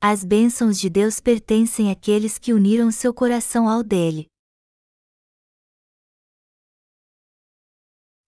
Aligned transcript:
As 0.00 0.24
bênçãos 0.24 0.78
de 0.78 0.88
Deus 0.88 1.18
pertencem 1.18 1.90
àqueles 1.90 2.38
que 2.38 2.52
uniram 2.52 2.88
seu 2.92 3.12
coração 3.12 3.68
ao 3.68 3.82
dele. 3.82 4.28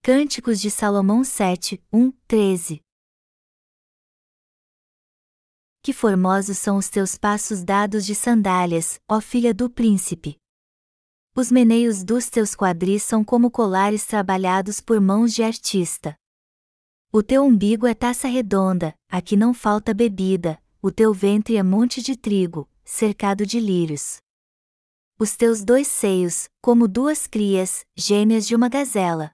Cânticos 0.03 0.61
de 0.61 0.69
Salomão 0.69 1.23
7, 1.23 1.81
1, 1.93 2.11
13 2.27 2.81
Que 5.81 5.93
formosos 5.93 6.59
são 6.59 6.77
os 6.77 6.89
teus 6.89 7.17
passos 7.17 7.63
dados 7.63 8.05
de 8.05 8.17
sandálias, 8.17 9.01
ó 9.09 9.21
filha 9.21 9.55
do 9.55 9.71
príncipe! 9.71 10.37
Os 11.37 11.53
meneios 11.53 12.03
dos 12.03 12.29
teus 12.29 12.57
quadris 12.57 13.05
são 13.05 13.25
como 13.25 13.49
colares 13.49 14.05
trabalhados 14.05 14.81
por 14.81 15.01
mãos 15.01 15.33
de 15.33 15.45
artista. 15.45 16.17
O 17.13 17.23
teu 17.23 17.45
umbigo 17.45 17.87
é 17.87 17.95
taça 17.95 18.27
redonda, 18.27 18.93
aqui 19.09 19.37
não 19.37 19.55
falta 19.55 19.95
bebida, 19.95 20.61
o 20.83 20.91
teu 20.91 21.13
ventre 21.13 21.57
é 21.57 21.63
monte 21.63 22.01
de 22.01 22.17
trigo, 22.17 22.67
cercado 22.85 23.45
de 23.45 23.61
lírios. 23.61 24.19
Os 25.19 25.37
teus 25.37 25.63
dois 25.63 25.87
seios, 25.87 26.49
como 26.63 26.89
duas 26.89 27.27
crias, 27.27 27.85
gêmeas 27.95 28.47
de 28.47 28.57
uma 28.57 28.71
gazela. 28.71 29.31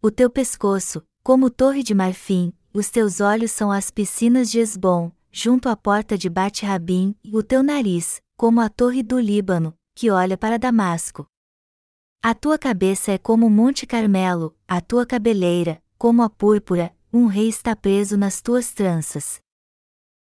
O 0.00 0.12
teu 0.12 0.30
pescoço, 0.30 1.02
como 1.24 1.50
torre 1.50 1.82
de 1.82 1.92
marfim, 1.92 2.52
os 2.72 2.88
teus 2.88 3.20
olhos 3.20 3.50
são 3.50 3.72
as 3.72 3.90
piscinas 3.90 4.48
de 4.48 4.60
Esbom, 4.60 5.10
junto 5.32 5.68
à 5.68 5.76
porta 5.76 6.16
de 6.16 6.28
Bat-Rabim, 6.28 7.16
e 7.24 7.36
o 7.36 7.42
teu 7.42 7.60
nariz, 7.60 8.22
como 8.36 8.60
a 8.60 8.68
torre 8.68 9.02
do 9.02 9.18
Líbano, 9.18 9.76
que 9.92 10.08
olha 10.08 10.38
para 10.38 10.58
Damasco. 10.58 11.26
A 12.22 12.32
tua 12.32 12.56
cabeça 12.56 13.10
é 13.10 13.18
como 13.18 13.46
o 13.46 13.50
Monte 13.50 13.86
Carmelo, 13.86 14.56
a 14.68 14.80
tua 14.80 15.04
cabeleira, 15.04 15.82
como 15.98 16.22
a 16.22 16.30
púrpura, 16.30 16.94
um 17.12 17.26
rei 17.26 17.48
está 17.48 17.74
preso 17.74 18.16
nas 18.16 18.40
tuas 18.40 18.72
tranças. 18.72 19.43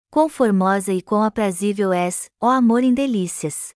Quão 0.09 0.29
formosa 0.29 0.93
e 0.93 1.01
quão 1.01 1.21
aprazível 1.21 1.91
és, 1.91 2.29
ó 2.41 2.49
amor 2.49 2.83
em 2.83 2.93
delícias! 2.93 3.73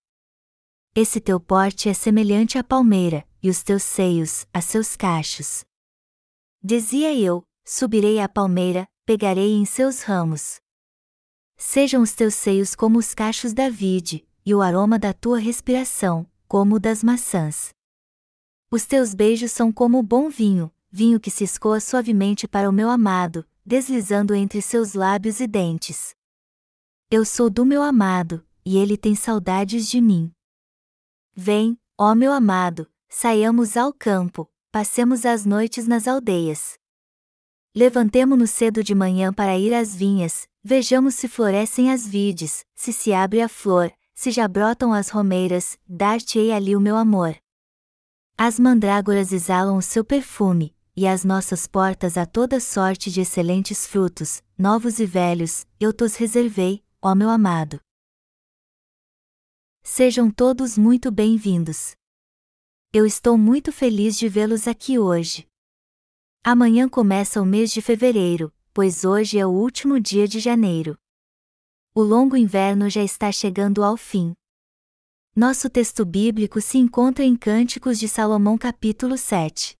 Esse 0.95 1.19
teu 1.19 1.39
porte 1.39 1.89
é 1.89 1.93
semelhante 1.93 2.57
à 2.57 2.63
palmeira, 2.63 3.25
e 3.43 3.49
os 3.49 3.63
teus 3.63 3.83
seios, 3.83 4.45
a 4.53 4.61
seus 4.61 4.95
cachos. 4.95 5.63
Dizia 6.63 7.13
eu: 7.13 7.43
subirei 7.65 8.19
à 8.19 8.29
palmeira, 8.29 8.87
pegarei 9.05 9.53
em 9.53 9.65
seus 9.65 10.01
ramos. 10.01 10.59
Sejam 11.57 12.01
os 12.01 12.13
teus 12.13 12.33
seios 12.33 12.75
como 12.75 12.97
os 12.97 13.13
cachos 13.13 13.53
da 13.53 13.69
vide, 13.69 14.27
e 14.45 14.55
o 14.55 14.61
aroma 14.61 14.97
da 14.97 15.13
tua 15.13 15.37
respiração, 15.37 16.25
como 16.47 16.75
o 16.75 16.79
das 16.79 17.03
maçãs. 17.03 17.69
Os 18.71 18.85
teus 18.85 19.13
beijos 19.13 19.51
são 19.51 19.71
como 19.71 19.99
o 19.99 20.03
bom 20.03 20.29
vinho, 20.29 20.71
vinho 20.89 21.19
que 21.19 21.29
se 21.29 21.43
escoa 21.43 21.79
suavemente 21.79 22.47
para 22.47 22.69
o 22.69 22.73
meu 22.73 22.89
amado, 22.89 23.45
deslizando 23.65 24.33
entre 24.33 24.61
seus 24.61 24.93
lábios 24.93 25.39
e 25.39 25.47
dentes. 25.47 26.15
Eu 27.13 27.25
sou 27.25 27.49
do 27.49 27.65
meu 27.65 27.83
amado, 27.83 28.41
e 28.63 28.77
ele 28.77 28.95
tem 28.95 29.15
saudades 29.15 29.89
de 29.89 29.99
mim. 29.99 30.31
Vem, 31.35 31.77
ó 31.97 32.15
meu 32.15 32.31
amado, 32.31 32.89
saiamos 33.09 33.75
ao 33.75 33.91
campo, 33.91 34.49
passemos 34.71 35.25
as 35.25 35.45
noites 35.45 35.85
nas 35.85 36.07
aldeias. 36.07 36.79
Levantemo-nos 37.75 38.51
cedo 38.51 38.81
de 38.81 38.95
manhã 38.95 39.33
para 39.33 39.57
ir 39.57 39.73
às 39.73 39.93
vinhas, 39.93 40.47
vejamos 40.63 41.15
se 41.15 41.27
florescem 41.27 41.91
as 41.91 42.07
vides, 42.07 42.65
se 42.73 42.93
se 42.93 43.11
abre 43.11 43.41
a 43.41 43.49
flor, 43.49 43.91
se 44.13 44.31
já 44.31 44.47
brotam 44.47 44.93
as 44.93 45.09
romeiras, 45.09 45.77
dar-te-ei 45.85 46.53
ali 46.53 46.77
o 46.77 46.79
meu 46.79 46.95
amor. 46.95 47.35
As 48.37 48.57
mandrágoras 48.57 49.33
exalam 49.33 49.75
o 49.75 49.81
seu 49.81 50.05
perfume, 50.05 50.73
e 50.95 51.05
as 51.05 51.25
nossas 51.25 51.67
portas 51.67 52.15
a 52.15 52.25
toda 52.25 52.61
sorte 52.61 53.11
de 53.11 53.19
excelentes 53.19 53.85
frutos, 53.85 54.41
novos 54.57 54.97
e 54.97 55.05
velhos, 55.05 55.65
eu 55.77 55.91
tos 55.91 56.15
reservei, 56.15 56.81
ó 57.03 57.15
meu 57.15 57.29
amado. 57.29 57.79
Sejam 59.81 60.29
todos 60.29 60.77
muito 60.77 61.11
bem-vindos. 61.11 61.95
Eu 62.93 63.07
estou 63.07 63.37
muito 63.37 63.71
feliz 63.71 64.15
de 64.17 64.29
vê-los 64.29 64.67
aqui 64.67 64.99
hoje. 64.99 65.47
Amanhã 66.43 66.87
começa 66.87 67.41
o 67.41 67.45
mês 67.45 67.71
de 67.71 67.81
fevereiro, 67.81 68.53
pois 68.71 69.03
hoje 69.03 69.39
é 69.39 69.45
o 69.45 69.49
último 69.49 69.99
dia 69.99 70.27
de 70.27 70.39
janeiro. 70.39 70.95
O 71.95 72.03
longo 72.03 72.37
inverno 72.37 72.87
já 72.87 73.03
está 73.03 73.31
chegando 73.31 73.83
ao 73.83 73.97
fim. 73.97 74.33
Nosso 75.35 75.69
texto 75.69 76.05
bíblico 76.05 76.61
se 76.61 76.77
encontra 76.77 77.25
em 77.25 77.35
Cânticos 77.35 77.97
de 77.97 78.07
Salomão 78.07 78.57
capítulo 78.57 79.17
7. 79.17 79.75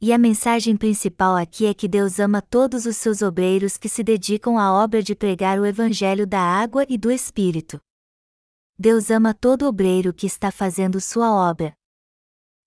E 0.00 0.12
a 0.12 0.18
mensagem 0.18 0.76
principal 0.76 1.34
aqui 1.34 1.66
é 1.66 1.74
que 1.74 1.88
Deus 1.88 2.20
ama 2.20 2.40
todos 2.40 2.86
os 2.86 2.96
seus 2.96 3.20
obreiros 3.20 3.76
que 3.76 3.88
se 3.88 4.04
dedicam 4.04 4.56
à 4.56 4.72
obra 4.72 5.02
de 5.02 5.12
pregar 5.12 5.58
o 5.58 5.66
Evangelho 5.66 6.24
da 6.24 6.40
água 6.40 6.86
e 6.88 6.96
do 6.96 7.10
Espírito. 7.10 7.80
Deus 8.78 9.10
ama 9.10 9.34
todo 9.34 9.66
obreiro 9.66 10.14
que 10.14 10.24
está 10.24 10.52
fazendo 10.52 11.00
sua 11.00 11.32
obra. 11.32 11.74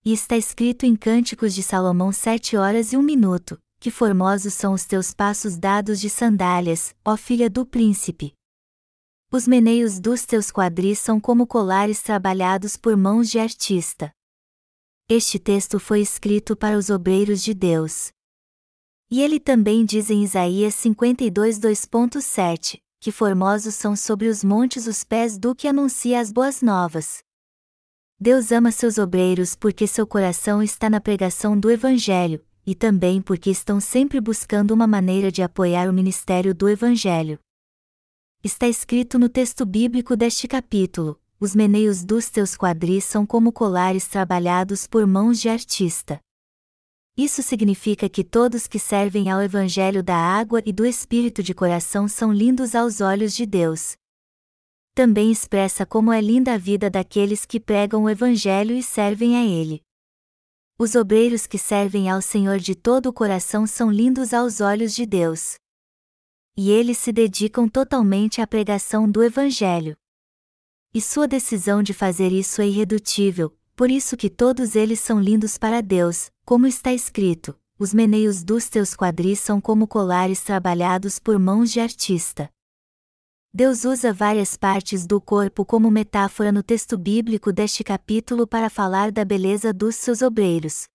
E 0.04 0.12
está 0.12 0.36
escrito 0.36 0.84
em 0.84 0.94
Cânticos 0.94 1.54
de 1.54 1.62
Salomão 1.62 2.12
sete 2.12 2.54
horas 2.54 2.92
e 2.92 2.98
um 2.98 3.02
minuto, 3.02 3.58
que 3.80 3.90
formosos 3.90 4.52
são 4.52 4.74
os 4.74 4.84
teus 4.84 5.14
passos 5.14 5.56
dados 5.56 5.98
de 6.02 6.10
sandálias, 6.10 6.94
ó 7.02 7.16
filha 7.16 7.48
do 7.48 7.64
príncipe. 7.64 8.34
Os 9.30 9.48
meneios 9.48 9.98
dos 9.98 10.26
teus 10.26 10.50
quadris 10.50 10.98
são 10.98 11.18
como 11.18 11.46
colares 11.46 12.02
trabalhados 12.02 12.76
por 12.76 12.94
mãos 12.94 13.30
de 13.30 13.38
artista. 13.38 14.12
Este 15.08 15.38
texto 15.38 15.78
foi 15.78 16.00
escrito 16.00 16.56
para 16.56 16.78
os 16.78 16.88
obreiros 16.88 17.42
de 17.42 17.52
Deus. 17.52 18.10
E 19.10 19.20
ele 19.20 19.38
também 19.38 19.84
diz 19.84 20.10
em 20.10 20.22
Isaías 20.24 20.74
52 20.76 21.58
2.7, 21.58 22.80
que 22.98 23.12
formosos 23.12 23.74
são 23.74 23.94
sobre 23.94 24.28
os 24.28 24.42
montes 24.42 24.86
os 24.86 25.04
pés 25.04 25.36
do 25.36 25.54
que 25.54 25.68
anuncia 25.68 26.20
as 26.20 26.32
boas 26.32 26.62
novas. 26.62 27.22
Deus 28.18 28.52
ama 28.52 28.70
seus 28.70 28.98
obreiros 28.98 29.56
porque 29.56 29.86
seu 29.86 30.06
coração 30.06 30.62
está 30.62 30.88
na 30.88 31.00
pregação 31.00 31.58
do 31.58 31.70
Evangelho, 31.70 32.42
e 32.64 32.74
também 32.74 33.20
porque 33.20 33.50
estão 33.50 33.80
sempre 33.80 34.20
buscando 34.20 34.72
uma 34.72 34.86
maneira 34.86 35.30
de 35.30 35.42
apoiar 35.42 35.90
o 35.90 35.92
ministério 35.92 36.54
do 36.54 36.68
Evangelho. 36.68 37.38
Está 38.42 38.68
escrito 38.68 39.18
no 39.18 39.28
texto 39.28 39.66
bíblico 39.66 40.16
deste 40.16 40.48
capítulo: 40.48 41.20
os 41.42 41.56
meneios 41.56 42.04
dos 42.04 42.30
teus 42.30 42.56
quadris 42.56 43.04
são 43.04 43.26
como 43.26 43.52
colares 43.52 44.06
trabalhados 44.06 44.86
por 44.86 45.04
mãos 45.08 45.40
de 45.40 45.48
artista. 45.48 46.20
Isso 47.16 47.42
significa 47.42 48.08
que 48.08 48.22
todos 48.22 48.68
que 48.68 48.78
servem 48.78 49.28
ao 49.28 49.42
Evangelho 49.42 50.04
da 50.04 50.14
água 50.16 50.62
e 50.64 50.72
do 50.72 50.86
Espírito 50.86 51.42
de 51.42 51.52
coração 51.52 52.06
são 52.06 52.32
lindos 52.32 52.76
aos 52.76 53.00
olhos 53.00 53.34
de 53.34 53.44
Deus. 53.44 53.96
Também 54.94 55.32
expressa 55.32 55.84
como 55.84 56.12
é 56.12 56.20
linda 56.20 56.54
a 56.54 56.56
vida 56.56 56.88
daqueles 56.88 57.44
que 57.44 57.58
pregam 57.58 58.04
o 58.04 58.08
Evangelho 58.08 58.76
e 58.76 58.82
servem 58.82 59.36
a 59.36 59.44
Ele. 59.44 59.82
Os 60.78 60.94
obreiros 60.94 61.44
que 61.44 61.58
servem 61.58 62.08
ao 62.08 62.22
Senhor 62.22 62.60
de 62.60 62.76
todo 62.76 63.06
o 63.06 63.12
coração 63.12 63.66
são 63.66 63.90
lindos 63.90 64.32
aos 64.32 64.60
olhos 64.60 64.94
de 64.94 65.04
Deus 65.04 65.56
e 66.56 66.70
eles 66.70 66.98
se 66.98 67.10
dedicam 67.10 67.66
totalmente 67.66 68.40
à 68.40 68.46
pregação 68.46 69.10
do 69.10 69.24
Evangelho. 69.24 69.96
E 70.94 71.00
sua 71.00 71.26
decisão 71.26 71.82
de 71.82 71.94
fazer 71.94 72.32
isso 72.32 72.60
é 72.60 72.66
irredutível, 72.66 73.56
por 73.74 73.90
isso 73.90 74.16
que 74.16 74.28
todos 74.28 74.76
eles 74.76 75.00
são 75.00 75.20
lindos 75.20 75.56
para 75.56 75.80
Deus, 75.80 76.30
como 76.44 76.66
está 76.66 76.92
escrito: 76.92 77.58
os 77.78 77.94
meneios 77.94 78.42
dos 78.44 78.68
teus 78.68 78.94
quadris 78.94 79.40
são 79.40 79.60
como 79.60 79.86
colares 79.86 80.42
trabalhados 80.42 81.18
por 81.18 81.38
mãos 81.38 81.72
de 81.72 81.80
artista. 81.80 82.50
Deus 83.54 83.84
usa 83.84 84.12
várias 84.12 84.56
partes 84.56 85.06
do 85.06 85.20
corpo 85.20 85.64
como 85.64 85.90
metáfora 85.90 86.50
no 86.50 86.62
texto 86.62 86.96
bíblico 86.98 87.52
deste 87.52 87.82
capítulo 87.82 88.46
para 88.46 88.70
falar 88.70 89.10
da 89.10 89.24
beleza 89.24 89.72
dos 89.72 89.96
seus 89.96 90.22
obreiros, 90.22 90.86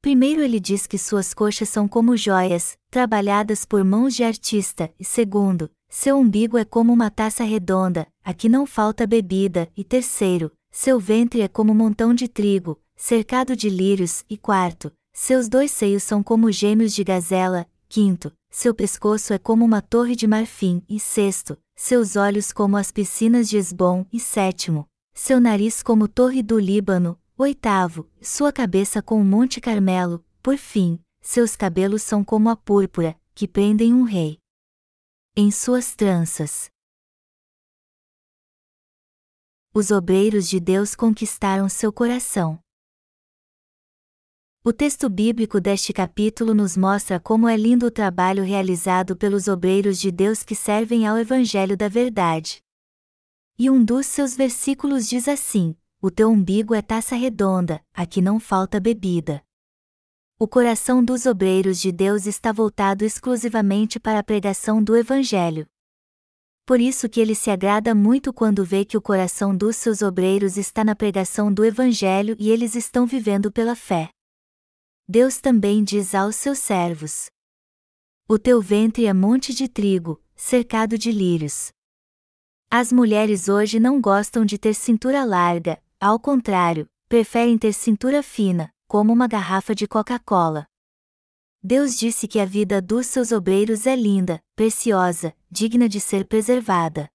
Primeiro 0.00 0.42
ele 0.42 0.60
diz 0.60 0.86
que 0.86 0.96
suas 0.96 1.34
coxas 1.34 1.68
são 1.68 1.88
como 1.88 2.16
joias, 2.16 2.78
trabalhadas 2.88 3.64
por 3.64 3.82
mãos 3.82 4.14
de 4.14 4.22
artista, 4.22 4.92
e 4.98 5.04
segundo, 5.04 5.68
seu 5.88 6.18
umbigo 6.18 6.58
é 6.58 6.64
como 6.64 6.92
uma 6.92 7.10
taça 7.10 7.42
redonda, 7.44 8.06
a 8.22 8.34
que 8.34 8.48
não 8.48 8.66
falta 8.66 9.06
bebida, 9.06 9.70
e 9.76 9.82
terceiro, 9.82 10.52
seu 10.70 11.00
ventre 11.00 11.40
é 11.40 11.48
como 11.48 11.72
um 11.72 11.74
montão 11.74 12.12
de 12.12 12.28
trigo, 12.28 12.78
cercado 12.94 13.56
de 13.56 13.70
lírios, 13.70 14.24
e 14.28 14.36
quarto, 14.36 14.92
seus 15.12 15.48
dois 15.48 15.70
seios 15.70 16.02
são 16.02 16.22
como 16.22 16.52
gêmeos 16.52 16.94
de 16.94 17.02
gazela, 17.02 17.66
quinto, 17.88 18.32
seu 18.50 18.74
pescoço 18.74 19.32
é 19.32 19.38
como 19.38 19.64
uma 19.64 19.80
torre 19.80 20.14
de 20.14 20.26
marfim, 20.26 20.82
e 20.88 21.00
sexto, 21.00 21.56
seus 21.74 22.16
olhos 22.16 22.52
como 22.52 22.76
as 22.76 22.92
piscinas 22.92 23.48
de 23.48 23.56
Esbom, 23.56 24.04
e 24.12 24.20
sétimo, 24.20 24.86
seu 25.14 25.40
nariz 25.40 25.82
como 25.82 26.06
torre 26.06 26.42
do 26.42 26.58
Líbano, 26.58 27.18
Oitavo, 27.36 28.06
sua 28.20 28.52
cabeça 28.52 29.00
com 29.00 29.20
o 29.20 29.24
Monte 29.24 29.60
Carmelo, 29.60 30.24
por 30.42 30.56
fim, 30.56 30.98
seus 31.20 31.56
cabelos 31.56 32.02
são 32.02 32.22
como 32.22 32.48
a 32.48 32.56
púrpura, 32.56 33.16
que 33.34 33.46
prendem 33.46 33.94
um 33.94 34.02
rei. 34.02 34.38
Em 35.40 35.52
suas 35.52 35.94
tranças. 35.94 36.68
Os 39.72 39.92
obreiros 39.92 40.48
de 40.48 40.58
Deus 40.58 40.96
conquistaram 40.96 41.68
seu 41.68 41.92
coração. 41.92 42.58
O 44.64 44.72
texto 44.72 45.08
bíblico 45.08 45.60
deste 45.60 45.92
capítulo 45.92 46.54
nos 46.54 46.76
mostra 46.76 47.20
como 47.20 47.48
é 47.48 47.56
lindo 47.56 47.86
o 47.86 47.90
trabalho 47.92 48.42
realizado 48.42 49.16
pelos 49.16 49.46
obreiros 49.46 50.00
de 50.00 50.10
Deus 50.10 50.42
que 50.42 50.56
servem 50.56 51.06
ao 51.06 51.16
Evangelho 51.16 51.76
da 51.76 51.88
Verdade. 51.88 52.60
E 53.56 53.70
um 53.70 53.84
dos 53.84 54.06
seus 54.06 54.36
versículos 54.36 55.08
diz 55.08 55.28
assim: 55.28 55.76
O 56.02 56.10
teu 56.10 56.30
umbigo 56.30 56.74
é 56.74 56.82
taça 56.82 57.14
redonda, 57.14 57.80
aqui 57.94 58.20
não 58.20 58.40
falta 58.40 58.80
bebida. 58.80 59.40
O 60.40 60.46
coração 60.46 61.04
dos 61.04 61.26
obreiros 61.26 61.80
de 61.80 61.90
Deus 61.90 62.24
está 62.24 62.52
voltado 62.52 63.04
exclusivamente 63.04 63.98
para 63.98 64.20
a 64.20 64.22
pregação 64.22 64.80
do 64.80 64.96
Evangelho. 64.96 65.66
Por 66.64 66.80
isso 66.80 67.08
que 67.08 67.20
ele 67.20 67.34
se 67.34 67.50
agrada 67.50 67.92
muito 67.92 68.32
quando 68.32 68.64
vê 68.64 68.84
que 68.84 68.96
o 68.96 69.02
coração 69.02 69.56
dos 69.56 69.74
seus 69.74 70.00
obreiros 70.00 70.56
está 70.56 70.84
na 70.84 70.94
pregação 70.94 71.52
do 71.52 71.64
Evangelho 71.64 72.36
e 72.38 72.50
eles 72.50 72.76
estão 72.76 73.04
vivendo 73.04 73.50
pela 73.50 73.74
fé. 73.74 74.10
Deus 75.08 75.40
também 75.40 75.82
diz 75.82 76.14
aos 76.14 76.36
seus 76.36 76.60
servos: 76.60 77.28
O 78.28 78.38
teu 78.38 78.62
ventre 78.62 79.06
é 79.06 79.12
monte 79.12 79.52
de 79.52 79.66
trigo, 79.66 80.22
cercado 80.36 80.96
de 80.96 81.10
lírios. 81.10 81.72
As 82.70 82.92
mulheres 82.92 83.48
hoje 83.48 83.80
não 83.80 84.00
gostam 84.00 84.44
de 84.44 84.56
ter 84.56 84.74
cintura 84.74 85.24
larga, 85.24 85.82
ao 85.98 86.20
contrário, 86.20 86.88
preferem 87.08 87.58
ter 87.58 87.72
cintura 87.72 88.22
fina, 88.22 88.72
como 88.88 89.12
uma 89.12 89.28
garrafa 89.28 89.74
de 89.74 89.86
Coca-Cola. 89.86 90.66
Deus 91.62 91.98
disse 91.98 92.26
que 92.26 92.40
a 92.40 92.46
vida 92.46 92.80
dos 92.80 93.06
seus 93.06 93.32
obreiros 93.32 93.86
é 93.86 93.94
linda, 93.94 94.42
preciosa, 94.56 95.36
digna 95.50 95.86
de 95.86 96.00
ser 96.00 96.26
preservada. 96.26 97.06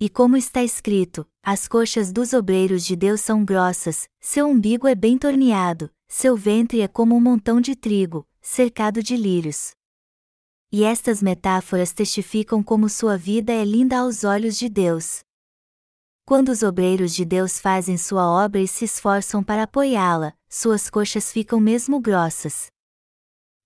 E 0.00 0.08
como 0.08 0.38
está 0.38 0.62
escrito, 0.62 1.28
as 1.42 1.68
coxas 1.68 2.10
dos 2.10 2.32
obreiros 2.32 2.82
de 2.86 2.96
Deus 2.96 3.20
são 3.20 3.44
grossas, 3.44 4.08
seu 4.18 4.48
umbigo 4.48 4.88
é 4.88 4.94
bem 4.94 5.18
torneado, 5.18 5.90
seu 6.08 6.34
ventre 6.34 6.80
é 6.80 6.88
como 6.88 7.14
um 7.14 7.20
montão 7.20 7.60
de 7.60 7.76
trigo, 7.76 8.26
cercado 8.40 9.02
de 9.02 9.18
lírios. 9.18 9.72
E 10.72 10.82
estas 10.82 11.22
metáforas 11.22 11.92
testificam 11.92 12.62
como 12.62 12.88
sua 12.88 13.18
vida 13.18 13.52
é 13.52 13.64
linda 13.66 13.98
aos 13.98 14.24
olhos 14.24 14.56
de 14.56 14.70
Deus. 14.70 15.20
Quando 16.24 16.48
os 16.48 16.62
obreiros 16.62 17.12
de 17.12 17.26
Deus 17.26 17.58
fazem 17.58 17.98
sua 17.98 18.24
obra 18.26 18.62
e 18.62 18.68
se 18.68 18.86
esforçam 18.86 19.42
para 19.42 19.64
apoiá-la, 19.64 20.32
suas 20.50 20.90
coxas 20.90 21.32
ficam 21.32 21.60
mesmo 21.60 22.00
grossas. 22.00 22.70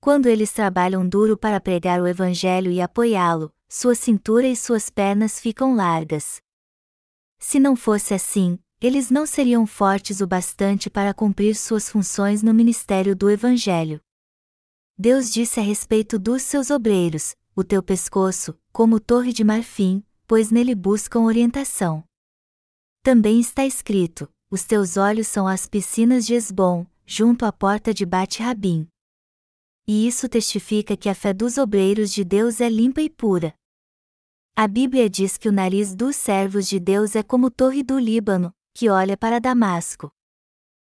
Quando 0.00 0.26
eles 0.26 0.52
trabalham 0.52 1.08
duro 1.08 1.34
para 1.34 1.58
pregar 1.58 1.98
o 2.00 2.06
Evangelho 2.06 2.70
e 2.70 2.80
apoiá-lo, 2.82 3.50
sua 3.66 3.94
cintura 3.94 4.46
e 4.46 4.54
suas 4.54 4.90
pernas 4.90 5.40
ficam 5.40 5.74
largas. 5.74 6.42
Se 7.38 7.58
não 7.58 7.74
fosse 7.74 8.12
assim, 8.12 8.58
eles 8.82 9.10
não 9.10 9.24
seriam 9.24 9.66
fortes 9.66 10.20
o 10.20 10.26
bastante 10.26 10.90
para 10.90 11.14
cumprir 11.14 11.56
suas 11.56 11.88
funções 11.88 12.42
no 12.42 12.52
ministério 12.52 13.16
do 13.16 13.30
Evangelho. 13.30 13.98
Deus 14.96 15.32
disse 15.32 15.58
a 15.58 15.62
respeito 15.62 16.18
dos 16.18 16.42
seus 16.42 16.70
obreiros: 16.70 17.34
o 17.56 17.64
teu 17.64 17.82
pescoço, 17.82 18.58
como 18.72 19.00
torre 19.00 19.32
de 19.32 19.42
marfim, 19.42 20.04
pois 20.26 20.50
nele 20.50 20.74
buscam 20.74 21.20
orientação. 21.20 22.04
Também 23.02 23.40
está 23.40 23.64
escrito: 23.64 24.28
os 24.54 24.62
teus 24.62 24.96
olhos 24.96 25.26
são 25.26 25.48
as 25.48 25.66
piscinas 25.66 26.24
de 26.24 26.32
Esbom, 26.32 26.86
junto 27.04 27.44
à 27.44 27.50
porta 27.50 27.92
de 27.92 28.06
Bate-Rabim. 28.06 28.86
E 29.84 30.06
isso 30.06 30.28
testifica 30.28 30.96
que 30.96 31.08
a 31.08 31.14
fé 31.14 31.34
dos 31.34 31.58
obreiros 31.58 32.12
de 32.12 32.22
Deus 32.22 32.60
é 32.60 32.68
limpa 32.68 33.02
e 33.02 33.10
pura. 33.10 33.52
A 34.54 34.68
Bíblia 34.68 35.10
diz 35.10 35.36
que 35.36 35.48
o 35.48 35.52
nariz 35.52 35.92
dos 35.92 36.14
servos 36.14 36.68
de 36.68 36.78
Deus 36.78 37.16
é 37.16 37.22
como 37.24 37.50
torre 37.50 37.82
do 37.82 37.98
Líbano, 37.98 38.54
que 38.72 38.88
olha 38.88 39.16
para 39.16 39.40
Damasco. 39.40 40.08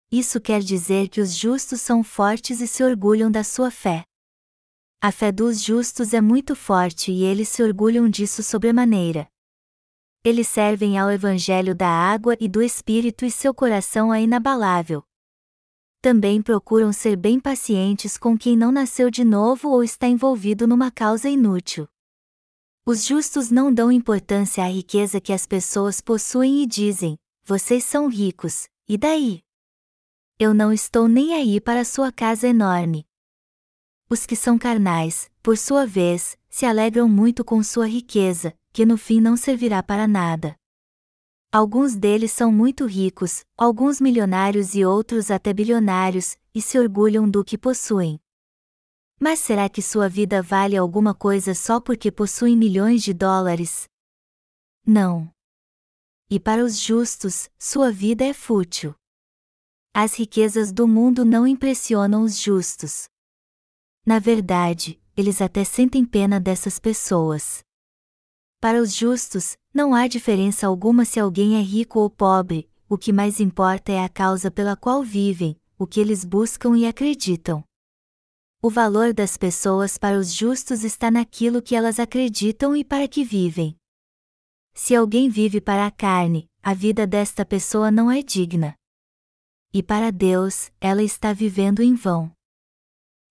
Isso 0.09 0.41
quer 0.41 0.61
dizer 0.61 1.09
que 1.09 1.21
os 1.21 1.35
justos 1.35 1.81
são 1.81 2.05
fortes 2.05 2.61
e 2.61 2.69
se 2.69 2.85
orgulham 2.85 3.29
da 3.29 3.43
sua 3.43 3.73
fé. 3.73 4.05
A 5.01 5.11
fé 5.11 5.33
dos 5.33 5.61
justos 5.61 6.15
é 6.15 6.21
muito 6.21 6.55
forte 6.55 7.11
e 7.11 7.25
eles 7.25 7.49
se 7.49 7.61
orgulham 7.61 8.09
disso 8.09 8.41
sobremaneira. 8.41 9.27
Eles 10.25 10.49
servem 10.49 10.99
ao 10.99 11.11
Evangelho 11.11 11.75
da 11.75 11.89
água 11.89 12.37
e 12.41 12.49
do 12.49 12.61
Espírito 12.61 13.25
e 13.25 13.31
seu 13.31 13.55
coração 13.55 14.13
é 14.13 14.23
inabalável. 14.23 15.03
Também 16.01 16.43
procuram 16.43 16.93
ser 16.93 17.17
bem 17.17 17.41
pacientes 17.41 18.17
com 18.17 18.37
quem 18.37 18.57
não 18.57 18.71
nasceu 18.71 19.11
de 19.11 19.25
novo 19.25 19.69
ou 19.69 19.83
está 19.83 20.07
envolvido 20.07 20.67
numa 20.67 20.91
causa 20.91 21.29
inútil. 21.29 21.89
Os 22.85 23.05
justos 23.05 23.51
não 23.51 23.73
dão 23.73 23.93
importância 23.93 24.65
à 24.65 24.69
riqueza 24.69 25.21
que 25.21 25.33
as 25.33 25.47
pessoas 25.47 26.01
possuem 26.01 26.63
e 26.63 26.67
dizem: 26.67 27.19
vocês 27.45 27.85
são 27.85 28.09
ricos, 28.09 28.69
e 28.87 28.99
daí? 28.99 29.43
Eu 30.39 30.53
não 30.53 30.73
estou 30.73 31.09
nem 31.09 31.35
aí 31.35 31.61
para 31.61 31.85
sua 31.85 32.13
casa 32.13 32.47
enorme. 32.47 33.07
Os 34.11 34.27
que 34.27 34.37
são 34.37 34.59
carnais, 34.59 35.31
por 35.43 35.57
sua 35.57 35.87
vez, 35.87 36.37
se 36.49 36.67
alegram 36.67 37.09
muito 37.09 37.45
com 37.45 37.63
sua 37.63 37.87
riqueza, 37.87 38.55
que 38.79 38.87
no 38.87 38.97
fim 38.97 39.21
não 39.21 39.37
servirá 39.37 39.83
para 39.83 40.07
nada. 40.07 40.55
Alguns 41.51 41.97
deles 41.97 42.31
são 42.31 42.53
muito 42.53 42.87
ricos, 42.87 43.45
alguns 43.57 44.01
milionários 44.01 44.77
e 44.77 44.85
outros 44.85 45.33
até 45.33 45.53
bilionários, 45.53 46.37
e 46.55 46.63
se 46.63 46.79
orgulham 46.79 47.29
do 47.29 47.45
que 47.45 47.59
possuem. 47.59 48.21
Mas 49.19 49.41
será 49.41 49.69
que 49.69 49.83
sua 49.83 50.09
vida 50.09 50.41
vale 50.41 50.77
alguma 50.77 51.13
coisa 51.13 51.57
só 51.57 51.81
porque 51.81 52.13
possuem 52.13 52.57
milhões 52.57 53.03
de 53.03 53.13
dólares? 53.13 53.89
Não 54.87 55.29
e 56.31 56.39
para 56.39 56.63
os 56.63 56.79
justos, 56.79 57.51
sua 57.59 57.91
vida 57.91 58.23
é 58.23 58.33
fútil. 58.33 58.95
As 59.93 60.15
riquezas 60.17 60.71
do 60.71 60.87
mundo 60.87 61.25
não 61.25 61.49
impressionam 61.49 62.23
os 62.23 62.39
justos. 62.39 63.09
Na 64.07 64.21
verdade, 64.21 65.01
eles 65.17 65.41
até 65.41 65.65
sentem 65.65 66.05
pena 66.05 66.39
dessas 66.39 66.79
pessoas. 66.79 67.67
Para 68.61 68.83
os 68.83 68.93
justos, 68.93 69.57
não 69.73 69.95
há 69.95 70.09
diferença 70.09 70.67
alguma 70.67 71.05
se 71.05 71.21
alguém 71.21 71.57
é 71.57 71.63
rico 71.63 72.01
ou 72.01 72.11
pobre, 72.11 72.69
o 72.89 72.99
que 72.99 73.13
mais 73.13 73.39
importa 73.39 73.93
é 73.93 74.03
a 74.03 74.09
causa 74.09 74.51
pela 74.51 74.75
qual 74.75 75.05
vivem, 75.05 75.57
o 75.79 75.87
que 75.87 76.01
eles 76.01 76.25
buscam 76.25 76.77
e 76.77 76.85
acreditam. 76.85 77.63
O 78.61 78.69
valor 78.69 79.15
das 79.15 79.37
pessoas 79.37 79.97
para 79.97 80.19
os 80.19 80.33
justos 80.33 80.83
está 80.83 81.09
naquilo 81.09 81.63
que 81.63 81.77
elas 81.77 82.01
acreditam 82.01 82.75
e 82.75 82.83
para 82.83 83.07
que 83.07 83.23
vivem. 83.23 83.77
Se 84.75 84.93
alguém 84.93 85.29
vive 85.29 85.61
para 85.61 85.87
a 85.87 85.91
carne, 85.93 86.51
a 86.61 86.75
vida 86.75 87.07
desta 87.07 87.45
pessoa 87.45 87.93
não 87.93 88.11
é 88.11 88.23
digna. 88.23 88.75
E 89.73 89.85
para 89.85 90.11
Deus, 90.11 90.73
ela 90.81 91.05
está 91.05 91.33
vivendo 91.33 91.81
em 91.81 91.95
vão. 91.95 92.33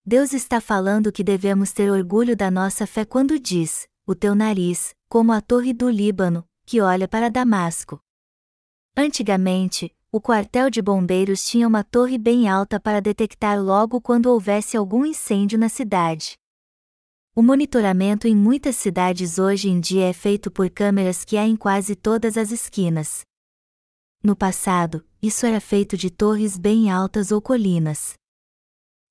Deus 0.06 0.32
está 0.32 0.62
falando 0.62 1.12
que 1.12 1.24
devemos 1.24 1.74
ter 1.74 1.92
orgulho 1.92 2.34
da 2.38 2.50
nossa 2.50 2.88
fé 2.88 3.04
quando 3.04 3.38
diz: 3.38 3.90
o 4.06 4.16
teu 4.16 4.34
nariz, 4.34 4.96
como 5.10 5.32
a 5.32 5.42
torre 5.42 5.74
do 5.74 5.90
Líbano, 5.90 6.46
que 6.66 6.82
olha 6.82 7.08
para 7.08 7.30
Damasco. 7.30 8.00
Antigamente, 8.96 9.96
o 10.12 10.20
quartel 10.20 10.70
de 10.70 10.82
bombeiros 10.82 11.46
tinha 11.46 11.68
uma 11.68 11.84
torre 11.84 12.18
bem 12.18 12.50
alta 12.50 12.80
para 12.80 13.02
detectar 13.02 13.62
logo 13.62 14.02
quando 14.02 14.28
houvesse 14.28 14.76
algum 14.76 15.06
incêndio 15.06 15.58
na 15.58 15.70
cidade. 15.70 16.38
O 17.36 17.42
monitoramento 17.44 18.28
em 18.28 18.36
muitas 18.36 18.76
cidades 18.76 19.38
hoje 19.38 19.70
em 19.70 19.80
dia 19.80 20.10
é 20.10 20.14
feito 20.14 20.50
por 20.50 20.70
câmeras 20.70 21.24
que 21.24 21.38
há 21.38 21.46
em 21.46 21.56
quase 21.56 21.96
todas 21.96 22.36
as 22.36 22.52
esquinas. 22.52 23.22
No 24.24 24.36
passado, 24.36 25.06
isso 25.22 25.46
era 25.46 25.62
feito 25.62 25.96
de 25.96 26.10
torres 26.10 26.58
bem 26.58 26.90
altas 26.90 27.32
ou 27.32 27.42
colinas. 27.42 28.16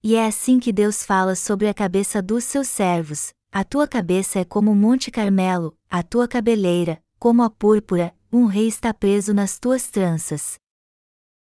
E 0.03 0.17
é 0.17 0.26
assim 0.26 0.59
que 0.59 0.73
Deus 0.73 1.05
fala 1.05 1.35
sobre 1.35 1.69
a 1.69 1.75
cabeça 1.75 2.21
dos 2.21 2.45
seus 2.45 2.69
servos: 2.69 3.33
a 3.59 3.65
tua 3.65 3.89
cabeça 3.89 4.39
é 4.39 4.45
como 4.45 4.71
o 4.71 4.77
Monte 4.77 5.11
Carmelo, 5.11 5.75
a 5.89 6.03
tua 6.03 6.29
cabeleira, 6.29 7.03
como 7.19 7.43
a 7.43 7.49
púrpura, 7.49 8.15
um 8.31 8.45
rei 8.45 8.69
está 8.69 8.93
preso 8.93 9.33
nas 9.33 9.59
tuas 9.59 9.89
tranças. 9.89 10.59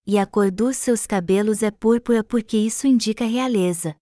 E 0.07 0.17
a 0.17 0.25
cor 0.25 0.49
dos 0.49 0.77
seus 0.77 1.05
cabelos 1.05 1.61
é 1.61 1.69
púrpura 1.69 2.23
porque 2.23 2.57
isso 2.57 2.87
indica 2.87 3.23
realeza. 3.23 3.95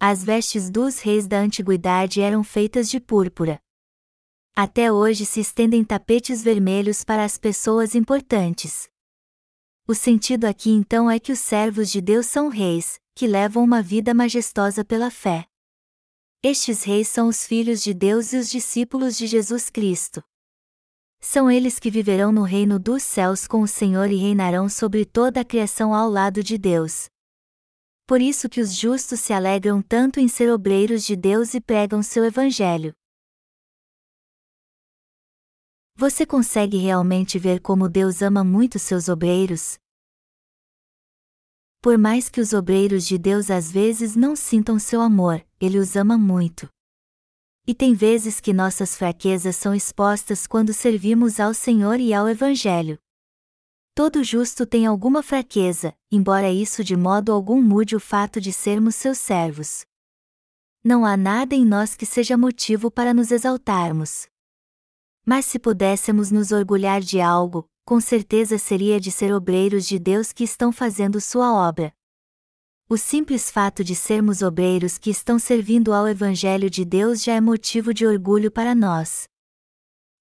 As 0.00 0.24
vestes 0.24 0.68
dos 0.68 0.98
reis 0.98 1.28
da 1.28 1.38
antiguidade 1.38 2.20
eram 2.20 2.42
feitas 2.42 2.90
de 2.90 2.98
púrpura. 2.98 3.60
Até 4.56 4.90
hoje 4.90 5.24
se 5.24 5.38
estendem 5.38 5.84
tapetes 5.84 6.42
vermelhos 6.42 7.04
para 7.04 7.22
as 7.22 7.38
pessoas 7.38 7.94
importantes. 7.94 8.88
O 9.86 9.94
sentido 9.94 10.44
aqui 10.44 10.70
então 10.70 11.08
é 11.08 11.20
que 11.20 11.30
os 11.30 11.38
servos 11.38 11.88
de 11.88 12.00
Deus 12.00 12.26
são 12.26 12.48
reis, 12.48 12.98
que 13.14 13.28
levam 13.28 13.62
uma 13.62 13.80
vida 13.80 14.12
majestosa 14.12 14.84
pela 14.84 15.08
fé. 15.08 15.46
Estes 16.48 16.84
reis 16.84 17.08
são 17.08 17.28
os 17.28 17.44
filhos 17.44 17.82
de 17.82 17.92
Deus 17.92 18.32
e 18.32 18.36
os 18.36 18.48
discípulos 18.48 19.16
de 19.16 19.26
Jesus 19.26 19.68
Cristo. 19.68 20.22
São 21.20 21.50
eles 21.50 21.78
que 21.80 21.90
viverão 21.90 22.30
no 22.30 22.42
reino 22.42 22.78
dos 22.78 23.02
céus 23.02 23.48
com 23.48 23.62
o 23.62 23.66
Senhor 23.66 24.10
e 24.10 24.16
reinarão 24.16 24.68
sobre 24.68 25.04
toda 25.04 25.40
a 25.40 25.44
criação 25.44 25.92
ao 25.92 26.08
lado 26.08 26.42
de 26.42 26.56
Deus 26.56 27.08
por 28.06 28.20
isso 28.20 28.48
que 28.48 28.60
os 28.60 28.72
justos 28.72 29.18
se 29.18 29.32
alegram 29.32 29.82
tanto 29.82 30.20
em 30.20 30.28
ser 30.28 30.48
obreiros 30.50 31.04
de 31.04 31.16
Deus 31.16 31.54
e 31.54 31.60
pregam 31.60 32.02
seu 32.02 32.24
evangelho. 32.24 32.94
Você 35.96 36.24
consegue 36.24 36.76
realmente 36.76 37.38
ver 37.38 37.60
como 37.60 37.88
Deus 37.88 38.22
ama 38.22 38.44
muito 38.44 38.78
seus 38.78 39.08
obreiros? 39.08 39.76
Por 41.82 41.98
mais 41.98 42.28
que 42.28 42.40
os 42.40 42.52
obreiros 42.52 43.06
de 43.06 43.18
Deus 43.18 43.50
às 43.50 43.72
vezes 43.72 44.14
não 44.14 44.36
sintam 44.36 44.78
seu 44.78 45.00
amor, 45.00 45.44
Ele 45.60 45.78
os 45.78 45.96
ama 45.96 46.18
muito. 46.18 46.68
E 47.66 47.74
tem 47.74 47.94
vezes 47.94 48.40
que 48.40 48.52
nossas 48.52 48.96
fraquezas 48.96 49.56
são 49.56 49.74
expostas 49.74 50.46
quando 50.46 50.72
servimos 50.72 51.40
ao 51.40 51.54
Senhor 51.54 51.98
e 51.98 52.12
ao 52.12 52.28
Evangelho. 52.28 52.98
Todo 53.94 54.22
justo 54.22 54.66
tem 54.66 54.84
alguma 54.84 55.22
fraqueza, 55.22 55.96
embora 56.12 56.52
isso 56.52 56.84
de 56.84 56.94
modo 56.94 57.32
algum 57.32 57.62
mude 57.62 57.96
o 57.96 58.00
fato 58.00 58.40
de 58.40 58.52
sermos 58.52 58.94
seus 58.94 59.16
servos. 59.16 59.86
Não 60.84 61.04
há 61.04 61.16
nada 61.16 61.54
em 61.54 61.64
nós 61.64 61.96
que 61.96 62.04
seja 62.04 62.36
motivo 62.36 62.90
para 62.90 63.14
nos 63.14 63.30
exaltarmos. 63.30 64.28
Mas 65.24 65.46
se 65.46 65.58
pudéssemos 65.58 66.30
nos 66.30 66.52
orgulhar 66.52 67.00
de 67.00 67.20
algo, 67.20 67.66
com 67.86 67.98
certeza 67.98 68.58
seria 68.58 69.00
de 69.00 69.10
ser 69.10 69.32
obreiros 69.32 69.86
de 69.86 69.98
Deus 69.98 70.30
que 70.30 70.44
estão 70.44 70.70
fazendo 70.70 71.20
sua 71.20 71.52
obra. 71.52 71.95
O 72.88 72.96
simples 72.96 73.50
fato 73.50 73.82
de 73.82 73.96
sermos 73.96 74.42
obreiros 74.42 74.96
que 74.96 75.10
estão 75.10 75.40
servindo 75.40 75.92
ao 75.92 76.06
Evangelho 76.06 76.70
de 76.70 76.84
Deus 76.84 77.20
já 77.20 77.32
é 77.32 77.40
motivo 77.40 77.92
de 77.92 78.06
orgulho 78.06 78.48
para 78.48 78.76
nós. 78.76 79.24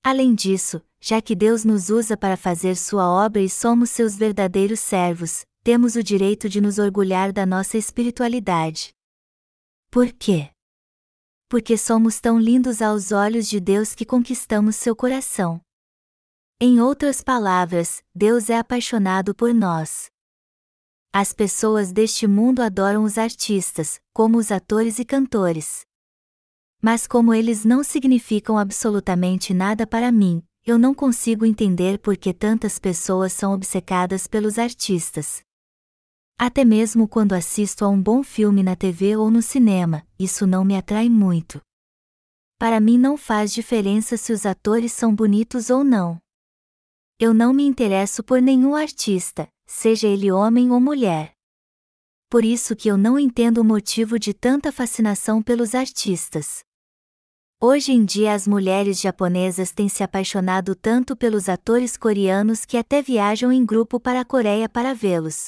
Além 0.04 0.34
disso, 0.34 0.82
já 1.00 1.22
que 1.22 1.36
Deus 1.36 1.64
nos 1.64 1.92
usa 1.92 2.18
para 2.18 2.36
fazer 2.36 2.76
sua 2.76 3.08
obra 3.08 3.40
e 3.40 3.48
somos 3.48 3.92
seus 3.92 4.16
verdadeiros 4.16 4.80
servos, 4.80 5.46
temos 5.64 5.96
o 5.96 6.02
direito 6.02 6.50
de 6.50 6.60
nos 6.60 6.80
orgulhar 6.80 7.32
da 7.32 7.46
nossa 7.46 7.78
espiritualidade. 7.78 8.96
Por 9.92 10.12
quê? 10.12 10.50
Porque 11.48 11.78
somos 11.78 12.20
tão 12.20 12.40
lindos 12.40 12.82
aos 12.82 13.12
olhos 13.12 13.48
de 13.48 13.60
Deus 13.60 13.94
que 13.94 14.06
conquistamos 14.06 14.76
seu 14.76 14.96
coração. 14.96 15.62
Em 16.60 16.82
outras 16.82 17.22
palavras, 17.22 18.02
Deus 18.16 18.50
é 18.50 18.58
apaixonado 18.58 19.36
por 19.36 19.54
nós. 19.54 20.10
As 21.18 21.32
pessoas 21.32 21.94
deste 21.94 22.28
mundo 22.28 22.60
adoram 22.62 23.06
os 23.06 23.18
artistas, 23.18 24.02
como 24.14 24.38
os 24.38 24.52
atores 24.52 25.00
e 25.00 25.06
cantores. 25.06 25.86
Mas 26.82 27.08
como 27.08 27.34
eles 27.34 27.64
não 27.64 27.86
significam 27.86 28.58
absolutamente 28.58 29.54
nada 29.54 29.88
para 29.88 30.12
mim, 30.12 30.44
eu 30.66 30.78
não 30.78 30.94
consigo 30.94 31.46
entender 31.46 32.00
por 32.00 32.18
que 32.18 32.34
tantas 32.34 32.78
pessoas 32.78 33.32
são 33.32 33.54
obcecadas 33.54 34.28
pelos 34.28 34.60
artistas. 34.60 35.42
Até 36.38 36.66
mesmo 36.66 37.08
quando 37.08 37.32
assisto 37.32 37.86
a 37.86 37.88
um 37.88 38.04
bom 38.04 38.22
filme 38.22 38.62
na 38.62 38.76
TV 38.76 39.16
ou 39.16 39.32
no 39.32 39.42
cinema, 39.42 40.06
isso 40.20 40.46
não 40.46 40.66
me 40.66 40.76
atrai 40.76 41.08
muito. 41.08 41.62
Para 42.60 42.82
mim 42.82 42.98
não 42.98 43.16
faz 43.16 43.54
diferença 43.54 44.18
se 44.18 44.34
os 44.34 44.46
atores 44.46 44.92
são 44.92 45.16
bonitos 45.16 45.70
ou 45.70 45.82
não. 45.82 46.20
Eu 47.18 47.34
não 47.34 47.54
me 47.54 47.64
interesso 47.64 48.22
por 48.22 48.42
nenhum 48.42 48.76
artista, 48.76 49.48
seja 49.66 50.08
ele 50.08 50.32
homem 50.32 50.72
ou 50.72 50.80
mulher. 50.80 51.34
Por 52.30 52.44
isso 52.44 52.76
que 52.76 52.90
eu 52.90 52.98
não 52.98 53.18
entendo 53.18 53.60
o 53.60 53.64
motivo 53.64 54.20
de 54.20 54.34
tanta 54.34 54.72
fascinação 54.72 55.42
pelos 55.42 55.74
artistas. 55.74 56.64
Hoje 57.62 57.94
em 57.94 58.04
dia 58.04 58.34
as 58.34 58.48
mulheres 58.48 59.00
japonesas 59.00 59.72
têm 59.72 59.88
se 59.88 60.04
apaixonado 60.04 60.76
tanto 60.76 61.16
pelos 61.16 61.48
atores 61.48 61.96
coreanos 61.96 62.66
que 62.66 62.78
até 62.78 63.02
viajam 63.02 63.52
em 63.52 63.66
grupo 63.66 64.00
para 64.00 64.20
a 64.20 64.26
Coreia 64.26 64.68
para 64.68 64.94
vê-los. 64.94 65.48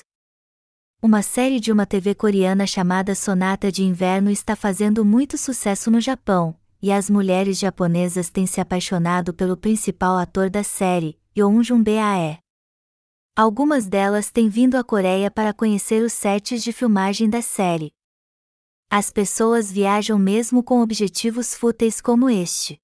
Uma 1.01 1.21
série 1.21 1.59
de 1.59 1.71
uma 1.71 1.85
TV 1.85 2.15
coreana 2.15 2.65
chamada 2.65 3.13
Sonata 3.13 3.71
de 3.71 3.83
Inverno 3.83 4.31
está 4.31 4.55
fazendo 4.55 5.05
muito 5.05 5.37
sucesso 5.37 5.91
no 5.91 6.01
Japão, 6.01 6.55
e 6.81 6.91
as 6.91 7.09
mulheres 7.09 7.59
japonesas 7.59 8.29
têm 8.29 8.47
se 8.47 8.59
apaixonado 8.59 9.33
pelo 9.33 9.57
principal 9.57 10.17
ator 10.17 10.49
da 10.49 10.63
série, 10.63 11.19
Yeonjun 11.37 11.83
Bae. 11.83 12.39
Algumas 13.37 13.85
delas 13.85 14.31
têm 14.31 14.49
vindo 14.49 14.77
à 14.77 14.83
Coreia 14.83 15.29
para 15.29 15.53
conhecer 15.53 16.03
os 16.03 16.11
sets 16.11 16.63
de 16.63 16.73
filmagem 16.73 17.29
da 17.29 17.39
série. 17.39 17.93
As 18.89 19.11
pessoas 19.11 19.71
viajam 19.71 20.17
mesmo 20.17 20.63
com 20.63 20.81
objetivos 20.81 21.53
fúteis 21.53 22.01
como 22.01 22.31
este. 22.31 22.81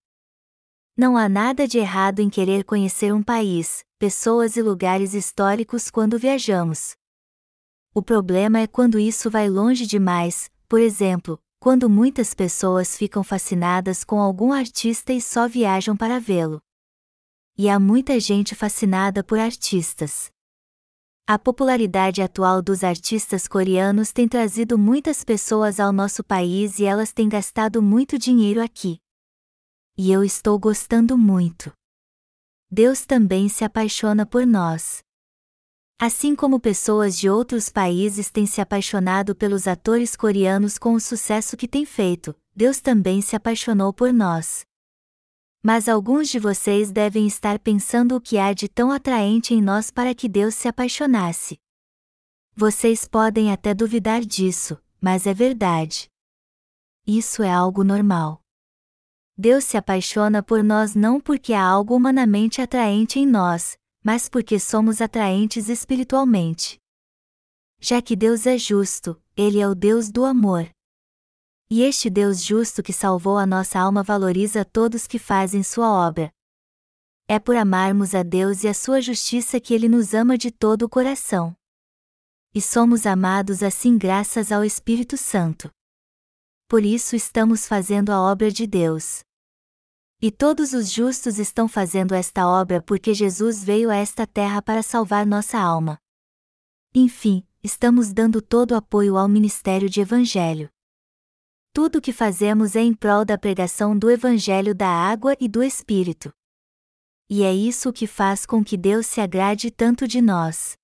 Não 0.95 1.17
há 1.17 1.27
nada 1.27 1.67
de 1.67 1.79
errado 1.79 2.19
em 2.19 2.29
querer 2.29 2.65
conhecer 2.65 3.12
um 3.12 3.24
país, 3.24 3.83
pessoas 3.98 4.55
e 4.55 4.62
lugares 4.62 5.15
históricos 5.15 5.89
quando 5.89 6.19
viajamos. 6.19 6.95
O 7.91 8.03
problema 8.03 8.60
é 8.60 8.67
quando 8.67 9.00
isso 9.00 9.31
vai 9.31 9.50
longe 9.50 9.88
demais, 9.88 10.51
por 10.69 10.79
exemplo, 10.79 11.41
quando 11.60 11.89
muitas 11.89 12.36
pessoas 12.36 12.95
ficam 12.95 13.24
fascinadas 13.24 14.03
com 14.03 14.22
algum 14.22 14.53
artista 14.53 15.13
e 15.13 15.19
só 15.19 15.48
viajam 15.48 15.98
para 15.98 16.19
vê-lo 16.19 16.62
e 17.57 17.69
há 17.69 17.79
muita 17.79 18.19
gente 18.19 18.55
fascinada 18.55 19.24
por 19.24 19.38
artistas. 19.38 20.32
A 21.25 21.39
popularidade 21.39 22.21
atual 22.21 22.61
dos 22.61 22.83
artistas 22.83 23.47
coreanos 23.47 24.11
tem 24.11 24.27
trazido 24.27 24.77
muitas 24.77 25.23
pessoas 25.23 25.79
ao 25.79 25.93
nosso 25.93 26.21
país 26.21 26.79
e 26.79 26.83
elas 26.83 27.13
têm 27.13 27.29
gastado 27.29 27.81
muito 27.81 28.17
dinheiro 28.17 28.61
aqui. 28.61 28.99
E 29.97 30.11
eu 30.11 30.21
estou 30.21 30.59
gostando 30.59 31.17
muito. 31.17 31.71
Deus 32.69 33.05
também 33.05 33.47
se 33.47 33.63
apaixona 33.63 34.25
por 34.25 34.45
nós. 34.45 35.01
Assim 35.97 36.35
como 36.35 36.59
pessoas 36.59 37.17
de 37.17 37.29
outros 37.29 37.69
países 37.69 38.29
têm 38.29 38.45
se 38.45 38.59
apaixonado 38.59 39.33
pelos 39.33 39.65
atores 39.65 40.17
coreanos 40.17 40.77
com 40.77 40.93
o 40.93 40.99
sucesso 40.99 41.55
que 41.55 41.69
têm 41.69 41.85
feito, 41.85 42.35
Deus 42.53 42.81
também 42.81 43.21
se 43.21 43.33
apaixonou 43.33 43.93
por 43.93 44.11
nós. 44.11 44.65
Mas 45.65 45.88
alguns 45.88 46.27
de 46.27 46.39
vocês 46.39 46.91
devem 46.91 47.25
estar 47.25 47.58
pensando 47.58 48.17
o 48.17 48.22
que 48.22 48.38
há 48.38 48.51
de 48.51 48.67
tão 48.67 48.91
atraente 48.91 49.53
em 49.53 49.62
nós 49.62 49.89
para 49.89 50.13
que 50.13 50.27
Deus 50.27 50.55
se 50.55 50.67
apaixonasse. 50.67 51.58
Vocês 52.53 53.08
podem 53.08 53.50
até 53.50 53.74
duvidar 53.74 54.20
disso, 54.25 54.77
mas 55.00 55.25
é 55.25 55.34
verdade. 55.34 56.10
Isso 57.08 57.41
é 57.41 57.50
algo 57.50 57.82
normal. 57.82 58.41
Deus 59.38 59.63
se 59.63 59.77
apaixona 59.77 60.43
por 60.43 60.62
nós 60.62 60.96
não 60.96 61.20
porque 61.20 61.53
há 61.53 61.63
algo 61.63 61.96
humanamente 61.96 62.62
atraente 62.62 63.17
em 63.17 63.25
nós, 63.25 63.77
mas 64.03 64.27
porque 64.27 64.60
somos 64.60 65.00
atraentes 65.00 65.70
espiritualmente. 65.70 66.77
Já 67.79 68.01
que 68.01 68.17
Deus 68.17 68.46
é 68.46 68.58
justo, 68.58 69.20
Ele 69.36 69.60
é 69.60 69.67
o 69.67 69.74
Deus 69.74 70.12
do 70.12 70.25
amor. 70.25 70.70
E 71.75 71.81
este 71.81 72.07
Deus 72.07 72.39
justo 72.39 72.83
que 72.83 72.93
salvou 72.93 73.35
a 73.35 73.47
nossa 73.47 73.79
alma 73.79 74.03
valoriza 74.03 74.63
todos 74.63 75.07
que 75.07 75.17
fazem 75.17 75.63
sua 75.63 75.89
obra. 75.91 76.31
É 77.27 77.39
por 77.39 77.55
amarmos 77.55 78.13
a 78.13 78.21
Deus 78.21 78.63
e 78.63 78.67
a 78.67 78.75
sua 78.75 79.01
justiça 79.01 79.59
que 79.59 79.73
ele 79.73 79.89
nos 79.89 80.13
ama 80.13 80.37
de 80.37 80.51
todo 80.51 80.83
o 80.83 80.87
coração. 80.87 81.57
E 82.53 82.61
somos 82.61 83.07
amados 83.07 83.63
assim 83.63 83.97
graças 83.97 84.51
ao 84.51 84.63
Espírito 84.63 85.17
Santo. 85.17 85.71
Por 86.67 86.85
isso 86.85 87.15
estamos 87.15 87.67
fazendo 87.67 88.11
a 88.11 88.21
obra 88.21 88.51
de 88.51 88.67
Deus. 88.67 89.23
E 90.21 90.29
todos 90.29 90.73
os 90.73 90.91
justos 90.91 91.39
estão 91.39 91.67
fazendo 91.67 92.13
esta 92.13 92.47
obra 92.47 92.83
porque 92.83 93.15
Jesus 93.15 93.63
veio 93.63 93.89
a 93.89 93.95
esta 93.95 94.27
terra 94.27 94.61
para 94.61 94.83
salvar 94.83 95.25
nossa 95.25 95.57
alma. 95.57 95.97
Enfim, 96.93 97.43
estamos 97.63 98.13
dando 98.13 98.43
todo 98.43 98.73
o 98.73 98.75
apoio 98.75 99.17
ao 99.17 99.27
ministério 99.27 99.89
de 99.89 100.01
Evangelho. 100.01 100.69
Tudo 101.75 101.97
o 101.97 102.01
que 102.01 102.13
fazemos 102.13 102.75
é 102.75 102.81
em 102.81 102.93
prol 102.93 103.25
da 103.25 103.35
pregação 103.35 103.97
do 103.97 104.11
Evangelho 104.11 104.75
da 104.75 104.87
água 104.87 105.35
e 105.39 105.47
do 105.47 105.63
Espírito. 105.63 106.31
E 107.27 107.41
é 107.41 107.51
isso 107.51 107.91
que 107.91 108.05
faz 108.05 108.45
com 108.45 108.63
que 108.63 108.77
Deus 108.77 109.07
se 109.07 109.19
agrade 109.19 109.71
tanto 109.71 110.07
de 110.07 110.21
nós. 110.21 110.77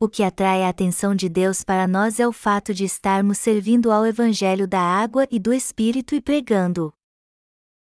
O 0.00 0.08
que 0.08 0.22
atrai 0.22 0.62
a 0.62 0.70
atenção 0.70 1.14
de 1.14 1.28
Deus 1.28 1.62
para 1.62 1.86
nós 1.86 2.18
é 2.18 2.26
o 2.26 2.32
fato 2.32 2.72
de 2.72 2.82
estarmos 2.82 3.36
servindo 3.36 3.92
ao 3.92 4.06
Evangelho 4.06 4.66
da 4.66 4.80
água 4.80 5.28
e 5.30 5.38
do 5.38 5.52
Espírito 5.52 6.14
e 6.14 6.20
pregando-o. 6.22 6.90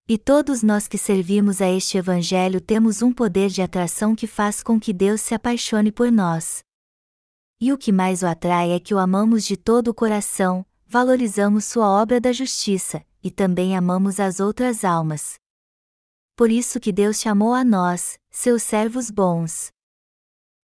E 0.08 0.18
todos 0.18 0.60
nós 0.60 0.88
que 0.88 0.98
servimos 0.98 1.62
a 1.62 1.70
este 1.70 1.98
Evangelho 1.98 2.60
temos 2.60 3.00
um 3.00 3.12
poder 3.12 3.48
de 3.48 3.62
atração 3.62 4.16
que 4.16 4.26
faz 4.26 4.60
com 4.60 4.80
que 4.80 4.92
Deus 4.92 5.20
se 5.20 5.36
apaixone 5.36 5.92
por 5.92 6.10
nós. 6.10 6.64
E 7.60 7.72
o 7.72 7.78
que 7.78 7.92
mais 7.92 8.24
o 8.24 8.26
atrai 8.26 8.72
é 8.72 8.80
que 8.80 8.92
o 8.92 8.98
amamos 8.98 9.44
de 9.44 9.56
todo 9.56 9.88
o 9.88 9.94
coração, 9.94 10.66
valorizamos 10.88 11.66
sua 11.66 11.86
obra 11.86 12.18
da 12.18 12.32
justiça, 12.32 13.04
e 13.22 13.30
também 13.30 13.76
amamos 13.76 14.18
as 14.18 14.40
outras 14.40 14.84
almas. 14.84 15.38
Por 16.34 16.50
isso 16.50 16.80
que 16.80 16.90
Deus 16.90 17.20
chamou 17.20 17.52
a 17.52 17.62
nós, 17.62 18.18
seus 18.30 18.62
servos 18.62 19.10
bons. 19.10 19.70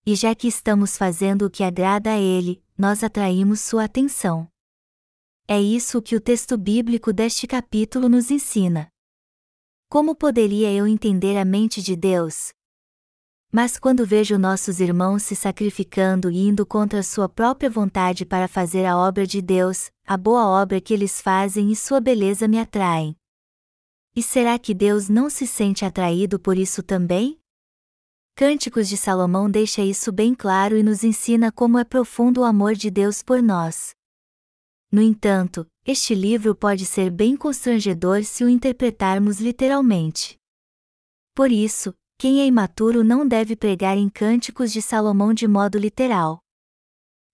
E 0.06 0.14
já 0.14 0.34
que 0.34 0.48
estamos 0.48 0.96
fazendo 0.96 1.46
o 1.46 1.50
que 1.50 1.62
agrada 1.62 2.12
a 2.12 2.18
Ele, 2.18 2.62
nós 2.76 3.04
atraímos 3.04 3.60
sua 3.60 3.84
atenção. 3.84 4.48
É 5.46 5.60
isso 5.60 6.00
que 6.00 6.16
o 6.16 6.20
texto 6.20 6.56
bíblico 6.56 7.12
deste 7.12 7.46
capítulo 7.46 8.08
nos 8.08 8.30
ensina. 8.30 8.88
Como 9.90 10.14
poderia 10.14 10.72
eu 10.72 10.86
entender 10.86 11.36
a 11.36 11.44
mente 11.44 11.82
de 11.82 11.94
Deus, 11.94 12.52
mas 13.54 13.78
quando 13.78 14.04
vejo 14.04 14.36
nossos 14.36 14.80
irmãos 14.80 15.22
se 15.22 15.36
sacrificando 15.36 16.28
e 16.28 16.38
indo 16.38 16.66
contra 16.66 17.04
sua 17.04 17.28
própria 17.28 17.70
vontade 17.70 18.26
para 18.26 18.48
fazer 18.48 18.84
a 18.84 18.98
obra 18.98 19.24
de 19.24 19.40
Deus, 19.40 19.92
a 20.04 20.16
boa 20.16 20.44
obra 20.44 20.80
que 20.80 20.92
eles 20.92 21.20
fazem 21.20 21.70
e 21.70 21.76
sua 21.76 22.00
beleza 22.00 22.48
me 22.48 22.58
atraem. 22.58 23.14
E 24.12 24.20
será 24.24 24.58
que 24.58 24.74
Deus 24.74 25.08
não 25.08 25.30
se 25.30 25.46
sente 25.46 25.84
atraído 25.84 26.36
por 26.36 26.58
isso 26.58 26.82
também? 26.82 27.38
Cânticos 28.34 28.88
de 28.88 28.96
Salomão 28.96 29.48
deixa 29.48 29.82
isso 29.82 30.10
bem 30.10 30.34
claro 30.34 30.76
e 30.76 30.82
nos 30.82 31.04
ensina 31.04 31.52
como 31.52 31.78
é 31.78 31.84
profundo 31.84 32.40
o 32.40 32.44
amor 32.44 32.74
de 32.74 32.90
Deus 32.90 33.22
por 33.22 33.40
nós. 33.40 33.94
No 34.90 35.00
entanto, 35.00 35.64
este 35.86 36.12
livro 36.12 36.56
pode 36.56 36.84
ser 36.84 37.08
bem 37.08 37.36
constrangedor 37.36 38.24
se 38.24 38.42
o 38.42 38.48
interpretarmos 38.48 39.38
literalmente. 39.38 40.36
Por 41.36 41.52
isso, 41.52 41.94
quem 42.24 42.40
é 42.40 42.46
imaturo 42.46 43.04
não 43.04 43.28
deve 43.28 43.54
pregar 43.54 43.98
em 43.98 44.08
Cânticos 44.08 44.72
de 44.72 44.80
Salomão 44.80 45.34
de 45.34 45.46
modo 45.46 45.76
literal. 45.76 46.42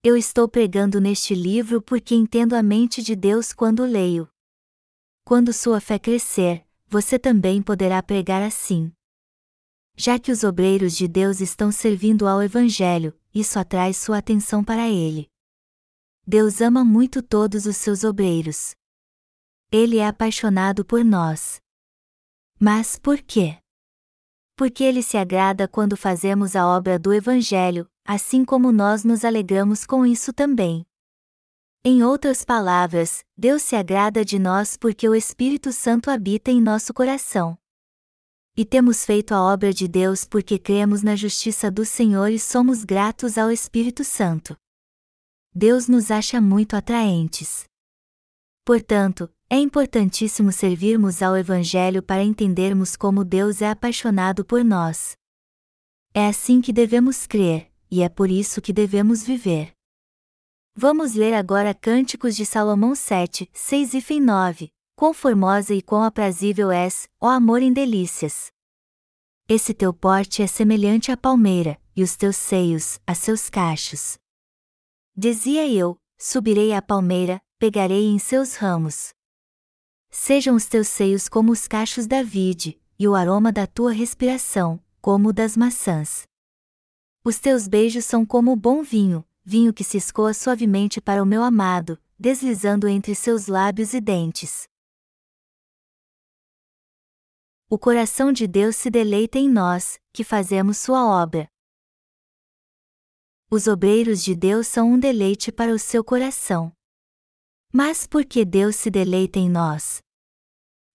Eu 0.02 0.16
estou 0.16 0.48
pregando 0.48 1.00
neste 1.00 1.32
livro 1.32 1.80
porque 1.80 2.12
entendo 2.12 2.54
a 2.54 2.60
mente 2.60 3.00
de 3.00 3.14
Deus 3.14 3.52
quando 3.52 3.84
leio. 3.84 4.28
Quando 5.24 5.52
sua 5.52 5.80
fé 5.80 5.96
crescer, 5.96 6.66
você 6.88 7.20
também 7.20 7.62
poderá 7.62 8.02
pregar 8.02 8.42
assim. 8.42 8.92
Já 9.94 10.18
que 10.18 10.32
os 10.32 10.42
obreiros 10.42 10.96
de 10.96 11.06
Deus 11.06 11.40
estão 11.40 11.70
servindo 11.70 12.26
ao 12.26 12.42
Evangelho, 12.42 13.16
isso 13.32 13.60
atrai 13.60 13.94
sua 13.94 14.18
atenção 14.18 14.64
para 14.64 14.88
ele. 14.88 15.30
Deus 16.26 16.60
ama 16.60 16.84
muito 16.84 17.22
todos 17.22 17.64
os 17.64 17.76
seus 17.76 18.02
obreiros. 18.02 18.74
Ele 19.70 19.98
é 19.98 20.08
apaixonado 20.08 20.84
por 20.84 21.04
nós. 21.04 21.60
Mas 22.58 22.98
por 22.98 23.22
quê? 23.22 23.56
Porque 24.60 24.84
ele 24.84 25.02
se 25.02 25.16
agrada 25.16 25.66
quando 25.66 25.96
fazemos 25.96 26.54
a 26.54 26.66
obra 26.66 26.98
do 26.98 27.14
Evangelho, 27.14 27.90
assim 28.04 28.44
como 28.44 28.70
nós 28.70 29.04
nos 29.04 29.24
alegramos 29.24 29.86
com 29.86 30.04
isso 30.04 30.34
também. 30.34 30.84
Em 31.82 32.02
outras 32.02 32.44
palavras, 32.44 33.24
Deus 33.34 33.62
se 33.62 33.74
agrada 33.74 34.22
de 34.22 34.38
nós 34.38 34.76
porque 34.76 35.08
o 35.08 35.14
Espírito 35.14 35.72
Santo 35.72 36.10
habita 36.10 36.50
em 36.50 36.60
nosso 36.60 36.92
coração. 36.92 37.56
E 38.54 38.66
temos 38.66 39.02
feito 39.02 39.32
a 39.32 39.40
obra 39.40 39.72
de 39.72 39.88
Deus 39.88 40.26
porque 40.26 40.58
cremos 40.58 41.02
na 41.02 41.16
justiça 41.16 41.70
do 41.70 41.86
Senhor 41.86 42.28
e 42.30 42.38
somos 42.38 42.84
gratos 42.84 43.38
ao 43.38 43.50
Espírito 43.50 44.04
Santo. 44.04 44.54
Deus 45.54 45.88
nos 45.88 46.10
acha 46.10 46.38
muito 46.38 46.76
atraentes. 46.76 47.64
Portanto, 48.62 49.32
é 49.52 49.58
importantíssimo 49.58 50.52
servirmos 50.52 51.20
ao 51.20 51.36
Evangelho 51.36 52.00
para 52.04 52.22
entendermos 52.22 52.94
como 52.94 53.24
Deus 53.24 53.60
é 53.60 53.68
apaixonado 53.68 54.44
por 54.44 54.64
nós. 54.64 55.16
É 56.14 56.28
assim 56.28 56.60
que 56.60 56.72
devemos 56.72 57.26
crer, 57.26 57.68
e 57.90 58.00
é 58.00 58.08
por 58.08 58.30
isso 58.30 58.62
que 58.62 58.72
devemos 58.72 59.24
viver. 59.24 59.72
Vamos 60.76 61.14
ler 61.14 61.34
agora 61.34 61.74
Cânticos 61.74 62.36
de 62.36 62.46
Salomão 62.46 62.94
7, 62.94 63.50
6 63.52 63.94
e 63.94 64.20
9. 64.20 64.70
Quão 64.94 65.12
formosa 65.12 65.74
e 65.74 65.82
quão 65.82 66.04
aprazível 66.04 66.70
és, 66.70 67.08
ó 67.20 67.28
amor 67.28 67.60
em 67.60 67.72
delícias! 67.72 68.52
Esse 69.48 69.74
teu 69.74 69.92
porte 69.92 70.42
é 70.42 70.46
semelhante 70.46 71.10
à 71.10 71.16
palmeira, 71.16 71.76
e 71.96 72.04
os 72.04 72.14
teus 72.14 72.36
seios, 72.36 73.00
a 73.04 73.16
seus 73.16 73.50
cachos. 73.50 74.16
Dizia 75.16 75.66
eu: 75.66 75.96
subirei 76.16 76.72
à 76.72 76.80
palmeira, 76.80 77.40
pegarei 77.58 78.06
em 78.06 78.18
seus 78.20 78.54
ramos. 78.54 79.12
Sejam 80.10 80.56
os 80.56 80.66
teus 80.66 80.88
seios 80.88 81.28
como 81.28 81.52
os 81.52 81.68
cachos 81.68 82.06
da 82.06 82.22
vide, 82.22 82.80
e 82.98 83.06
o 83.06 83.14
aroma 83.14 83.52
da 83.52 83.66
tua 83.66 83.92
respiração, 83.92 84.82
como 85.00 85.28
o 85.28 85.32
das 85.32 85.56
maçãs. 85.56 86.24
Os 87.24 87.38
teus 87.38 87.68
beijos 87.68 88.04
são 88.04 88.26
como 88.26 88.52
o 88.52 88.56
bom 88.56 88.82
vinho, 88.82 89.24
vinho 89.44 89.72
que 89.72 89.84
se 89.84 89.96
escoa 89.96 90.34
suavemente 90.34 91.00
para 91.00 91.22
o 91.22 91.26
meu 91.26 91.42
amado, 91.42 91.98
deslizando 92.18 92.88
entre 92.88 93.14
seus 93.14 93.46
lábios 93.46 93.94
e 93.94 94.00
dentes. 94.00 94.68
O 97.68 97.78
coração 97.78 98.32
de 98.32 98.48
Deus 98.48 98.74
se 98.74 98.90
deleita 98.90 99.38
em 99.38 99.48
nós, 99.48 100.00
que 100.12 100.24
fazemos 100.24 100.76
sua 100.78 101.06
obra. 101.06 101.48
Os 103.48 103.68
obreiros 103.68 104.24
de 104.24 104.34
Deus 104.34 104.66
são 104.66 104.92
um 104.92 104.98
deleite 104.98 105.52
para 105.52 105.72
o 105.72 105.78
seu 105.78 106.02
coração. 106.02 106.72
Mas 107.72 108.04
por 108.04 108.24
que 108.24 108.44
Deus 108.44 108.74
se 108.74 108.90
deleita 108.90 109.38
em 109.38 109.48
nós? 109.48 110.00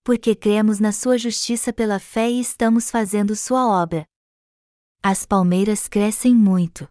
Porque 0.04 0.36
cremos 0.36 0.78
na 0.78 0.92
sua 0.92 1.18
justiça 1.18 1.72
pela 1.72 2.00
fé 2.00 2.30
e 2.30 2.42
estamos 2.42 2.92
fazendo 2.92 3.34
sua 3.34 3.66
obra. 3.66 4.06
As 5.02 5.26
palmeiras 5.26 5.88
crescem 5.88 6.36
muito. 6.36 6.86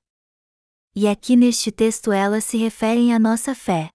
E 0.96 1.06
aqui 1.06 1.36
neste 1.36 1.70
texto 1.70 2.12
elas 2.12 2.44
se 2.44 2.56
referem 2.56 3.12
à 3.12 3.18
nossa 3.18 3.54
fé. 3.54 3.90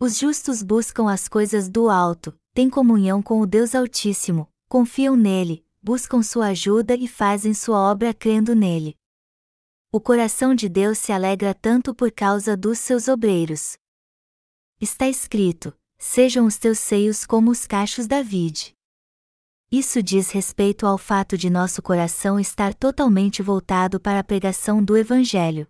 Os 0.00 0.18
justos 0.18 0.62
buscam 0.62 1.10
as 1.10 1.28
coisas 1.28 1.68
do 1.68 1.90
alto, 1.90 2.34
têm 2.54 2.70
comunhão 2.70 3.22
com 3.22 3.40
o 3.40 3.46
Deus 3.46 3.74
Altíssimo, 3.74 4.48
confiam 4.66 5.14
nele, 5.14 5.62
buscam 5.82 6.22
sua 6.22 6.48
ajuda 6.48 6.94
e 6.94 7.06
fazem 7.06 7.52
sua 7.52 7.78
obra 7.78 8.14
crendo 8.14 8.54
nele. 8.54 8.96
O 9.92 10.00
coração 10.00 10.54
de 10.54 10.70
Deus 10.70 10.96
se 10.98 11.12
alegra 11.12 11.52
tanto 11.52 11.94
por 11.94 12.10
causa 12.10 12.56
dos 12.56 12.78
seus 12.78 13.08
obreiros. 13.08 13.76
Está 14.78 15.08
escrito: 15.08 15.72
Sejam 15.98 16.44
os 16.44 16.58
teus 16.58 16.78
seios 16.78 17.24
como 17.24 17.50
os 17.50 17.66
cachos 17.66 18.06
da 18.06 18.20
vide. 18.20 18.74
Isso 19.72 20.02
diz 20.02 20.30
respeito 20.30 20.86
ao 20.86 20.98
fato 20.98 21.38
de 21.38 21.48
nosso 21.48 21.80
coração 21.80 22.38
estar 22.38 22.74
totalmente 22.74 23.42
voltado 23.42 23.98
para 23.98 24.20
a 24.20 24.24
pregação 24.24 24.84
do 24.84 24.94
Evangelho. 24.94 25.66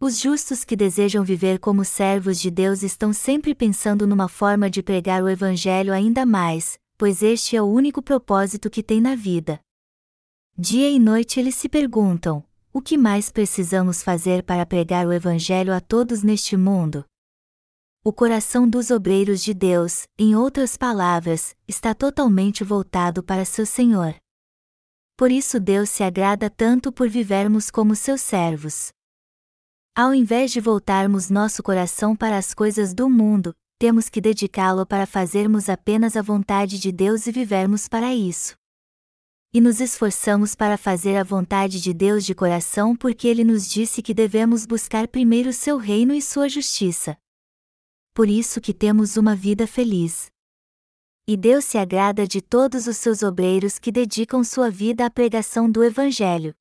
Os 0.00 0.18
justos 0.18 0.64
que 0.64 0.74
desejam 0.74 1.22
viver 1.22 1.60
como 1.60 1.84
servos 1.84 2.40
de 2.40 2.50
Deus 2.50 2.82
estão 2.82 3.12
sempre 3.12 3.54
pensando 3.54 4.08
numa 4.08 4.28
forma 4.28 4.68
de 4.68 4.82
pregar 4.82 5.22
o 5.22 5.28
Evangelho 5.28 5.92
ainda 5.92 6.26
mais, 6.26 6.80
pois 6.98 7.22
este 7.22 7.54
é 7.54 7.62
o 7.62 7.66
único 7.66 8.02
propósito 8.02 8.68
que 8.68 8.82
tem 8.82 9.00
na 9.00 9.14
vida. 9.14 9.60
Dia 10.58 10.90
e 10.90 10.98
noite 10.98 11.38
eles 11.38 11.54
se 11.54 11.68
perguntam: 11.68 12.44
o 12.72 12.82
que 12.82 12.98
mais 12.98 13.30
precisamos 13.30 14.02
fazer 14.02 14.42
para 14.42 14.66
pregar 14.66 15.06
o 15.06 15.12
Evangelho 15.12 15.72
a 15.72 15.80
todos 15.80 16.24
neste 16.24 16.56
mundo? 16.56 17.04
O 18.02 18.14
coração 18.14 18.66
dos 18.66 18.90
obreiros 18.90 19.42
de 19.42 19.52
Deus, 19.52 20.06
em 20.18 20.34
outras 20.34 20.74
palavras, 20.74 21.54
está 21.68 21.94
totalmente 21.94 22.64
voltado 22.64 23.22
para 23.22 23.44
seu 23.44 23.66
Senhor. 23.66 24.14
Por 25.18 25.30
isso 25.30 25.60
Deus 25.60 25.90
se 25.90 26.02
agrada 26.02 26.48
tanto 26.48 26.90
por 26.90 27.10
vivermos 27.10 27.70
como 27.70 27.94
seus 27.94 28.22
servos. 28.22 28.88
Ao 29.94 30.14
invés 30.14 30.50
de 30.50 30.62
voltarmos 30.62 31.28
nosso 31.28 31.62
coração 31.62 32.16
para 32.16 32.38
as 32.38 32.54
coisas 32.54 32.94
do 32.94 33.06
mundo, 33.06 33.54
temos 33.78 34.08
que 34.08 34.18
dedicá-lo 34.18 34.86
para 34.86 35.04
fazermos 35.04 35.68
apenas 35.68 36.16
a 36.16 36.22
vontade 36.22 36.78
de 36.78 36.90
Deus 36.90 37.26
e 37.26 37.32
vivermos 37.32 37.86
para 37.86 38.14
isso. 38.14 38.54
E 39.52 39.60
nos 39.60 39.78
esforçamos 39.78 40.54
para 40.54 40.78
fazer 40.78 41.18
a 41.18 41.22
vontade 41.22 41.78
de 41.82 41.92
Deus 41.92 42.24
de 42.24 42.34
coração 42.34 42.96
porque 42.96 43.28
ele 43.28 43.44
nos 43.44 43.68
disse 43.68 44.00
que 44.00 44.14
devemos 44.14 44.64
buscar 44.64 45.06
primeiro 45.06 45.52
seu 45.52 45.76
reino 45.76 46.14
e 46.14 46.22
sua 46.22 46.48
justiça. 46.48 47.14
Por 48.12 48.28
isso 48.28 48.60
que 48.60 48.74
temos 48.74 49.16
uma 49.16 49.36
vida 49.36 49.66
feliz. 49.66 50.30
E 51.26 51.36
Deus 51.36 51.64
se 51.64 51.78
agrada 51.78 52.26
de 52.26 52.40
todos 52.40 52.86
os 52.86 52.96
seus 52.96 53.22
obreiros 53.22 53.78
que 53.78 53.92
dedicam 53.92 54.42
sua 54.42 54.70
vida 54.70 55.06
à 55.06 55.10
pregação 55.10 55.70
do 55.70 55.84
Evangelho. 55.84 56.54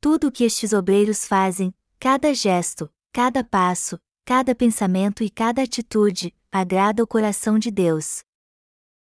Tudo 0.00 0.28
o 0.28 0.32
que 0.32 0.44
estes 0.44 0.72
obreiros 0.72 1.26
fazem, 1.26 1.74
cada 1.98 2.34
gesto, 2.34 2.90
cada 3.12 3.42
passo, 3.42 3.98
cada 4.24 4.54
pensamento 4.54 5.22
e 5.22 5.30
cada 5.30 5.62
atitude, 5.62 6.34
agrada 6.52 7.02
o 7.02 7.06
coração 7.06 7.58
de 7.58 7.70
Deus. 7.70 8.22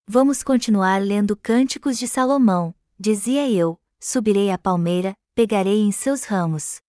Vamos 0.08 0.44
continuar 0.44 1.02
lendo 1.02 1.36
Cânticos 1.36 1.98
de 1.98 2.08
Salomão, 2.08 2.74
dizia 3.00 3.50
eu: 3.50 3.80
subirei 4.00 4.52
à 4.52 4.58
palmeira, 4.58 5.16
pegarei 5.34 5.80
em 5.82 5.92
seus 5.92 6.24
ramos. 6.24 6.82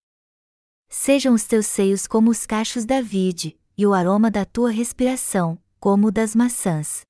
Sejam 0.88 1.32
os 1.34 1.44
teus 1.44 1.66
seios 1.66 2.06
como 2.06 2.30
os 2.30 2.44
cachos 2.44 2.84
da 2.84 3.00
vide, 3.00 3.58
e 3.76 3.86
o 3.86 3.94
aroma 3.94 4.30
da 4.30 4.44
tua 4.44 4.70
respiração, 4.70 5.58
como 5.78 6.08
o 6.08 6.12
das 6.12 6.34
maçãs. 6.34 7.02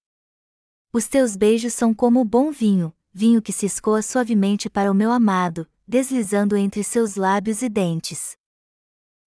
Os 0.92 1.08
teus 1.08 1.36
beijos 1.36 1.74
são 1.74 1.94
como 1.94 2.20
o 2.20 2.24
bom 2.24 2.50
vinho, 2.50 2.92
vinho 3.12 3.42
que 3.42 3.52
se 3.52 3.66
escoa 3.66 4.02
suavemente 4.02 4.70
para 4.70 4.90
o 4.90 4.94
meu 4.94 5.10
amado, 5.10 5.66
deslizando 5.86 6.56
entre 6.56 6.82
seus 6.84 7.16
lábios 7.16 7.62
e 7.62 7.68
dentes. 7.68 8.36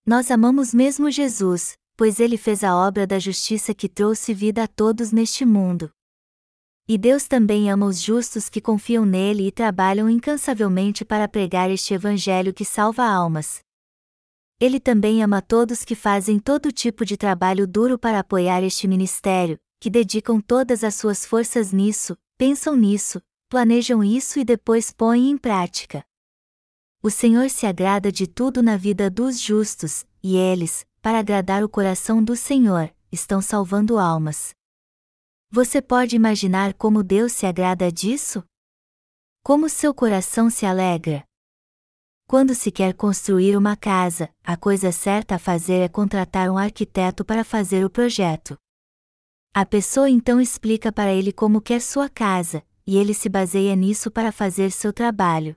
Nós 0.05 0.29
amamos 0.29 0.73
mesmo 0.73 1.09
Jesus, 1.09 1.77
pois 1.97 2.19
ele 2.19 2.37
fez 2.37 2.63
a 2.63 2.75
obra 2.75 3.07
da 3.07 3.17
justiça 3.17 3.73
que 3.73 3.89
trouxe 3.89 4.33
vida 4.33 4.63
a 4.63 4.67
todos 4.67 5.11
neste 5.11 5.45
mundo. 5.45 5.91
E 6.87 6.99
Deus 6.99 7.27
também 7.27 7.71
ama 7.71 7.87
os 7.87 7.99
justos 7.99 8.47
que 8.47 8.61
confiam 8.61 9.05
nele 9.05 9.47
e 9.47 9.51
trabalham 9.51 10.07
incansavelmente 10.07 11.03
para 11.03 11.27
pregar 11.27 11.71
este 11.71 11.95
evangelho 11.95 12.53
que 12.53 12.63
salva 12.63 13.03
almas. 13.03 13.64
Ele 14.59 14.79
também 14.79 15.21
ama 15.21 15.41
todos 15.41 15.83
que 15.83 15.95
fazem 15.95 16.39
todo 16.39 16.71
tipo 16.71 17.03
de 17.03 17.17
trabalho 17.17 17.67
duro 17.67 17.99
para 17.99 18.19
apoiar 18.19 18.63
este 18.63 18.87
ministério, 18.87 19.59
que 19.79 19.89
dedicam 19.89 20.39
todas 20.39 20.83
as 20.83 20.95
suas 20.95 21.25
forças 21.25 21.73
nisso, 21.73 22.17
pensam 22.37 22.75
nisso, 22.75 23.21
planejam 23.49 24.03
isso 24.03 24.39
e 24.39 24.45
depois 24.45 24.91
põem 24.91 25.29
em 25.29 25.37
prática. 25.37 26.05
O 27.03 27.11
Senhor 27.11 27.49
se 27.49 27.67
agrada 27.67 28.11
de 28.11 28.25
tudo 28.25 28.63
na 28.63 28.77
vida 28.77 29.09
dos 29.09 29.39
justos, 29.39 30.05
e 30.23 30.37
eles, 30.37 30.87
para 31.01 31.19
agradar 31.19 31.63
o 31.63 31.69
coração 31.69 32.23
do 32.23 32.35
Senhor, 32.35 32.91
estão 33.11 33.41
salvando 33.41 33.99
almas. 33.99 34.55
Você 35.51 35.81
pode 35.81 36.15
imaginar 36.15 36.73
como 36.73 37.03
Deus 37.03 37.33
se 37.33 37.45
agrada 37.45 37.91
disso? 37.91 38.43
Como 39.43 39.69
seu 39.69 39.93
coração 39.93 40.49
se 40.49 40.65
alegra? 40.65 41.23
Quando 42.27 42.55
se 42.55 42.71
quer 42.71 42.95
construir 42.95 43.55
uma 43.55 43.75
casa, 43.75 44.29
a 44.43 44.57
coisa 44.57 44.91
certa 44.91 45.35
a 45.35 45.39
fazer 45.39 45.81
é 45.81 45.87
contratar 45.87 46.49
um 46.49 46.57
arquiteto 46.57 47.23
para 47.23 47.43
fazer 47.43 47.85
o 47.85 47.89
projeto. 47.89 48.57
A 49.53 49.63
pessoa 49.63 50.09
então 50.09 50.41
explica 50.41 50.91
para 50.91 51.13
ele 51.13 51.31
como 51.31 51.61
quer 51.61 51.79
sua 51.79 52.09
casa, 52.09 52.63
e 52.85 52.97
ele 52.97 53.13
se 53.13 53.29
baseia 53.29 53.75
nisso 53.75 54.09
para 54.09 54.31
fazer 54.31 54.71
seu 54.71 54.91
trabalho. 54.91 55.55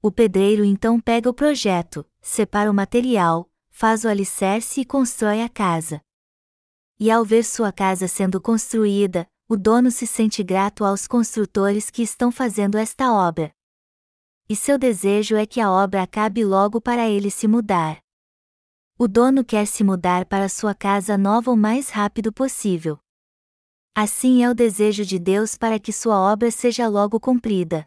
O 0.00 0.12
pedreiro 0.12 0.64
então 0.64 1.00
pega 1.00 1.28
o 1.28 1.34
projeto, 1.34 2.06
separa 2.20 2.70
o 2.70 2.74
material, 2.74 3.50
faz 3.68 4.04
o 4.04 4.08
alicerce 4.08 4.82
e 4.82 4.84
constrói 4.84 5.42
a 5.42 5.48
casa. 5.48 6.00
E 7.00 7.10
ao 7.10 7.24
ver 7.24 7.42
sua 7.44 7.72
casa 7.72 8.06
sendo 8.06 8.40
construída, 8.40 9.26
o 9.48 9.56
dono 9.56 9.90
se 9.90 10.06
sente 10.06 10.42
grato 10.42 10.84
aos 10.84 11.06
construtores 11.08 11.90
que 11.90 12.02
estão 12.02 12.30
fazendo 12.30 12.78
esta 12.78 13.12
obra. 13.12 13.53
E 14.48 14.54
seu 14.54 14.78
desejo 14.78 15.36
é 15.36 15.46
que 15.46 15.60
a 15.60 15.70
obra 15.70 16.02
acabe 16.02 16.44
logo 16.44 16.80
para 16.80 17.08
ele 17.08 17.30
se 17.30 17.48
mudar. 17.48 17.98
O 18.98 19.08
dono 19.08 19.44
quer 19.44 19.66
se 19.66 19.82
mudar 19.82 20.26
para 20.26 20.48
sua 20.48 20.74
casa 20.74 21.16
nova 21.16 21.50
o 21.50 21.56
mais 21.56 21.88
rápido 21.88 22.32
possível. 22.32 22.98
Assim 23.94 24.42
é 24.42 24.50
o 24.50 24.54
desejo 24.54 25.04
de 25.04 25.18
Deus 25.18 25.56
para 25.56 25.78
que 25.78 25.92
sua 25.92 26.18
obra 26.20 26.50
seja 26.50 26.88
logo 26.88 27.18
cumprida. 27.18 27.86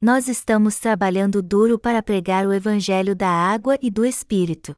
Nós 0.00 0.28
estamos 0.28 0.78
trabalhando 0.78 1.42
duro 1.42 1.78
para 1.78 2.02
pregar 2.02 2.46
o 2.46 2.52
Evangelho 2.52 3.14
da 3.16 3.30
água 3.30 3.78
e 3.80 3.90
do 3.90 4.04
Espírito 4.04 4.76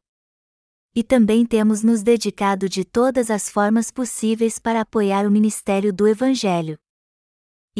e 0.98 1.02
também 1.04 1.46
temos 1.46 1.84
nos 1.84 2.02
dedicado 2.02 2.68
de 2.68 2.84
todas 2.84 3.30
as 3.30 3.48
formas 3.48 3.88
possíveis 3.88 4.58
para 4.58 4.80
apoiar 4.80 5.28
o 5.28 5.30
ministério 5.30 5.92
do 5.92 6.08
Evangelho. 6.08 6.76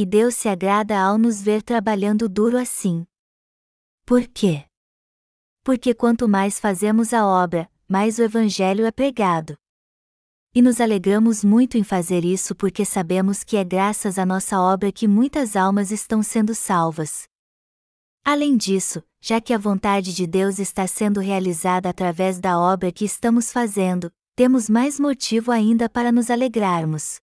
E 0.00 0.06
Deus 0.06 0.36
se 0.36 0.48
agrada 0.48 0.96
ao 0.96 1.18
nos 1.18 1.42
ver 1.42 1.60
trabalhando 1.60 2.28
duro 2.28 2.56
assim. 2.56 3.04
Por 4.06 4.28
quê? 4.28 4.64
Porque 5.64 5.92
quanto 5.92 6.28
mais 6.28 6.60
fazemos 6.60 7.12
a 7.12 7.26
obra, 7.26 7.68
mais 7.88 8.16
o 8.20 8.22
Evangelho 8.22 8.86
é 8.86 8.92
pregado. 8.92 9.58
E 10.54 10.62
nos 10.62 10.80
alegramos 10.80 11.42
muito 11.42 11.76
em 11.76 11.82
fazer 11.82 12.24
isso 12.24 12.54
porque 12.54 12.84
sabemos 12.84 13.42
que 13.42 13.56
é 13.56 13.64
graças 13.64 14.20
à 14.20 14.24
nossa 14.24 14.60
obra 14.60 14.92
que 14.92 15.08
muitas 15.08 15.56
almas 15.56 15.90
estão 15.90 16.22
sendo 16.22 16.54
salvas. 16.54 17.24
Além 18.24 18.56
disso, 18.56 19.02
já 19.20 19.40
que 19.40 19.52
a 19.52 19.58
vontade 19.58 20.14
de 20.14 20.28
Deus 20.28 20.60
está 20.60 20.86
sendo 20.86 21.18
realizada 21.18 21.88
através 21.88 22.38
da 22.38 22.56
obra 22.56 22.92
que 22.92 23.04
estamos 23.04 23.50
fazendo, 23.50 24.12
temos 24.36 24.70
mais 24.70 25.00
motivo 25.00 25.50
ainda 25.50 25.88
para 25.88 26.12
nos 26.12 26.30
alegrarmos. 26.30 27.18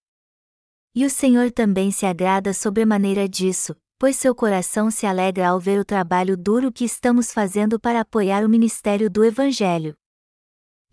E 0.95 1.05
o 1.05 1.09
Senhor 1.09 1.51
também 1.51 1.91
se 1.91 2.05
agrada 2.05 2.53
sobremaneira 2.53 3.27
disso, 3.27 3.75
pois 3.99 4.15
seu 4.15 4.33
coração 4.33 4.89
se 4.89 5.05
alegra 5.05 5.49
ao 5.49 5.59
ver 5.59 5.79
o 5.79 5.85
trabalho 5.85 6.37
duro 6.37 6.71
que 6.71 6.85
estamos 6.85 7.33
fazendo 7.33 7.77
para 7.79 7.99
apoiar 7.99 8.45
o 8.45 8.49
ministério 8.49 9.09
do 9.09 9.23
Evangelho. 9.23 9.93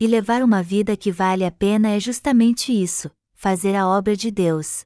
E 0.00 0.06
levar 0.06 0.42
uma 0.42 0.62
vida 0.62 0.96
que 0.96 1.12
vale 1.12 1.44
a 1.44 1.52
pena 1.52 1.90
é 1.90 2.00
justamente 2.00 2.72
isso: 2.72 3.08
fazer 3.32 3.76
a 3.76 3.86
obra 3.86 4.16
de 4.16 4.30
Deus 4.30 4.84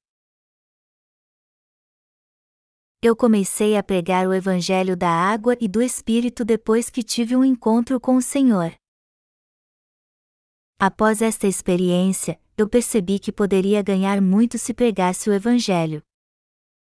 eu 3.07 3.15
comecei 3.15 3.77
a 3.77 3.83
pregar 3.83 4.27
o 4.27 4.35
Evangelho 4.35 4.97
da 4.97 5.09
água 5.09 5.57
e 5.61 5.69
do 5.69 5.81
Espírito 5.81 6.45
depois 6.45 6.91
que 6.91 7.05
tive 7.05 7.37
um 7.37 7.45
encontro 7.45 8.01
com 8.01 8.17
o 8.17 8.23
Senhor. 8.23 8.75
Após 10.79 11.23
esta 11.23 11.47
experiência, 11.47 12.41
eu 12.57 12.69
percebi 12.69 13.19
que 13.19 13.31
poderia 13.33 13.83
ganhar 13.83 14.21
muito 14.21 14.59
se 14.59 14.73
pregasse 14.73 15.29
o 15.29 15.33
Evangelho. 15.33 16.03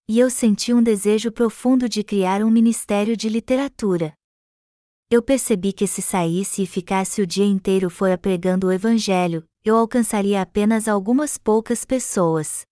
E 0.09 0.19
eu 0.19 0.29
senti 0.29 0.75
um 0.75 0.83
desejo 0.83 1.33
profundo 1.33 1.89
de 1.89 2.05
criar 2.05 2.43
um 2.43 2.51
ministério 2.51 3.17
de 3.17 3.29
literatura. 3.29 4.15
Eu 5.11 5.23
percebi 5.23 5.73
que 5.73 5.87
se 5.87 6.03
saísse 6.03 6.63
e 6.63 6.67
ficasse 6.67 7.23
o 7.23 7.27
dia 7.27 7.47
inteiro 7.47 7.89
fora 7.89 8.19
pregando 8.19 8.67
o 8.67 8.73
Evangelho, 8.73 9.45
eu 9.65 9.77
alcançaria 9.77 10.43
apenas 10.43 10.89
algumas 10.89 11.39
poucas 11.39 11.85
pessoas 11.85 12.67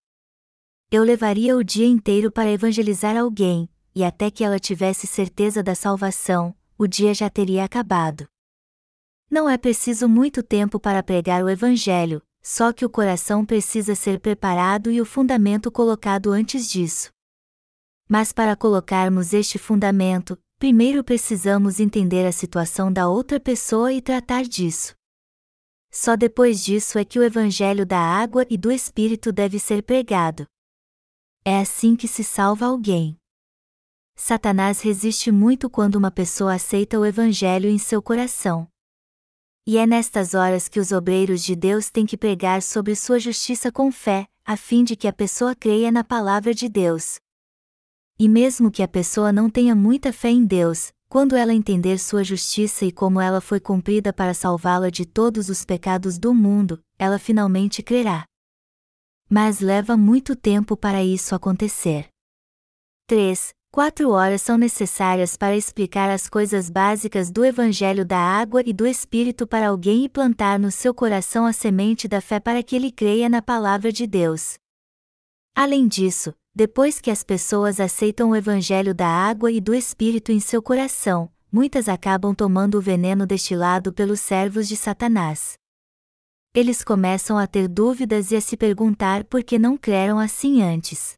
eu 0.93 1.03
levaria 1.03 1.57
o 1.57 1.65
dia 1.65 1.87
inteiro 1.87 2.31
para 2.31 2.51
evangelizar 2.51 3.17
alguém, 3.17 3.67
e 3.95 4.05
até 4.05 4.31
que 4.31 4.45
ela 4.45 4.59
tivesse 4.59 5.07
certeza 5.07 5.63
da 5.63 5.75
salvação, 5.75 6.55
o 6.77 6.87
dia 6.87 7.15
já 7.15 7.31
teria 7.31 7.65
acabado. 7.65 8.29
Não 9.31 9.49
é 9.49 9.57
preciso 9.57 10.07
muito 10.07 10.43
tempo 10.43 10.79
para 10.79 11.03
pregar 11.03 11.43
o 11.43 11.49
Evangelho, 11.49 12.21
só 12.43 12.73
que 12.73 12.85
o 12.85 12.91
coração 12.91 13.47
precisa 13.47 13.95
ser 13.95 14.19
preparado 14.19 14.91
e 14.91 15.01
o 15.01 15.05
fundamento 15.05 15.71
colocado 15.71 16.33
antes 16.33 16.69
disso. 16.69 17.11
Mas 18.09 18.33
para 18.33 18.57
colocarmos 18.57 19.33
este 19.33 19.59
fundamento, 19.59 20.37
primeiro 20.59 21.05
precisamos 21.05 21.79
entender 21.79 22.27
a 22.27 22.33
situação 22.33 22.93
da 22.93 23.09
outra 23.09 23.39
pessoa 23.39 23.93
e 23.93 24.03
tratar 24.03 24.43
disso. 24.43 24.95
Só 25.91 26.17
depois 26.17 26.65
disso 26.65 26.99
é 26.99 27.05
que 27.05 27.19
o 27.19 27.23
Evangelho 27.23 27.87
da 27.87 27.99
água 27.99 28.47
e 28.51 28.57
do 28.57 28.73
Espírito 28.73 29.31
deve 29.31 29.59
ser 29.59 29.83
pregado. 29.83 30.47
É 31.45 31.61
assim 31.61 31.95
que 31.95 32.09
se 32.09 32.25
salva 32.25 32.67
alguém. 32.67 33.17
Satanás 34.17 34.81
resiste 34.81 35.31
muito 35.31 35.69
quando 35.69 35.97
uma 35.97 36.11
pessoa 36.11 36.55
aceita 36.55 36.99
o 36.99 37.05
Evangelho 37.05 37.69
em 37.69 37.79
seu 37.79 38.01
coração. 38.01 38.72
E 39.67 39.79
é 39.79 39.87
nestas 39.87 40.35
horas 40.35 40.69
que 40.69 40.81
os 40.81 40.93
obreiros 40.93 41.43
de 41.43 41.55
Deus 41.55 41.91
têm 41.91 42.05
que 42.05 42.17
pregar 42.17 42.63
sobre 42.63 42.97
sua 42.97 43.19
justiça 43.19 43.71
com 43.71 43.93
fé, 43.93 44.27
a 44.45 44.57
fim 44.57 44.83
de 44.83 44.97
que 44.97 45.07
a 45.07 45.13
pessoa 45.13 45.55
creia 45.55 45.91
na 45.91 46.03
palavra 46.03 46.53
de 46.53 46.69
Deus. 46.69 47.19
E 48.19 48.29
mesmo 48.29 48.71
que 48.71 48.83
a 48.83 48.89
pessoa 48.89 49.33
não 49.33 49.49
tenha 49.49 49.75
muita 49.75 50.13
fé 50.13 50.31
em 50.31 50.45
Deus, 50.45 50.93
quando 51.09 51.37
ela 51.37 51.55
entender 51.55 51.99
sua 51.99 52.25
justiça 52.25 52.85
e 52.85 52.93
como 52.93 53.21
ela 53.21 53.41
foi 53.41 53.61
cumprida 53.61 54.13
para 54.13 54.35
salvá-la 54.35 54.91
de 54.91 55.05
todos 55.05 55.49
os 55.49 55.65
pecados 55.65 56.19
do 56.19 56.35
mundo, 56.35 56.81
ela 56.99 57.19
finalmente 57.19 57.83
crerá 57.83 58.25
mas 59.35 59.61
leva 59.61 59.97
muito 59.97 60.37
tempo 60.37 60.77
para 60.77 61.03
isso 61.03 61.35
acontecer. 61.35 62.07
3. 63.07 63.55
Quatro 63.75 64.11
horas 64.11 64.43
são 64.43 64.59
necessárias 64.59 65.35
para 65.35 65.57
explicar 65.57 66.11
as 66.11 66.29
coisas 66.29 66.69
básicas 66.69 67.31
do 67.31 67.43
Evangelho 67.43 68.05
da 68.05 68.19
água 68.19 68.63
e 68.67 68.71
do 68.71 68.87
Espírito 68.87 69.47
para 69.47 69.69
alguém 69.69 70.05
e 70.05 70.11
plantar 70.11 70.59
no 70.59 70.71
seu 70.71 70.93
coração 70.93 71.47
a 71.47 71.55
semente 71.55 72.07
da 72.07 72.21
fé 72.21 72.39
para 72.39 72.63
que 72.63 72.77
ele 72.77 72.93
creia 72.93 73.31
na 73.31 73.41
palavra 73.41 73.91
de 73.91 74.07
Deus. 74.07 74.59
Além 75.57 75.89
disso, 75.89 76.35
depois 76.55 77.01
que 77.01 77.11
as 77.11 77.25
pessoas 77.25 77.81
aceitam 77.81 78.29
o 78.29 78.37
Evangelho 78.37 78.95
da 78.95 79.09
água 79.09 79.51
e 79.51 79.59
do 79.59 79.75
Espírito 79.75 80.31
em 80.31 80.39
seu 80.39 80.63
coração, 80.63 81.33
muitas 81.51 81.89
acabam 81.89 82.35
tomando 82.35 82.77
o 82.77 82.83
veneno 82.83 83.27
destilado 83.27 83.91
pelos 83.91 84.21
servos 84.21 84.69
de 84.69 84.77
Satanás 84.77 85.55
eles 86.55 86.85
começam 86.85 87.39
a 87.39 87.47
ter 87.47 87.67
dúvidas 87.67 88.31
e 88.31 88.37
a 88.37 88.41
se 88.41 88.59
perguntar 88.59 89.25
por 89.25 89.43
que 89.43 89.59
não 89.59 89.75
creram 89.75 90.19
assim 90.19 90.63
antes. 90.63 91.15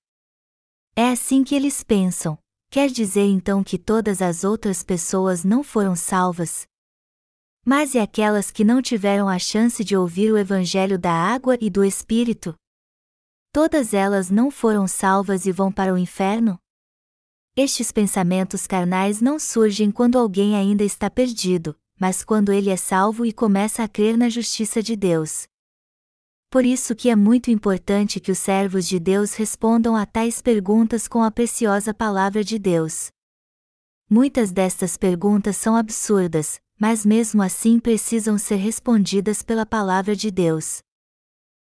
É 0.94 1.08
assim 1.10 1.42
que 1.42 1.56
eles 1.56 1.82
pensam. 1.82 2.38
Quer 2.74 2.90
dizer 2.90 3.26
então 3.26 3.62
que 3.62 3.78
todas 3.78 4.20
as 4.20 4.42
outras 4.42 4.82
pessoas 4.82 5.44
não 5.44 5.62
foram 5.62 5.94
salvas? 5.94 6.66
Mas 7.64 7.94
e 7.94 8.00
aquelas 8.00 8.50
que 8.50 8.64
não 8.64 8.82
tiveram 8.82 9.28
a 9.28 9.38
chance 9.38 9.84
de 9.84 9.96
ouvir 9.96 10.32
o 10.32 10.36
Evangelho 10.36 10.98
da 10.98 11.12
água 11.12 11.56
e 11.60 11.70
do 11.70 11.84
Espírito? 11.84 12.52
Todas 13.52 13.94
elas 13.94 14.28
não 14.28 14.50
foram 14.50 14.88
salvas 14.88 15.46
e 15.46 15.52
vão 15.52 15.70
para 15.70 15.94
o 15.94 15.96
inferno? 15.96 16.58
Estes 17.56 17.92
pensamentos 17.92 18.66
carnais 18.66 19.20
não 19.20 19.38
surgem 19.38 19.92
quando 19.92 20.18
alguém 20.18 20.56
ainda 20.56 20.82
está 20.82 21.08
perdido, 21.08 21.76
mas 21.96 22.24
quando 22.24 22.52
ele 22.52 22.70
é 22.70 22.76
salvo 22.76 23.24
e 23.24 23.32
começa 23.32 23.84
a 23.84 23.88
crer 23.88 24.16
na 24.16 24.28
justiça 24.28 24.82
de 24.82 24.96
Deus. 24.96 25.46
Por 26.54 26.64
isso 26.64 26.94
que 26.94 27.10
é 27.10 27.16
muito 27.16 27.50
importante 27.50 28.20
que 28.20 28.30
os 28.30 28.38
servos 28.38 28.86
de 28.86 29.00
Deus 29.00 29.34
respondam 29.34 29.96
a 29.96 30.06
tais 30.06 30.40
perguntas 30.40 31.08
com 31.08 31.20
a 31.20 31.28
preciosa 31.28 31.92
palavra 31.92 32.44
de 32.44 32.60
Deus. 32.60 33.08
Muitas 34.08 34.52
destas 34.52 34.96
perguntas 34.96 35.56
são 35.56 35.74
absurdas, 35.74 36.60
mas 36.78 37.04
mesmo 37.04 37.42
assim 37.42 37.80
precisam 37.80 38.38
ser 38.38 38.54
respondidas 38.54 39.42
pela 39.42 39.66
palavra 39.66 40.14
de 40.14 40.30
Deus. 40.30 40.78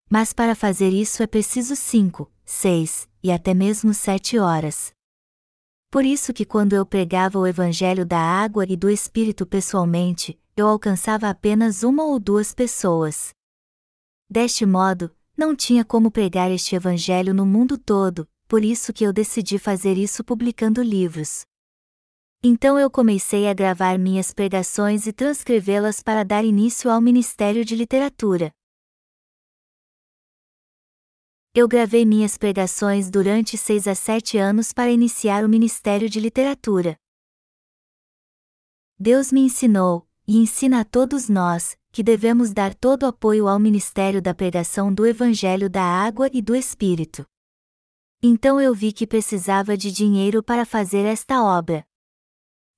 Mas 0.09 0.33
para 0.33 0.53
fazer 0.53 0.89
isso 0.89 1.23
é 1.23 1.27
preciso 1.27 1.77
cinco, 1.77 2.29
seis, 2.43 3.07
e 3.23 3.31
até 3.31 3.53
mesmo 3.53 3.93
sete 3.93 4.37
horas. 4.37 4.91
Por 5.89 6.03
isso 6.03 6.33
que 6.33 6.43
quando 6.43 6.73
eu 6.73 6.85
pregava 6.85 7.39
o 7.39 7.47
evangelho 7.47 8.05
da 8.05 8.19
água 8.19 8.65
e 8.67 8.75
do 8.75 8.89
espírito 8.89 9.45
pessoalmente, 9.45 10.37
eu 10.57 10.67
alcançava 10.67 11.29
apenas 11.29 11.83
uma 11.83 12.03
ou 12.03 12.19
duas 12.19 12.53
pessoas. 12.53 13.33
Deste 14.33 14.65
modo, 14.65 15.15
não 15.37 15.55
tinha 15.55 15.85
como 15.85 16.09
pregar 16.09 16.49
este 16.49 16.75
evangelho 16.75 17.35
no 17.35 17.45
mundo 17.45 17.77
todo, 17.77 18.27
por 18.47 18.65
isso 18.65 18.91
que 18.91 19.03
eu 19.03 19.13
decidi 19.13 19.59
fazer 19.59 19.95
isso 19.95 20.23
publicando 20.23 20.81
livros. 20.81 21.45
Então 22.43 22.79
eu 22.79 22.89
comecei 22.89 23.47
a 23.47 23.53
gravar 23.53 23.99
minhas 23.99 24.33
pregações 24.33 25.05
e 25.05 25.13
transcrevê-las 25.13 26.01
para 26.01 26.25
dar 26.25 26.43
início 26.43 26.89
ao 26.89 26.99
Ministério 26.99 27.63
de 27.63 27.75
Literatura. 27.75 28.51
Eu 31.53 31.67
gravei 31.67 32.03
minhas 32.03 32.35
pregações 32.35 33.11
durante 33.11 33.55
seis 33.55 33.87
a 33.87 33.93
sete 33.93 34.39
anos 34.39 34.73
para 34.73 34.89
iniciar 34.89 35.45
o 35.45 35.47
Ministério 35.47 36.09
de 36.09 36.19
Literatura. 36.19 36.97
Deus 38.97 39.31
me 39.31 39.41
ensinou, 39.41 40.07
e 40.27 40.39
ensina 40.39 40.79
a 40.79 40.83
todos 40.83 41.29
nós, 41.29 41.77
que 41.93 42.01
devemos 42.01 42.51
dar 42.51 42.73
todo 42.73 43.05
apoio 43.05 43.47
ao 43.47 43.59
ministério 43.59 44.19
da 44.19 44.33
pregação 44.33 44.91
do 44.91 45.05
Evangelho 45.05 45.69
da 45.69 45.83
Água 45.83 46.27
e 46.33 46.41
do 46.41 46.55
Espírito. 46.55 47.23
Então 48.19 48.59
eu 48.59 48.73
vi 48.73 48.91
que 48.91 49.05
precisava 49.05 49.77
de 49.77 49.91
dinheiro 49.91 50.41
para 50.41 50.65
fazer 50.65 51.05
esta 51.05 51.43
obra. 51.43 51.85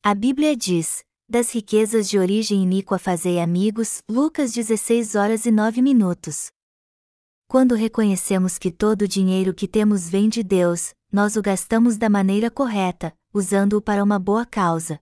A 0.03 0.13
Bíblia 0.13 0.53
diz: 0.53 1.01
Das 1.29 1.55
riquezas 1.55 2.09
de 2.09 2.19
origem 2.19 2.61
iníqua 2.61 2.99
fazei 2.99 3.39
amigos, 3.39 4.03
Lucas 4.09 4.51
16 4.51 5.15
horas 5.15 5.45
e 5.45 5.51
9 5.51 5.81
minutos. 5.81 6.47
Quando 7.47 7.73
reconhecemos 7.73 8.57
que 8.57 8.69
todo 8.69 9.03
o 9.03 9.07
dinheiro 9.07 9.53
que 9.53 9.67
temos 9.67 10.09
vem 10.09 10.27
de 10.27 10.43
Deus, 10.43 10.93
nós 11.09 11.37
o 11.37 11.41
gastamos 11.41 11.95
da 11.95 12.09
maneira 12.09 12.51
correta, 12.51 13.15
usando-o 13.33 13.81
para 13.81 14.03
uma 14.03 14.19
boa 14.19 14.45
causa. 14.45 14.99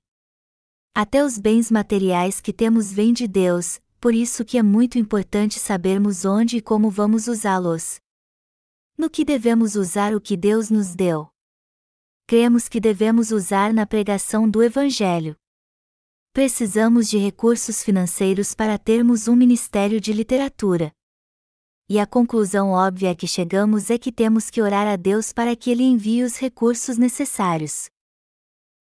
Até 0.93 1.25
os 1.25 1.39
bens 1.39 1.71
materiais 1.71 2.39
que 2.39 2.53
temos 2.53 2.93
vêm 2.93 3.11
de 3.11 3.27
Deus, 3.27 3.79
por 4.03 4.13
isso 4.13 4.43
que 4.43 4.57
é 4.57 4.61
muito 4.61 4.99
importante 4.99 5.57
sabermos 5.57 6.25
onde 6.25 6.57
e 6.57 6.61
como 6.61 6.89
vamos 6.89 7.29
usá-los. 7.29 8.01
No 8.97 9.09
que 9.09 9.23
devemos 9.23 9.77
usar 9.77 10.13
o 10.13 10.19
que 10.19 10.35
Deus 10.35 10.69
nos 10.69 10.93
deu? 10.93 11.29
Cremos 12.27 12.67
que 12.67 12.81
devemos 12.81 13.31
usar 13.31 13.73
na 13.73 13.85
pregação 13.85 14.49
do 14.49 14.61
Evangelho. 14.61 15.37
Precisamos 16.33 17.09
de 17.09 17.17
recursos 17.17 17.81
financeiros 17.81 18.53
para 18.53 18.77
termos 18.77 19.29
um 19.29 19.37
ministério 19.37 20.01
de 20.01 20.11
literatura. 20.11 20.91
E 21.87 21.97
a 21.97 22.05
conclusão 22.05 22.71
óbvia 22.71 23.15
que 23.15 23.25
chegamos 23.25 23.89
é 23.89 23.97
que 23.97 24.11
temos 24.11 24.49
que 24.49 24.61
orar 24.61 24.85
a 24.85 24.97
Deus 24.97 25.31
para 25.31 25.55
que 25.55 25.71
Ele 25.71 25.83
envie 25.83 26.25
os 26.25 26.35
recursos 26.35 26.97
necessários. 26.97 27.89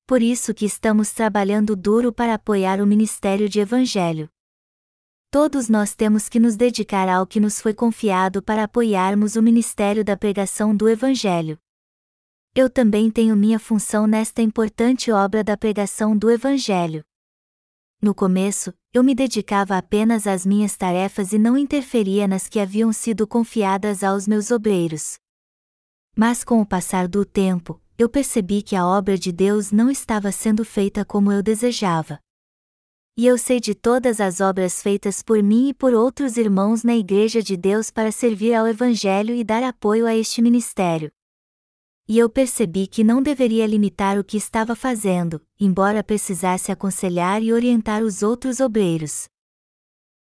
Por 0.05 0.21
isso 0.21 0.53
que 0.53 0.65
estamos 0.65 1.13
trabalhando 1.13 1.77
duro 1.77 2.13
para 2.13 2.35
apoiar 2.35 2.81
o 2.81 2.87
ministério 2.89 3.49
de 3.49 3.61
Evangelho. 3.61 4.29
Todos 5.33 5.71
nós 5.71 5.95
temos 5.95 6.29
que 6.29 6.39
nos 6.39 6.57
dedicar 6.57 7.09
ao 7.09 7.27
que 7.27 7.41
nos 7.41 7.59
foi 7.59 7.73
confiado 7.73 8.43
para 8.43 8.65
apoiarmos 8.65 9.35
o 9.35 9.43
ministério 9.43 10.05
da 10.05 10.15
pregação 10.15 10.77
do 10.77 10.87
Evangelho. 10.91 11.57
Eu 12.55 12.69
também 12.69 13.11
tenho 13.11 13.35
minha 13.35 13.59
função 13.59 14.07
nesta 14.07 14.43
importante 14.43 15.11
obra 15.11 15.43
da 15.43 15.57
pregação 15.57 16.15
do 16.15 16.31
Evangelho. 16.31 17.03
No 17.99 18.15
começo, 18.15 18.75
eu 18.93 19.03
me 19.03 19.15
dedicava 19.15 19.79
apenas 19.79 20.27
às 20.27 20.45
minhas 20.45 20.77
tarefas 20.77 21.33
e 21.33 21.39
não 21.39 21.57
interferia 21.57 22.29
nas 22.29 22.47
que 22.47 22.61
haviam 22.61 22.93
sido 22.93 23.27
confiadas 23.27 24.05
aos 24.05 24.29
meus 24.29 24.51
obreiros. 24.51 25.15
Mas 26.15 26.45
com 26.45 26.61
o 26.61 26.67
passar 26.67 27.09
do 27.09 27.25
tempo, 27.25 27.81
eu 27.97 28.07
percebi 28.07 28.61
que 28.61 28.77
a 28.77 28.87
obra 28.87 29.17
de 29.17 29.33
Deus 29.33 29.73
não 29.73 29.91
estava 29.91 30.31
sendo 30.31 30.63
feita 30.63 31.07
como 31.07 31.33
eu 31.33 31.43
desejava. 31.43 32.21
E 33.15 33.27
eu 33.27 33.37
sei 33.37 33.61
de 33.61 33.75
todas 33.75 34.21
as 34.21 34.41
obras 34.41 34.83
feitas 34.83 35.23
por 35.23 35.43
mim 35.43 35.69
e 35.69 35.75
por 35.75 35.93
outros 35.93 36.39
irmãos 36.39 36.83
na 36.83 36.97
Igreja 36.97 37.43
de 37.43 37.59
Deus 37.59 37.91
para 37.91 38.11
servir 38.11 38.55
ao 38.55 38.67
Evangelho 38.67 39.35
e 39.35 39.45
dar 39.45 39.63
apoio 39.63 40.07
a 40.07 40.17
este 40.17 40.41
ministério. 40.41 41.13
E 42.09 42.19
eu 42.19 42.31
percebi 42.31 42.87
que 42.87 43.05
não 43.05 43.23
deveria 43.23 43.67
limitar 43.67 44.19
o 44.19 44.25
que 44.25 44.39
estava 44.39 44.75
fazendo, 44.75 45.43
embora 45.61 46.03
precisasse 46.03 46.73
aconselhar 46.73 47.43
e 47.43 47.53
orientar 47.53 48.03
os 48.03 48.23
outros 48.23 48.61
obreiros. 48.61 49.29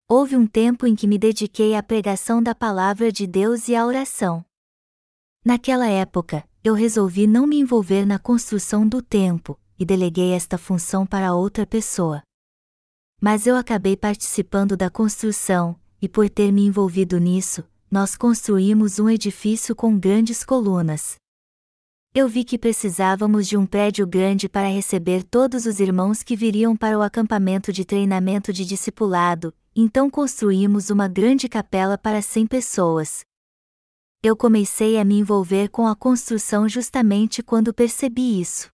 Houve 0.07 0.35
um 0.35 0.47
tempo 0.47 0.87
em 0.87 0.95
que 0.95 1.05
me 1.05 1.19
dediquei 1.19 1.75
à 1.75 1.83
pregação 1.83 2.41
da 2.41 2.55
palavra 2.55 3.11
de 3.11 3.27
Deus 3.27 3.67
e 3.67 3.75
à 3.75 3.85
oração. 3.85 4.43
Naquela 5.45 5.87
época, 5.87 6.43
eu 6.63 6.73
resolvi 6.73 7.27
não 7.27 7.45
me 7.45 7.59
envolver 7.59 8.03
na 8.03 8.17
construção 8.17 8.87
do 8.87 8.99
templo, 8.99 9.59
e 9.77 9.85
deleguei 9.85 10.31
esta 10.31 10.57
função 10.57 11.05
para 11.05 11.35
outra 11.35 11.67
pessoa 11.67 12.23
mas 13.19 13.45
eu 13.45 13.55
acabei 13.55 13.97
participando 13.97 14.77
da 14.77 14.89
construção, 14.89 15.75
e 16.01 16.07
por 16.07 16.29
ter 16.29 16.51
me 16.51 16.65
envolvido 16.65 17.17
nisso, 17.19 17.63
nós 17.91 18.15
construímos 18.15 18.99
um 18.99 19.09
edifício 19.09 19.75
com 19.75 19.97
grandes 19.97 20.43
colunas. 20.43 21.15
Eu 22.15 22.27
vi 22.27 22.43
que 22.43 22.57
precisávamos 22.57 23.47
de 23.47 23.57
um 23.57 23.65
prédio 23.65 24.07
grande 24.07 24.47
para 24.47 24.67
receber 24.67 25.23
todos 25.23 25.65
os 25.65 25.79
irmãos 25.79 26.23
que 26.23 26.35
viriam 26.35 26.75
para 26.75 26.97
o 26.97 27.01
acampamento 27.01 27.71
de 27.73 27.83
treinamento 27.83 28.53
de 28.53 28.65
discipulado, 28.65 29.53
então 29.75 30.09
construímos 30.09 30.89
uma 30.89 31.07
grande 31.07 31.49
capela 31.49 31.97
para 31.97 32.21
100 32.21 32.47
pessoas. 32.47 33.21
Eu 34.23 34.35
comecei 34.35 34.97
a 34.97 35.05
me 35.05 35.19
envolver 35.19 35.69
com 35.69 35.87
a 35.87 35.95
construção 35.95 36.67
justamente 36.67 37.43
quando 37.43 37.73
percebi 37.73 38.39
isso 38.39 38.69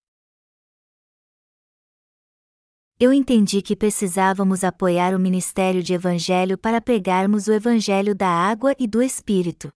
eu 2.98 3.12
entendi 3.12 3.62
que 3.62 3.76
precisávamos 3.76 4.64
apoiar 4.64 5.14
o 5.14 5.20
ministério 5.20 5.84
de 5.84 5.94
Evangelho 5.94 6.58
para 6.58 6.80
pregarmos 6.80 7.48
o 7.48 7.52
Evangelho 7.52 8.16
da 8.16 8.30
água 8.30 8.74
e 8.80 8.88
do 8.88 9.04
Espírito. 9.04 9.70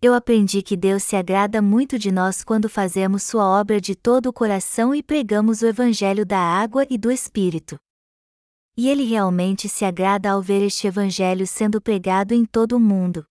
Eu 0.00 0.14
aprendi 0.14 0.62
que 0.62 0.76
Deus 0.76 1.04
se 1.04 1.14
agrada 1.14 1.62
muito 1.62 1.96
de 1.96 2.10
nós 2.10 2.42
quando 2.42 2.68
fazemos 2.68 3.22
Sua 3.22 3.46
obra 3.46 3.80
de 3.80 3.94
todo 3.94 4.26
o 4.26 4.32
coração 4.32 4.92
e 4.92 5.00
pregamos 5.00 5.62
o 5.62 5.66
Evangelho 5.66 6.26
da 6.26 6.40
água 6.40 6.84
e 6.90 6.98
do 6.98 7.08
Espírito. 7.08 7.78
E 8.76 8.88
Ele 8.88 9.04
realmente 9.04 9.68
se 9.68 9.84
agrada 9.84 10.28
ao 10.28 10.42
ver 10.42 10.60
este 10.60 10.88
Evangelho 10.88 11.46
sendo 11.46 11.80
pregado 11.80 12.34
em 12.34 12.44
todo 12.44 12.72
o 12.72 12.80
mundo. 12.80 13.24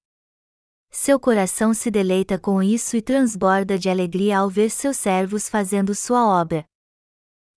Seu 0.89 1.19
coração 1.19 1.73
se 1.73 1.91
deleita 1.91 2.39
com 2.39 2.63
isso 2.63 2.95
e 2.95 3.01
transborda 3.01 3.77
de 3.77 3.89
alegria 3.89 4.37
ao 4.37 4.49
ver 4.49 4.69
seus 4.69 4.95
servos 4.95 5.49
fazendo 5.49 5.93
sua 5.93 6.25
obra. 6.25 6.70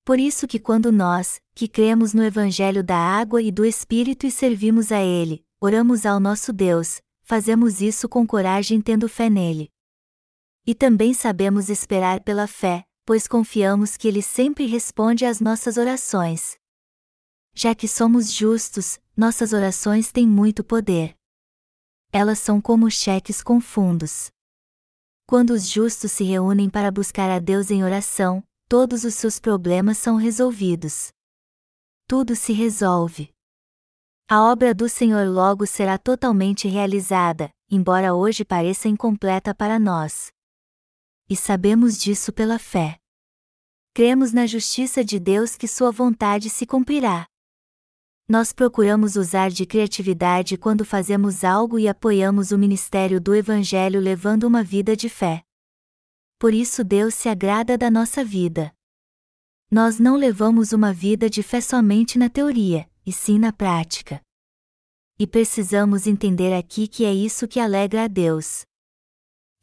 Por 0.04 0.18
isso 0.18 0.46
que 0.46 0.58
quando 0.58 0.92
nós, 0.92 1.40
que 1.54 1.66
cremos 1.66 2.12
no 2.12 2.22
Evangelho 2.22 2.84
da 2.84 2.96
água 2.96 3.40
e 3.40 3.50
do 3.50 3.64
Espírito 3.64 4.26
e 4.26 4.30
servimos 4.30 4.92
a 4.92 5.00
Ele, 5.00 5.42
oramos 5.58 6.04
ao 6.04 6.20
nosso 6.20 6.52
Deus, 6.52 7.00
fazemos 7.22 7.80
isso 7.80 8.06
com 8.06 8.26
coragem 8.26 8.82
tendo 8.82 9.08
fé 9.08 9.30
nele. 9.30 9.72
E 10.66 10.74
também 10.74 11.14
sabemos 11.14 11.70
esperar 11.70 12.20
pela 12.20 12.46
fé, 12.46 12.84
pois 13.06 13.26
confiamos 13.26 13.96
que 13.96 14.06
Ele 14.06 14.20
sempre 14.20 14.66
responde 14.66 15.24
às 15.24 15.40
nossas 15.40 15.78
orações. 15.78 16.58
Já 17.54 17.74
que 17.74 17.88
somos 17.88 18.30
justos, 18.30 19.00
nossas 19.16 19.54
orações 19.54 20.12
têm 20.12 20.28
muito 20.28 20.62
poder. 20.62 21.16
Elas 22.12 22.38
são 22.38 22.60
como 22.60 22.90
cheques 22.90 23.42
com 23.42 23.58
fundos. 23.58 24.30
Quando 25.26 25.50
os 25.50 25.66
justos 25.66 26.12
se 26.12 26.24
reúnem 26.24 26.68
para 26.68 26.90
buscar 26.90 27.30
a 27.30 27.38
Deus 27.38 27.70
em 27.70 27.82
oração, 27.82 28.44
todos 28.68 29.04
os 29.04 29.14
seus 29.14 29.38
problemas 29.38 29.98
são 29.98 30.16
resolvidos. 30.16 31.12
Tudo 32.08 32.34
se 32.34 32.52
resolve. 32.52 33.30
A 34.28 34.42
obra 34.42 34.74
do 34.74 34.88
Senhor 34.88 35.28
logo 35.28 35.66
será 35.66 35.98
totalmente 35.98 36.66
realizada, 36.66 37.50
embora 37.70 38.14
hoje 38.14 38.44
pareça 38.44 38.88
incompleta 38.88 39.54
para 39.54 39.78
nós. 39.78 40.32
E 41.28 41.36
sabemos 41.36 41.98
disso 41.98 42.32
pela 42.32 42.58
fé. 42.58 42.96
Cremos 43.92 44.32
na 44.32 44.46
justiça 44.46 45.04
de 45.04 45.20
Deus 45.20 45.56
que 45.56 45.68
Sua 45.68 45.90
vontade 45.90 46.50
se 46.50 46.66
cumprirá. 46.66 47.26
Nós 48.28 48.52
procuramos 48.52 49.16
usar 49.16 49.50
de 49.50 49.66
criatividade 49.66 50.56
quando 50.56 50.84
fazemos 50.84 51.44
algo 51.44 51.78
e 51.78 51.86
apoiamos 51.86 52.50
o 52.50 52.58
ministério 52.58 53.20
do 53.20 53.34
Evangelho 53.34 54.00
levando 54.00 54.44
uma 54.44 54.62
vida 54.62 54.96
de 54.96 55.08
fé 55.10 55.44
por 56.38 56.54
isso 56.54 56.84
Deus 56.84 57.14
se 57.14 57.28
agrada 57.28 57.76
da 57.78 57.90
nossa 57.90 58.24
vida. 58.24 58.72
Nós 59.70 59.98
não 59.98 60.16
levamos 60.16 60.72
uma 60.72 60.92
vida 60.92 61.28
de 61.28 61.42
fé 61.42 61.60
somente 61.60 62.18
na 62.18 62.28
teoria, 62.28 62.88
e 63.04 63.12
sim 63.12 63.38
na 63.38 63.52
prática. 63.52 64.20
E 65.18 65.26
precisamos 65.26 66.06
entender 66.06 66.52
aqui 66.52 66.88
que 66.88 67.04
é 67.04 67.12
isso 67.12 67.46
que 67.46 67.60
alegra 67.60 68.04
a 68.04 68.08
Deus. 68.08 68.64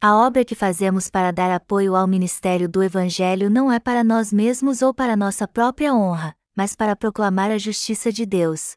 A 0.00 0.16
obra 0.16 0.44
que 0.44 0.54
fazemos 0.54 1.08
para 1.08 1.30
dar 1.30 1.50
apoio 1.54 1.94
ao 1.94 2.06
ministério 2.08 2.68
do 2.68 2.82
Evangelho 2.82 3.48
não 3.48 3.70
é 3.70 3.78
para 3.78 4.02
nós 4.02 4.32
mesmos 4.32 4.82
ou 4.82 4.92
para 4.92 5.16
nossa 5.16 5.46
própria 5.46 5.94
honra, 5.94 6.34
mas 6.56 6.74
para 6.74 6.96
proclamar 6.96 7.50
a 7.50 7.58
justiça 7.58 8.10
de 8.10 8.26
Deus. 8.26 8.74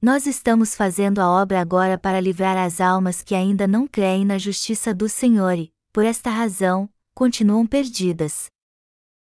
Nós 0.00 0.26
estamos 0.26 0.74
fazendo 0.74 1.18
a 1.20 1.28
obra 1.28 1.60
agora 1.60 1.98
para 1.98 2.20
livrar 2.20 2.56
as 2.56 2.80
almas 2.80 3.22
que 3.22 3.34
ainda 3.34 3.66
não 3.66 3.86
creem 3.88 4.24
na 4.24 4.38
justiça 4.38 4.94
do 4.94 5.08
Senhor 5.08 5.58
e, 5.58 5.72
por 5.92 6.04
esta 6.04 6.30
razão, 6.30 6.88
continuam 7.14 7.66
perdidas. 7.66 8.48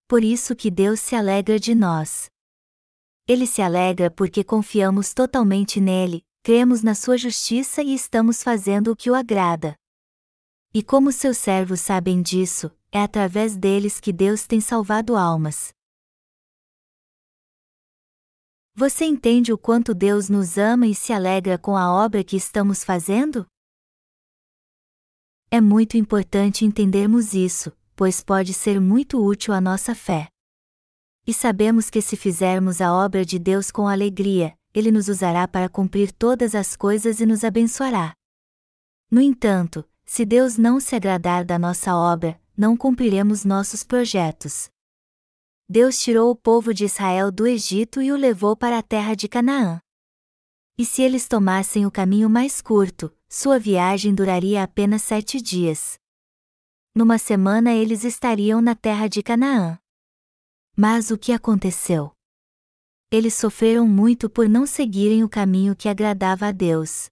Por 0.06 0.24
isso 0.24 0.56
que 0.56 0.70
Deus 0.70 1.00
se 1.00 1.14
alegra 1.14 1.58
de 1.60 1.74
nós. 1.74 2.30
Ele 3.26 3.46
se 3.46 3.60
alegra 3.60 4.10
porque 4.10 4.42
confiamos 4.42 5.12
totalmente 5.12 5.80
nele, 5.80 6.24
cremos 6.42 6.82
na 6.82 6.94
sua 6.94 7.18
justiça 7.18 7.82
e 7.82 7.94
estamos 7.94 8.42
fazendo 8.42 8.92
o 8.92 8.96
que 8.96 9.10
o 9.10 9.14
agrada. 9.14 9.76
E 10.72 10.82
como 10.82 11.12
seus 11.12 11.36
servos 11.36 11.80
sabem 11.80 12.22
disso, 12.22 12.70
é 12.90 13.02
através 13.02 13.56
deles 13.56 14.00
que 14.00 14.12
Deus 14.12 14.46
tem 14.46 14.60
salvado 14.60 15.16
almas. 15.16 15.72
Você 18.74 19.04
entende 19.04 19.52
o 19.52 19.58
quanto 19.58 19.92
Deus 19.92 20.28
nos 20.28 20.56
ama 20.56 20.86
e 20.86 20.94
se 20.94 21.12
alegra 21.12 21.58
com 21.58 21.76
a 21.76 21.92
obra 21.92 22.22
que 22.22 22.36
estamos 22.36 22.84
fazendo? 22.84 23.46
É 25.50 25.62
muito 25.62 25.96
importante 25.96 26.66
entendermos 26.66 27.32
isso, 27.32 27.72
pois 27.96 28.22
pode 28.22 28.52
ser 28.52 28.78
muito 28.78 29.24
útil 29.24 29.54
à 29.54 29.60
nossa 29.60 29.94
fé. 29.94 30.28
E 31.26 31.32
sabemos 31.32 31.88
que 31.88 32.02
se 32.02 32.16
fizermos 32.16 32.82
a 32.82 32.92
obra 32.92 33.24
de 33.24 33.38
Deus 33.38 33.70
com 33.70 33.88
alegria, 33.88 34.54
Ele 34.74 34.90
nos 34.90 35.08
usará 35.08 35.48
para 35.48 35.68
cumprir 35.68 36.12
todas 36.12 36.54
as 36.54 36.76
coisas 36.76 37.18
e 37.20 37.26
nos 37.26 37.44
abençoará. 37.44 38.12
No 39.10 39.22
entanto, 39.22 39.82
se 40.04 40.26
Deus 40.26 40.58
não 40.58 40.78
se 40.78 40.94
agradar 40.94 41.46
da 41.46 41.58
nossa 41.58 41.96
obra, 41.96 42.38
não 42.54 42.76
cumpriremos 42.76 43.44
nossos 43.44 43.82
projetos. 43.82 44.68
Deus 45.66 45.98
tirou 45.98 46.30
o 46.30 46.36
povo 46.36 46.74
de 46.74 46.84
Israel 46.84 47.32
do 47.32 47.46
Egito 47.46 48.02
e 48.02 48.12
o 48.12 48.16
levou 48.16 48.54
para 48.54 48.78
a 48.78 48.82
terra 48.82 49.14
de 49.14 49.28
Canaã. 49.28 49.80
E 50.76 50.84
se 50.84 51.02
eles 51.02 51.26
tomassem 51.26 51.86
o 51.86 51.90
caminho 51.90 52.28
mais 52.28 52.60
curto, 52.60 53.12
sua 53.28 53.58
viagem 53.58 54.14
duraria 54.14 54.62
apenas 54.62 55.02
sete 55.02 55.38
dias. 55.40 55.98
Numa 56.94 57.18
semana 57.18 57.74
eles 57.74 58.02
estariam 58.02 58.62
na 58.62 58.74
terra 58.74 59.06
de 59.06 59.22
Canaã. 59.22 59.78
Mas 60.74 61.10
o 61.10 61.18
que 61.18 61.32
aconteceu? 61.32 62.10
Eles 63.10 63.34
sofreram 63.34 63.86
muito 63.86 64.30
por 64.30 64.48
não 64.48 64.64
seguirem 64.64 65.22
o 65.22 65.28
caminho 65.28 65.76
que 65.76 65.88
agradava 65.88 66.46
a 66.46 66.52
Deus. 66.52 67.10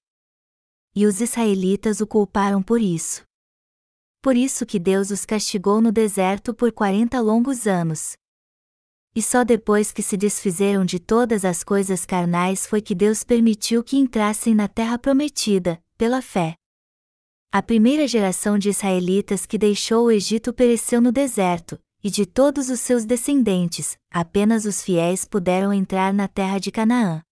E 0.94 1.04
os 1.04 1.20
israelitas 1.20 2.00
o 2.00 2.06
culparam 2.06 2.62
por 2.62 2.80
isso. 2.80 3.22
Por 4.22 4.36
isso 4.36 4.64
que 4.64 4.78
Deus 4.78 5.10
os 5.10 5.26
castigou 5.26 5.82
no 5.82 5.92
deserto 5.92 6.54
por 6.54 6.72
quarenta 6.72 7.20
longos 7.20 7.66
anos. 7.66 8.16
E 9.14 9.22
só 9.22 9.44
depois 9.44 9.92
que 9.92 10.02
se 10.02 10.16
desfizeram 10.16 10.84
de 10.84 10.98
todas 10.98 11.44
as 11.44 11.62
coisas 11.62 12.06
carnais 12.06 12.66
foi 12.66 12.80
que 12.80 12.94
Deus 12.94 13.22
permitiu 13.22 13.84
que 13.84 13.96
entrassem 13.96 14.54
na 14.54 14.68
terra 14.68 14.98
prometida, 14.98 15.82
pela 15.96 16.22
fé. 16.22 16.54
A 17.52 17.62
primeira 17.62 18.06
geração 18.06 18.58
de 18.58 18.68
israelitas 18.70 19.46
que 19.46 19.56
deixou 19.56 20.06
o 20.06 20.10
Egito 20.10 20.52
pereceu 20.52 21.00
no 21.00 21.10
deserto, 21.10 21.78
e 22.02 22.10
de 22.10 22.26
todos 22.26 22.70
os 22.70 22.80
seus 22.80 23.04
descendentes, 23.04 23.96
apenas 24.10 24.64
os 24.64 24.82
fiéis 24.82 25.24
puderam 25.24 25.72
entrar 25.72 26.12
na 26.12 26.28
terra 26.28 26.58
de 26.58 26.70
Canaã. 26.70 27.22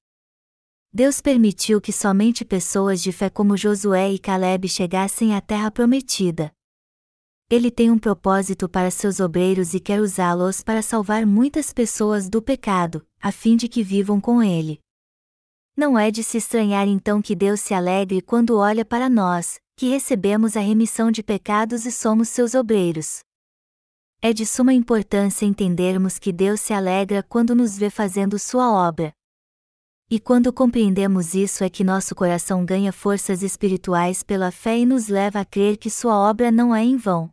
Deus 0.92 1.20
permitiu 1.20 1.80
que 1.80 1.92
somente 1.92 2.44
pessoas 2.44 3.02
de 3.02 3.12
fé 3.12 3.28
como 3.28 3.56
Josué 3.56 4.12
e 4.12 4.18
Caleb 4.18 4.68
chegassem 4.68 5.34
à 5.34 5.40
terra 5.40 5.70
prometida, 5.70 6.52
ele 7.50 7.70
tem 7.70 7.90
um 7.90 7.98
propósito 7.98 8.68
para 8.68 8.90
seus 8.90 9.20
obreiros 9.20 9.74
e 9.74 9.80
quer 9.80 10.00
usá-los 10.00 10.62
para 10.62 10.80
salvar 10.80 11.26
muitas 11.26 11.72
pessoas 11.72 12.28
do 12.28 12.40
pecado, 12.40 13.06
a 13.20 13.30
fim 13.30 13.54
de 13.54 13.68
que 13.68 13.82
vivam 13.82 14.18
com 14.18 14.42
ele. 14.42 14.80
Não 15.76 15.98
é 15.98 16.08
de 16.10 16.22
se 16.22 16.38
estranhar 16.38 16.86
então 16.86 17.20
que 17.20 17.34
Deus 17.34 17.58
se 17.60 17.74
alegre 17.74 18.22
quando 18.22 18.56
olha 18.56 18.84
para 18.84 19.08
nós, 19.08 19.58
que 19.76 19.88
recebemos 19.88 20.56
a 20.56 20.60
remissão 20.60 21.10
de 21.10 21.20
pecados 21.20 21.84
e 21.84 21.90
somos 21.90 22.28
seus 22.28 22.54
obreiros. 22.54 23.20
É 24.22 24.32
de 24.32 24.46
suma 24.46 24.72
importância 24.72 25.44
entendermos 25.44 26.16
que 26.16 26.32
Deus 26.32 26.60
se 26.60 26.72
alegra 26.72 27.24
quando 27.24 27.56
nos 27.56 27.76
vê 27.76 27.90
fazendo 27.90 28.38
sua 28.38 28.72
obra. 28.72 29.12
E 30.08 30.20
quando 30.20 30.52
compreendemos 30.52 31.34
isso 31.34 31.64
é 31.64 31.68
que 31.68 31.82
nosso 31.82 32.14
coração 32.14 32.64
ganha 32.64 32.92
forças 32.92 33.42
espirituais 33.42 34.22
pela 34.22 34.52
fé 34.52 34.78
e 34.78 34.86
nos 34.86 35.08
leva 35.08 35.40
a 35.40 35.44
crer 35.44 35.76
que 35.76 35.90
sua 35.90 36.16
obra 36.16 36.52
não 36.52 36.72
é 36.72 36.84
em 36.84 36.96
vão. 36.96 37.30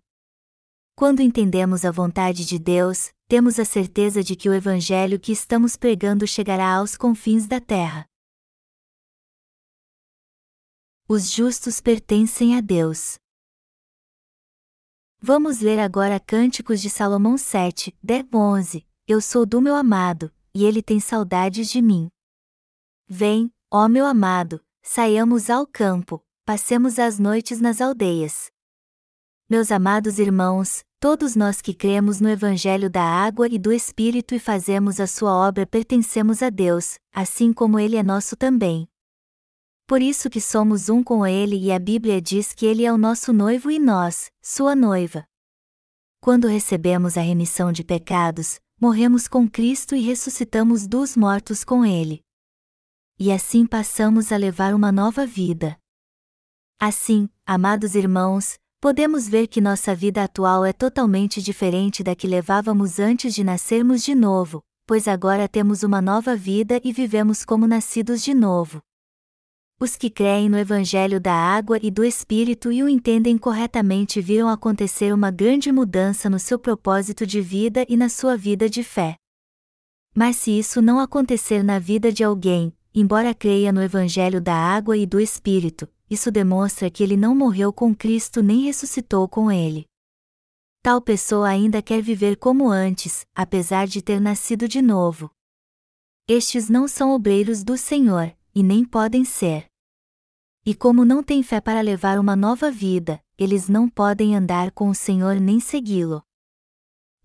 Quando 0.95 1.21
entendemos 1.21 1.85
a 1.85 1.91
vontade 1.91 2.43
de 2.43 2.57
Deus, 2.57 3.11
temos 3.27 3.59
a 3.59 3.65
certeza 3.65 4.23
de 4.23 4.35
que 4.35 4.49
o 4.49 4.53
Evangelho 4.53 5.19
que 5.19 5.31
estamos 5.31 5.77
pregando 5.77 6.25
chegará 6.25 6.75
aos 6.75 6.97
confins 6.97 7.47
da 7.47 7.59
terra. 7.61 8.10
Os 11.13 11.29
justos 11.29 11.81
pertencem 11.81 12.55
a 12.55 12.61
Deus. 12.61 13.19
Vamos 15.19 15.59
ler 15.59 15.77
agora 15.77 16.17
Cânticos 16.21 16.81
de 16.81 16.89
Salomão 16.89 17.37
7, 17.37 17.93
10, 18.01 18.27
11. 18.33 18.87
Eu 19.05 19.19
sou 19.19 19.45
do 19.45 19.59
meu 19.59 19.75
amado, 19.75 20.31
e 20.53 20.63
ele 20.63 20.81
tem 20.81 21.01
saudades 21.01 21.69
de 21.69 21.81
mim. 21.81 22.09
Vem, 23.09 23.51
ó 23.69 23.89
meu 23.89 24.05
amado, 24.05 24.63
saiamos 24.81 25.49
ao 25.49 25.67
campo, 25.67 26.25
passemos 26.45 26.97
as 26.97 27.19
noites 27.19 27.59
nas 27.59 27.81
aldeias. 27.81 28.49
Meus 29.49 29.69
amados 29.69 30.17
irmãos, 30.17 30.81
Todos 30.97 31.35
nós 31.35 31.61
que 31.61 31.73
cremos 31.73 32.21
no 32.21 32.29
Evangelho 32.29 32.89
da 32.89 33.03
Água 33.03 33.49
e 33.49 33.59
do 33.59 33.73
Espírito 33.73 34.33
e 34.33 34.39
fazemos 34.39 34.99
a 34.99 35.07
sua 35.07 35.33
obra 35.33 35.65
pertencemos 35.65 36.41
a 36.41 36.49
Deus, 36.49 36.99
assim 37.11 37.51
como 37.51 37.79
Ele 37.79 37.97
é 37.97 38.03
nosso 38.03 38.37
também. 38.37 38.87
Por 39.87 40.01
isso 40.01 40.29
que 40.29 40.39
somos 40.39 40.89
um 40.89 41.03
com 41.03 41.25
Ele 41.25 41.57
e 41.57 41.71
a 41.71 41.79
Bíblia 41.79 42.21
diz 42.21 42.53
que 42.53 42.65
Ele 42.65 42.85
é 42.85 42.93
o 42.93 42.97
nosso 42.97 43.33
noivo 43.33 43.69
e 43.69 43.77
nós, 43.77 44.31
sua 44.41 44.75
noiva. 44.75 45.25
Quando 46.19 46.47
recebemos 46.47 47.17
a 47.17 47.21
remissão 47.21 47.71
de 47.71 47.83
pecados, 47.83 48.59
morremos 48.79 49.27
com 49.27 49.49
Cristo 49.49 49.95
e 49.95 50.01
ressuscitamos 50.01 50.87
dos 50.87 51.17
mortos 51.17 51.63
com 51.63 51.85
Ele. 51.85 52.21
E 53.19 53.31
assim 53.31 53.65
passamos 53.65 54.31
a 54.31 54.37
levar 54.37 54.73
uma 54.73 54.91
nova 54.91 55.25
vida. 55.25 55.77
Assim, 56.79 57.29
amados 57.45 57.93
irmãos, 57.93 58.57
podemos 58.79 59.27
ver 59.27 59.45
que 59.47 59.61
nossa 59.61 59.93
vida 59.93 60.23
atual 60.23 60.65
é 60.65 60.73
totalmente 60.73 61.39
diferente 61.39 62.03
da 62.03 62.15
que 62.15 62.25
levávamos 62.25 62.99
antes 62.99 63.35
de 63.35 63.43
nascermos 63.43 64.03
de 64.03 64.15
novo, 64.15 64.63
pois 64.87 65.07
agora 65.07 65.47
temos 65.47 65.83
uma 65.83 66.01
nova 66.01 66.35
vida 66.35 66.81
e 66.83 66.91
vivemos 66.91 67.45
como 67.45 67.67
nascidos 67.67 68.23
de 68.23 68.33
novo. 68.33 68.81
Os 69.83 69.95
que 69.97 70.11
creem 70.11 70.47
no 70.47 70.59
Evangelho 70.59 71.19
da 71.19 71.33
Água 71.33 71.79
e 71.81 71.89
do 71.89 72.03
Espírito 72.03 72.71
e 72.71 72.83
o 72.83 72.87
entendem 72.87 73.35
corretamente 73.35 74.21
viram 74.21 74.47
acontecer 74.47 75.11
uma 75.11 75.31
grande 75.31 75.71
mudança 75.71 76.29
no 76.29 76.37
seu 76.37 76.59
propósito 76.59 77.25
de 77.25 77.41
vida 77.41 77.83
e 77.89 77.97
na 77.97 78.07
sua 78.07 78.37
vida 78.37 78.69
de 78.69 78.83
fé. 78.83 79.15
Mas 80.13 80.35
se 80.35 80.51
isso 80.51 80.83
não 80.83 80.99
acontecer 80.99 81.63
na 81.63 81.79
vida 81.79 82.11
de 82.11 82.23
alguém, 82.23 82.71
embora 82.93 83.33
creia 83.33 83.71
no 83.71 83.81
Evangelho 83.81 84.39
da 84.39 84.53
Água 84.53 84.95
e 84.95 85.07
do 85.07 85.19
Espírito, 85.19 85.89
isso 86.07 86.29
demonstra 86.29 86.87
que 86.87 87.01
ele 87.01 87.17
não 87.17 87.33
morreu 87.33 87.73
com 87.73 87.95
Cristo 87.95 88.43
nem 88.43 88.61
ressuscitou 88.61 89.27
com 89.27 89.51
ele. 89.51 89.87
Tal 90.83 91.01
pessoa 91.01 91.49
ainda 91.49 91.81
quer 91.81 92.03
viver 92.03 92.37
como 92.37 92.69
antes, 92.69 93.25
apesar 93.33 93.87
de 93.87 94.03
ter 94.03 94.21
nascido 94.21 94.67
de 94.67 94.79
novo. 94.79 95.31
Estes 96.27 96.69
não 96.69 96.87
são 96.87 97.09
obreiros 97.15 97.63
do 97.63 97.75
Senhor, 97.75 98.31
e 98.53 98.61
nem 98.61 98.85
podem 98.85 99.25
ser. 99.25 99.70
E 100.65 100.75
como 100.75 101.03
não 101.03 101.23
têm 101.23 101.41
fé 101.43 101.59
para 101.59 101.81
levar 101.81 102.19
uma 102.19 102.35
nova 102.35 102.69
vida, 102.69 103.21
eles 103.37 103.67
não 103.67 103.89
podem 103.89 104.35
andar 104.35 104.71
com 104.71 104.89
o 104.89 104.95
Senhor 104.95 105.39
nem 105.39 105.59
segui-lo. 105.59 106.23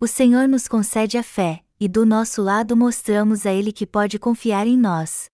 O 0.00 0.06
Senhor 0.06 0.48
nos 0.48 0.66
concede 0.68 1.18
a 1.18 1.22
fé, 1.22 1.64
e 1.78 1.88
do 1.88 2.06
nosso 2.06 2.42
lado 2.42 2.76
mostramos 2.76 3.46
a 3.46 3.52
Ele 3.52 3.72
que 3.72 3.86
pode 3.86 4.18
confiar 4.18 4.66
em 4.66 4.76
nós 4.76 5.30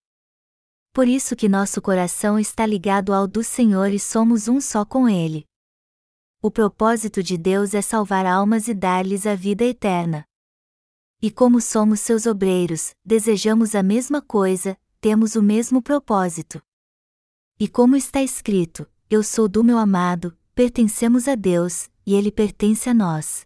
por 0.93 1.07
isso 1.07 1.35
que 1.35 1.49
nosso 1.49 1.81
coração 1.81 2.37
está 2.37 2.67
ligado 2.67 3.13
ao 3.13 3.27
do 3.27 3.43
Senhor 3.43 3.91
e 3.91 3.99
somos 3.99 4.47
um 4.47 4.61
só 4.61 4.85
com 4.85 5.09
Ele. 5.09 5.43
O 6.39 6.51
propósito 6.51 7.23
de 7.23 7.35
Deus 7.35 7.73
é 7.73 7.81
salvar 7.81 8.27
almas 8.27 8.67
e 8.67 8.75
dar-lhes 8.75 9.25
a 9.25 9.33
vida 9.33 9.63
eterna. 9.63 10.23
E 11.19 11.31
como 11.31 11.59
somos 11.59 11.99
seus 11.99 12.27
obreiros, 12.27 12.93
desejamos 13.03 13.73
a 13.73 13.81
mesma 13.81 14.21
coisa, 14.21 14.77
temos 15.01 15.35
o 15.35 15.41
mesmo 15.41 15.81
propósito. 15.81 16.61
E 17.63 17.67
como 17.69 17.95
está 17.95 18.21
escrito: 18.21 18.85
Eu 19.09 19.23
sou 19.23 19.47
do 19.47 19.63
meu 19.63 19.77
amado, 19.77 20.37
pertencemos 20.53 21.29
a 21.29 21.33
Deus, 21.33 21.89
e 22.05 22.13
ele 22.13 22.29
pertence 22.29 22.89
a 22.89 22.93
nós. 22.93 23.45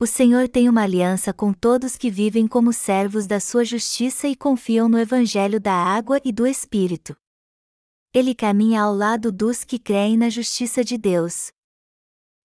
O 0.00 0.06
Senhor 0.06 0.48
tem 0.48 0.70
uma 0.70 0.84
aliança 0.84 1.30
com 1.30 1.52
todos 1.52 1.98
que 1.98 2.10
vivem 2.10 2.48
como 2.48 2.72
servos 2.72 3.26
da 3.26 3.38
sua 3.38 3.62
justiça 3.62 4.26
e 4.26 4.34
confiam 4.34 4.88
no 4.88 4.98
Evangelho 4.98 5.60
da 5.60 5.74
água 5.74 6.18
e 6.24 6.32
do 6.32 6.46
Espírito. 6.46 7.14
Ele 8.14 8.34
caminha 8.34 8.84
ao 8.84 8.94
lado 8.94 9.30
dos 9.30 9.64
que 9.64 9.78
creem 9.78 10.16
na 10.16 10.30
justiça 10.30 10.82
de 10.82 10.96
Deus. 10.96 11.52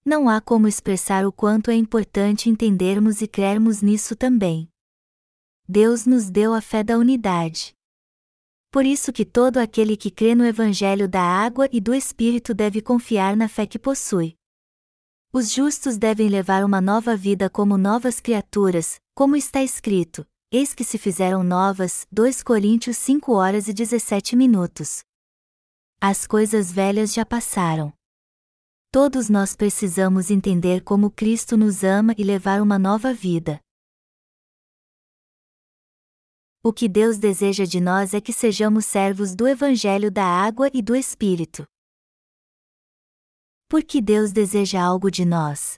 Não 0.03 0.27
há 0.27 0.41
como 0.41 0.67
expressar 0.67 1.25
o 1.25 1.31
quanto 1.31 1.71
é 1.71 1.75
importante 1.75 2.49
entendermos 2.49 3.21
e 3.21 3.29
crermos 3.29 3.81
nisso 3.81 4.13
também. 4.13 4.67
Deus 5.65 6.05
nos 6.05 6.29
deu 6.29 6.53
a 6.53 6.59
fé 6.59 6.83
da 6.83 6.97
unidade. 6.97 7.73
Por 8.75 8.85
isso 8.85 9.13
que 9.13 9.23
todo 9.23 9.55
aquele 9.59 9.95
que 9.95 10.11
crê 10.11 10.35
no 10.35 10.45
Evangelho 10.45 11.07
da 11.07 11.21
água 11.21 11.69
e 11.71 11.79
do 11.79 11.93
Espírito 11.93 12.53
deve 12.53 12.81
confiar 12.81 13.33
na 13.33 13.47
fé 13.47 13.65
que 13.65 13.79
possui. 13.79 14.35
Os 15.31 15.49
justos 15.49 15.97
devem 15.97 16.27
levar 16.27 16.61
uma 16.61 16.81
nova 16.81 17.15
vida 17.15 17.49
como 17.49 17.77
novas 17.77 18.19
criaturas, 18.19 18.99
como 19.15 19.37
está 19.37 19.63
escrito: 19.63 20.27
Eis 20.51 20.73
que 20.73 20.83
se 20.83 20.97
fizeram 20.97 21.41
novas. 21.41 22.05
2 22.11 22.43
Coríntios 22.43 22.97
5 22.97 23.31
horas 23.31 23.69
e 23.69 23.73
17 23.73 24.35
minutos. 24.35 25.05
As 26.01 26.27
coisas 26.27 26.69
velhas 26.69 27.13
já 27.13 27.25
passaram. 27.25 27.93
Todos 28.91 29.29
nós 29.29 29.55
precisamos 29.55 30.29
entender 30.29 30.81
como 30.81 31.09
Cristo 31.09 31.55
nos 31.55 31.81
ama 31.81 32.13
e 32.17 32.25
levar 32.25 32.61
uma 32.61 32.77
nova 32.77 33.13
vida. 33.13 33.57
O 36.67 36.73
que 36.73 36.89
Deus 36.89 37.19
deseja 37.19 37.63
de 37.63 37.79
nós 37.79 38.15
é 38.15 38.19
que 38.19 38.33
sejamos 38.33 38.87
servos 38.87 39.35
do 39.35 39.47
Evangelho 39.47 40.09
da 40.09 40.25
água 40.25 40.67
e 40.73 40.81
do 40.81 40.95
Espírito. 40.95 41.63
Porque 43.69 44.01
Deus 44.01 44.31
deseja 44.31 44.81
algo 44.81 45.11
de 45.11 45.25
nós. 45.25 45.75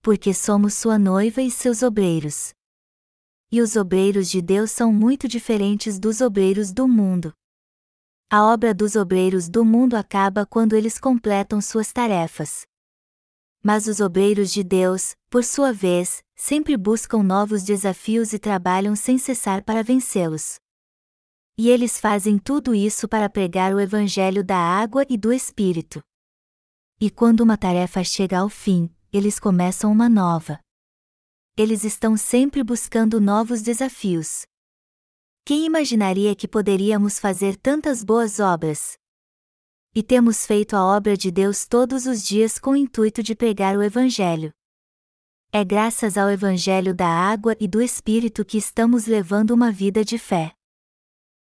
Porque 0.00 0.32
somos 0.32 0.72
sua 0.72 0.98
noiva 0.98 1.42
e 1.42 1.50
seus 1.50 1.82
obreiros. 1.82 2.54
e 3.52 3.60
os 3.60 3.76
obreiros 3.76 4.30
de 4.30 4.40
Deus 4.40 4.70
são 4.70 4.90
muito 4.90 5.28
diferentes 5.28 5.98
dos 5.98 6.22
obreiros 6.22 6.72
do 6.72 6.88
mundo. 6.88 7.34
A 8.30 8.46
obra 8.46 8.72
dos 8.72 8.96
obreiros 8.96 9.46
do 9.46 9.62
mundo 9.62 9.94
acaba 9.94 10.46
quando 10.46 10.74
eles 10.74 10.98
completam 10.98 11.60
suas 11.60 11.92
tarefas. 11.92 12.62
Mas 13.62 13.86
os 13.86 14.00
obreiros 14.00 14.50
de 14.50 14.64
Deus, 14.64 15.14
por 15.28 15.44
sua 15.44 15.70
vez, 15.70 16.24
sempre 16.44 16.76
buscam 16.76 17.22
novos 17.22 17.62
desafios 17.62 18.32
e 18.32 18.38
trabalham 18.38 18.96
sem 18.96 19.16
cessar 19.16 19.62
para 19.62 19.80
vencê-los. 19.80 20.56
E 21.56 21.70
eles 21.70 22.00
fazem 22.00 22.36
tudo 22.36 22.74
isso 22.74 23.06
para 23.06 23.30
pregar 23.30 23.72
o 23.72 23.78
Evangelho 23.78 24.42
da 24.42 24.56
água 24.56 25.06
e 25.08 25.16
do 25.16 25.32
Espírito. 25.32 26.02
E 27.00 27.08
quando 27.12 27.42
uma 27.42 27.56
tarefa 27.56 28.02
chega 28.02 28.40
ao 28.40 28.48
fim, 28.48 28.92
eles 29.12 29.38
começam 29.38 29.92
uma 29.92 30.08
nova. 30.08 30.58
Eles 31.56 31.84
estão 31.84 32.16
sempre 32.16 32.64
buscando 32.64 33.20
novos 33.20 33.62
desafios. 33.62 34.42
Quem 35.44 35.64
imaginaria 35.64 36.34
que 36.34 36.48
poderíamos 36.48 37.20
fazer 37.20 37.56
tantas 37.56 38.02
boas 38.02 38.40
obras? 38.40 38.94
E 39.94 40.02
temos 40.02 40.44
feito 40.44 40.74
a 40.74 40.84
obra 40.84 41.16
de 41.16 41.30
Deus 41.30 41.68
todos 41.68 42.04
os 42.04 42.20
dias 42.20 42.58
com 42.58 42.70
o 42.70 42.76
intuito 42.76 43.22
de 43.22 43.36
pregar 43.36 43.76
o 43.76 43.82
Evangelho. 43.82 44.52
É 45.54 45.62
graças 45.66 46.16
ao 46.16 46.30
Evangelho 46.30 46.94
da 46.94 47.06
água 47.06 47.54
e 47.60 47.68
do 47.68 47.82
Espírito 47.82 48.42
que 48.42 48.56
estamos 48.56 49.04
levando 49.04 49.50
uma 49.50 49.70
vida 49.70 50.02
de 50.02 50.16
fé. 50.16 50.54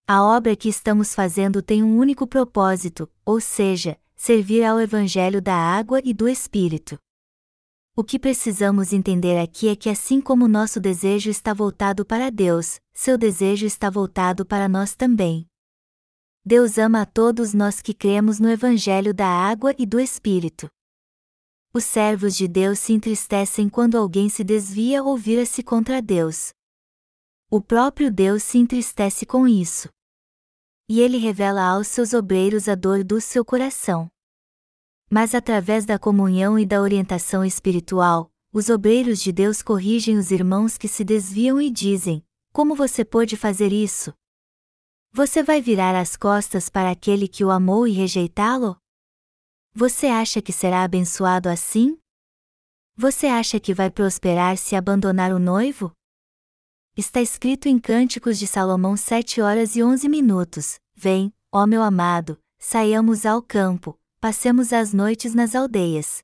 A 0.08 0.24
obra 0.24 0.56
que 0.56 0.68
estamos 0.68 1.14
fazendo 1.14 1.62
tem 1.62 1.84
um 1.84 1.96
único 1.96 2.26
propósito, 2.26 3.08
ou 3.24 3.40
seja, 3.40 4.00
servir 4.16 4.64
ao 4.64 4.82
Evangelho 4.82 5.40
da 5.40 5.54
água 5.54 6.02
e 6.04 6.12
do 6.12 6.28
Espírito. 6.28 6.98
O 7.96 8.04
que 8.04 8.18
precisamos 8.18 8.94
entender 8.94 9.38
aqui 9.38 9.68
é 9.68 9.76
que, 9.76 9.92
assim 9.92 10.20
como 10.20 10.48
nosso 10.48 10.80
desejo 10.80 11.30
está 11.30 11.54
voltado 11.54 12.04
para 12.04 12.32
Deus, 12.32 12.80
seu 12.92 13.16
desejo 13.16 13.68
está 13.68 13.92
voltado 13.92 14.44
para 14.44 14.68
nós 14.68 14.96
também. 14.96 15.46
Deus 16.44 16.80
ama 16.80 17.04
a 17.04 17.06
todos 17.06 17.54
nós 17.54 17.80
que 17.80 17.94
cremos 17.94 18.40
no 18.40 18.50
Evangelho 18.50 19.14
da 19.14 19.28
água 19.28 19.72
e 19.78 19.86
do 19.86 20.00
Espírito. 20.00 20.68
Os 21.72 21.84
servos 21.84 22.36
de 22.36 22.48
Deus 22.48 22.80
se 22.80 22.94
entristecem 22.94 23.70
quando 23.70 23.96
alguém 23.96 24.28
se 24.28 24.44
desvia 24.44 25.04
ou 25.04 25.16
vira-se 25.16 25.62
contra 25.62 26.02
Deus. 26.02 26.52
O 27.48 27.62
próprio 27.62 28.12
Deus 28.12 28.42
se 28.42 28.58
entristece 28.58 29.24
com 29.24 29.48
isso. 29.48 29.88
E 30.88 31.00
ele 31.00 31.18
revela 31.18 31.62
aos 31.62 31.88
seus 31.88 32.12
obreiros 32.12 32.68
a 32.68 32.74
dor 32.74 33.04
do 33.04 33.22
seu 33.22 33.46
coração. 33.46 34.10
Mas 35.12 35.36
através 35.36 35.86
da 35.86 36.00
comunhão 36.00 36.58
e 36.58 36.66
da 36.66 36.82
orientação 36.82 37.46
espiritual, 37.46 38.32
os 38.52 38.70
obreiros 38.70 39.22
de 39.22 39.32
Deus 39.32 39.62
corrigem 39.62 40.18
os 40.18 40.32
irmãos 40.32 40.76
que 40.76 40.88
se 40.88 41.04
desviam 41.04 41.62
e 41.62 41.70
dizem: 41.70 42.26
Como 42.52 42.74
você 42.74 43.06
pode 43.06 43.38
fazer 43.38 43.72
isso? 43.72 44.12
Você 45.12 45.44
vai 45.44 45.62
virar 45.62 45.96
as 45.96 46.18
costas 46.18 46.68
para 46.68 46.90
aquele 46.90 47.28
que 47.28 47.46
o 47.46 47.52
amou 47.52 47.88
e 47.88 47.92
rejeitá-lo? 47.92 48.76
Você 49.82 50.08
acha 50.08 50.42
que 50.42 50.52
será 50.52 50.84
abençoado 50.84 51.48
assim? 51.48 51.98
Você 52.98 53.28
acha 53.28 53.62
que 53.62 53.74
vai 53.74 53.90
prosperar 53.90 54.58
se 54.58 54.76
abandonar 54.76 55.32
o 55.32 55.40
noivo? 55.40 55.94
Está 56.98 57.22
escrito 57.22 57.70
em 57.70 57.80
Cânticos 57.80 58.38
de 58.38 58.46
Salomão 58.46 58.98
7 58.98 59.40
horas 59.40 59.78
e 59.78 59.82
11 59.82 60.10
minutos: 60.10 60.82
Vem, 60.94 61.34
ó 61.50 61.66
meu 61.66 61.82
amado, 61.82 62.38
saiamos 62.58 63.26
ao 63.26 63.42
campo, 63.42 63.98
passemos 64.20 64.74
as 64.74 64.92
noites 64.92 65.34
nas 65.34 65.56
aldeias. 65.56 66.22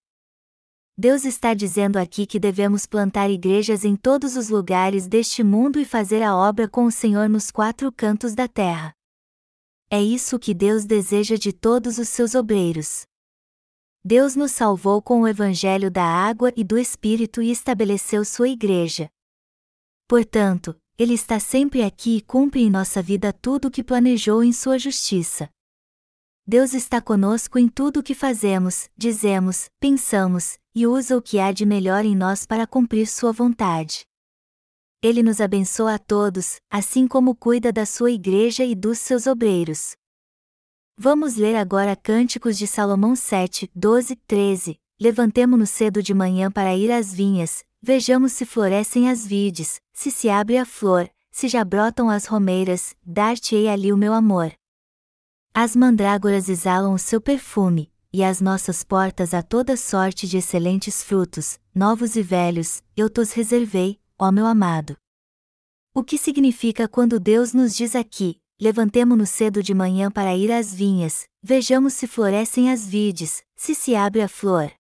Deus 0.97 1.24
está 1.24 1.53
dizendo 1.53 1.95
aqui 1.95 2.26
que 2.26 2.38
devemos 2.38 2.86
plantar 2.86 3.30
igrejas 3.30 3.86
em 3.86 3.95
todos 3.95 4.36
os 4.36 4.49
lugares 4.49 5.08
deste 5.08 5.45
mundo 5.45 5.80
e 5.80 5.86
fazer 5.86 6.22
a 6.22 6.36
obra 6.36 6.68
com 6.68 6.84
o 6.84 6.91
Senhor 6.91 7.30
nos 7.30 7.51
quatro 7.51 7.89
cantos 7.89 8.36
da 8.36 8.49
terra. 8.49 8.93
É 9.89 10.03
isso 10.03 10.38
que 10.38 10.53
Deus 10.53 10.84
deseja 10.84 11.38
de 11.38 11.53
todos 11.53 11.97
os 11.97 12.10
seus 12.10 12.36
obreiros. 12.36 13.08
Deus 14.08 14.36
nos 14.36 14.51
salvou 14.51 15.01
com 15.01 15.22
o 15.22 15.28
Evangelho 15.28 15.89
da 15.89 16.03
água 16.03 16.53
e 16.56 16.64
do 16.64 16.78
Espírito 16.78 17.41
e 17.41 17.49
estabeleceu 17.49 18.24
sua 18.24 18.47
igreja. 18.47 19.10
Portanto, 20.08 20.80
Ele 20.95 21.16
está 21.16 21.39
sempre 21.39 21.82
aqui 21.82 22.18
e 22.18 22.22
cumpre 22.22 22.62
em 22.62 22.70
nossa 22.70 23.01
vida 23.01 23.34
tudo 23.34 23.68
o 23.68 23.72
que 23.72 23.84
planejou 23.84 24.43
em 24.43 24.53
sua 24.53 24.78
justiça. 24.78 25.49
Deus 26.45 26.76
está 26.76 27.01
conosco 27.01 27.58
em 27.58 27.68
tudo 27.68 28.01
o 28.01 28.03
que 28.03 28.14
fazemos, 28.14 28.91
dizemos, 28.95 29.72
pensamos, 29.80 30.60
e 30.76 30.86
usa 30.86 31.18
o 31.18 31.22
que 31.22 31.39
há 31.39 31.51
de 31.51 31.66
melhor 31.66 32.06
em 32.06 32.16
nós 32.16 32.45
para 32.45 32.68
cumprir 32.68 33.08
Sua 33.08 33.32
vontade. 33.32 34.06
Ele 35.01 35.24
nos 35.24 35.41
abençoa 35.41 35.95
a 35.95 35.97
todos, 35.97 36.58
assim 36.70 37.08
como 37.08 37.36
cuida 37.36 37.74
da 37.74 37.88
sua 37.88 38.12
igreja 38.12 38.64
e 38.64 38.76
dos 38.76 38.99
seus 38.99 39.26
obreiros. 39.26 39.95
Vamos 40.98 41.36
ler 41.36 41.58
agora 41.58 41.93
Cânticos 41.93 42.58
de 42.58 42.66
Salomão 42.66 43.18
7, 43.18 43.70
12, 43.76 44.16
13. 44.16 44.80
Levantemo-nos 44.98 45.70
cedo 45.70 46.02
de 46.02 46.14
manhã 46.14 46.50
para 46.50 46.74
ir 46.74 46.89
às 46.89 47.14
vinhas, 47.14 47.66
vejamos 47.82 48.32
se 48.32 48.46
florescem 48.46 49.10
as 49.10 49.28
vides, 49.28 49.82
se 49.91 50.10
se 50.10 50.30
abre 50.30 50.58
a 50.58 50.66
flor, 50.66 51.10
se 51.30 51.50
já 51.50 51.66
brotam 51.66 52.10
as 52.10 52.26
romeiras, 52.26 52.96
dar-te-ei 53.06 53.68
ali 53.68 53.91
o 53.91 53.98
meu 53.98 54.14
amor. 54.14 54.54
As 55.54 55.76
mandrágoras 55.76 56.48
exalam 56.48 56.93
o 56.93 56.98
seu 56.98 57.20
perfume, 57.20 57.91
e 58.14 58.24
as 58.24 58.39
nossas 58.39 58.82
portas 58.82 59.34
a 59.34 59.43
toda 59.43 59.76
sorte 59.76 60.26
de 60.26 60.38
excelentes 60.38 61.04
frutos, 61.04 61.60
novos 61.76 62.16
e 62.16 62.24
velhos, 62.24 62.82
eu 62.96 63.10
tos 63.10 63.34
reservei, 63.34 64.00
ó 64.18 64.32
meu 64.32 64.46
amado. 64.46 64.96
O 65.93 66.06
que 66.06 66.18
significa 66.18 66.88
quando 66.88 67.20
Deus 67.20 67.54
nos 67.54 67.76
diz 67.76 67.98
aqui: 67.98 68.39
levantemo-nos 68.60 69.30
cedo 69.30 69.62
de 69.62 69.74
manhã 69.74 70.10
para 70.10 70.36
ir 70.36 70.51
às 70.51 70.74
vinhas, 70.74 71.28
vejamos 71.41 71.93
se 71.93 72.08
florescem 72.08 72.72
as 72.72 72.88
vides, 72.88 73.43
se 73.56 73.76
se 73.76 73.95
abre 73.95 74.22
a 74.22 74.28
flor. 74.28 74.72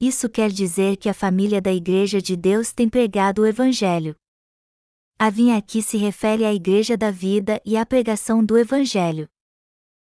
Isso 0.00 0.28
quer 0.28 0.50
dizer 0.50 0.96
que 0.96 1.08
a 1.08 1.14
família 1.14 1.60
da 1.60 1.72
Igreja 1.72 2.20
de 2.20 2.36
Deus 2.36 2.72
tem 2.72 2.88
pregado 2.88 3.42
o 3.42 3.46
Evangelho. 3.46 4.16
A 5.18 5.30
vinha 5.30 5.56
aqui 5.56 5.80
se 5.80 5.96
refere 5.96 6.44
à 6.44 6.52
Igreja 6.52 6.96
da 6.96 7.10
Vida 7.10 7.60
e 7.64 7.76
à 7.76 7.86
pregação 7.86 8.44
do 8.44 8.58
Evangelho. 8.58 9.28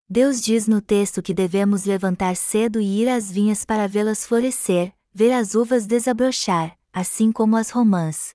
Deus 0.09 0.41
diz 0.41 0.67
no 0.67 0.81
texto 0.81 1.21
que 1.21 1.35
devemos 1.35 1.85
levantar 1.85 2.37
cedo 2.37 2.81
e 2.81 3.03
ir 3.03 3.09
às 3.09 3.31
vinhas 3.31 3.65
para 3.65 3.87
vê-las 3.87 4.27
florescer, 4.27 4.95
ver 5.13 5.33
as 5.33 5.55
uvas 5.55 5.87
desabrochar, 5.87 6.79
assim 6.93 7.31
como 7.31 7.57
as 7.57 7.69
romãs. 7.69 8.35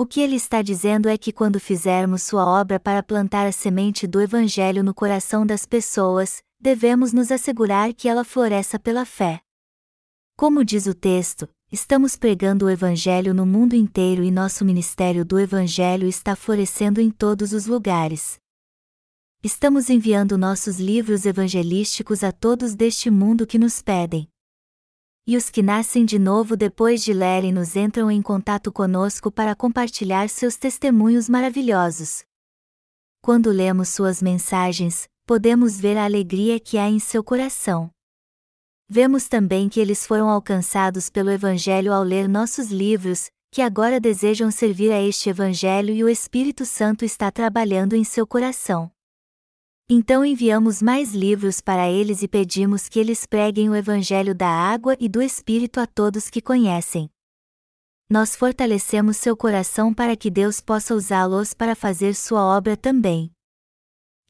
O 0.00 0.06
que 0.06 0.22
ele 0.22 0.36
está 0.36 0.62
dizendo 0.62 1.10
é 1.10 1.18
que 1.18 1.30
quando 1.30 1.60
fizermos 1.60 2.22
sua 2.22 2.46
obra 2.46 2.80
para 2.80 3.02
plantar 3.02 3.46
a 3.46 3.52
semente 3.52 4.06
do 4.06 4.18
Evangelho 4.18 4.82
no 4.82 4.94
coração 4.94 5.44
das 5.44 5.66
pessoas, 5.66 6.42
devemos 6.58 7.12
nos 7.12 7.30
assegurar 7.30 7.92
que 7.92 8.08
ela 8.08 8.24
floresça 8.24 8.78
pela 8.78 9.04
fé. 9.04 9.42
Como 10.38 10.64
diz 10.64 10.86
o 10.86 10.94
texto, 10.94 11.46
estamos 11.70 12.16
pregando 12.16 12.64
o 12.64 12.70
Evangelho 12.70 13.34
no 13.34 13.44
mundo 13.44 13.74
inteiro 13.74 14.24
e 14.24 14.30
nosso 14.30 14.64
ministério 14.64 15.22
do 15.22 15.38
Evangelho 15.38 16.08
está 16.08 16.34
florescendo 16.34 16.98
em 16.98 17.10
todos 17.10 17.52
os 17.52 17.66
lugares. 17.66 18.38
Estamos 19.44 19.90
enviando 19.90 20.38
nossos 20.38 20.80
livros 20.80 21.26
evangelísticos 21.26 22.24
a 22.24 22.32
todos 22.32 22.74
deste 22.74 23.10
mundo 23.10 23.46
que 23.46 23.58
nos 23.58 23.82
pedem. 23.82 24.29
E 25.26 25.36
os 25.36 25.50
que 25.50 25.62
nascem 25.62 26.04
de 26.04 26.18
novo 26.18 26.56
depois 26.56 27.02
de 27.02 27.12
lerem-nos 27.12 27.76
entram 27.76 28.10
em 28.10 28.20
contato 28.22 28.72
conosco 28.72 29.30
para 29.30 29.54
compartilhar 29.54 30.28
seus 30.28 30.56
testemunhos 30.56 31.28
maravilhosos. 31.28 32.24
Quando 33.22 33.50
lemos 33.50 33.90
suas 33.90 34.22
mensagens, 34.22 35.08
podemos 35.26 35.78
ver 35.78 35.96
a 35.96 36.04
alegria 36.04 36.58
que 36.58 36.78
há 36.78 36.88
em 36.88 36.98
seu 36.98 37.22
coração. 37.22 37.90
Vemos 38.88 39.28
também 39.28 39.68
que 39.68 39.78
eles 39.78 40.04
foram 40.06 40.28
alcançados 40.28 41.08
pelo 41.08 41.30
Evangelho 41.30 41.92
ao 41.92 42.02
ler 42.02 42.28
nossos 42.28 42.70
livros, 42.70 43.30
que 43.52 43.62
agora 43.62 44.00
desejam 44.00 44.50
servir 44.50 44.90
a 44.90 45.00
este 45.00 45.28
Evangelho 45.28 45.94
e 45.94 46.02
o 46.02 46.08
Espírito 46.08 46.64
Santo 46.64 47.04
está 47.04 47.30
trabalhando 47.30 47.94
em 47.94 48.02
seu 48.02 48.26
coração. 48.26 48.90
Então 49.92 50.24
enviamos 50.24 50.80
mais 50.80 51.12
livros 51.12 51.60
para 51.60 51.90
eles 51.90 52.22
e 52.22 52.28
pedimos 52.28 52.88
que 52.88 52.96
eles 52.96 53.26
preguem 53.26 53.68
o 53.68 53.74
Evangelho 53.74 54.32
da 54.32 54.46
água 54.46 54.96
e 55.00 55.08
do 55.08 55.20
Espírito 55.20 55.80
a 55.80 55.86
todos 55.86 56.30
que 56.30 56.40
conhecem. 56.40 57.10
Nós 58.08 58.36
fortalecemos 58.36 59.16
seu 59.16 59.36
coração 59.36 59.92
para 59.92 60.16
que 60.16 60.30
Deus 60.30 60.60
possa 60.60 60.94
usá-los 60.94 61.54
para 61.54 61.74
fazer 61.74 62.14
sua 62.14 62.40
obra 62.40 62.76
também. 62.76 63.32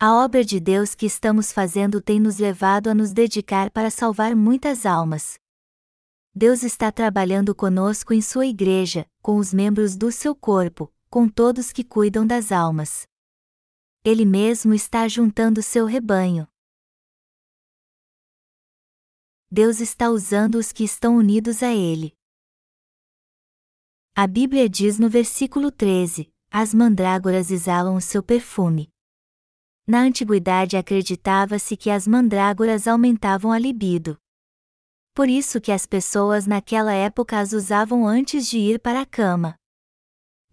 A 0.01 0.15
obra 0.25 0.43
de 0.43 0.59
Deus 0.59 0.95
que 0.95 1.05
estamos 1.05 1.53
fazendo 1.53 2.01
tem 2.01 2.19
nos 2.19 2.39
levado 2.39 2.89
a 2.89 2.95
nos 2.95 3.13
dedicar 3.13 3.71
para 3.71 3.91
salvar 3.91 4.35
muitas 4.35 4.87
almas. 4.87 5.39
Deus 6.35 6.63
está 6.63 6.91
trabalhando 6.91 7.55
conosco 7.55 8.15
em 8.15 8.23
sua 8.23 8.47
igreja, 8.47 9.05
com 9.21 9.37
os 9.37 9.53
membros 9.53 9.95
do 9.95 10.11
seu 10.11 10.35
corpo, 10.35 10.91
com 11.11 11.29
todos 11.29 11.71
que 11.71 11.85
cuidam 11.85 12.27
das 12.27 12.51
almas. 12.51 13.10
Ele 14.03 14.25
mesmo 14.25 14.73
está 14.73 15.07
juntando 15.07 15.63
seu 15.63 15.85
rebanho. 15.85 16.49
Deus 19.51 19.79
está 19.79 20.09
usando 20.09 20.55
os 20.55 20.73
que 20.73 20.85
estão 20.85 21.17
unidos 21.17 21.63
a 21.63 21.75
Ele. 21.75 22.17
A 24.17 24.27
Bíblia 24.27 24.71
diz 24.71 24.99
no 24.99 25.11
versículo 25.11 25.71
13: 25.71 26.33
As 26.51 26.73
mandrágoras 26.73 27.51
exalam 27.51 27.95
o 27.95 28.01
seu 28.01 28.23
perfume. 28.23 28.91
Na 29.87 30.01
antiguidade 30.01 30.79
acreditava-se 30.79 31.77
que 31.77 31.91
as 31.91 32.07
mandrágoras 32.07 32.89
aumentavam 32.89 33.53
a 33.53 33.59
libido. 33.59 34.17
Por 35.13 35.29
isso 35.29 35.61
que 35.61 35.73
as 35.73 35.85
pessoas 35.85 36.47
naquela 36.47 36.95
época 36.95 37.39
as 37.39 37.53
usavam 37.53 38.07
antes 38.07 38.49
de 38.49 38.57
ir 38.57 38.81
para 38.81 39.03
a 39.03 39.07
cama. 39.07 39.57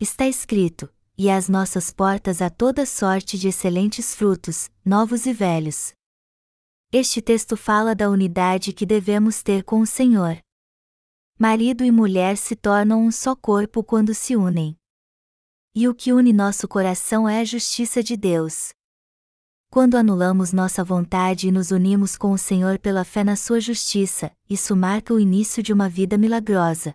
Está 0.01 0.27
escrito: 0.27 0.93
E 1.20 1.32
as 1.32 1.49
nossas 1.49 1.91
portas 1.91 2.43
a 2.43 2.49
toda 2.49 2.86
sorte 2.86 3.39
de 3.39 3.47
excelentes 3.47 4.13
frutos, 4.13 4.70
novos 4.86 5.26
e 5.26 5.34
velhos. 5.34 5.91
Este 6.91 7.24
texto 7.24 7.57
fala 7.57 7.95
da 7.95 8.07
unidade 8.07 8.72
que 8.72 8.86
devemos 8.86 9.41
ter 9.41 9.63
com 9.63 9.82
o 9.82 9.88
Senhor. 9.88 10.38
Marido 11.39 11.84
e 11.84 11.89
mulher 11.89 12.38
se 12.38 12.55
tornam 12.55 13.03
um 13.03 13.11
só 13.11 13.36
corpo 13.36 13.84
quando 13.84 14.13
se 14.13 14.36
unem. 14.36 14.78
E 15.74 15.88
o 15.88 15.95
que 15.95 16.13
une 16.13 16.32
nosso 16.32 16.68
coração 16.68 17.28
é 17.28 17.39
a 17.39 17.45
justiça 17.45 18.03
de 18.03 18.15
Deus. 18.15 18.70
Quando 19.72 19.95
anulamos 19.95 20.53
nossa 20.53 20.84
vontade 20.84 21.47
e 21.47 21.51
nos 21.51 21.72
unimos 21.72 22.15
com 22.15 22.32
o 22.32 22.38
Senhor 22.38 22.78
pela 22.78 23.03
fé 23.03 23.24
na 23.24 23.36
Sua 23.36 23.59
justiça, 23.59 24.32
isso 24.47 24.76
marca 24.76 25.15
o 25.15 25.20
início 25.20 25.63
de 25.63 25.74
uma 25.74 25.89
vida 25.89 26.15
milagrosa. 26.15 26.93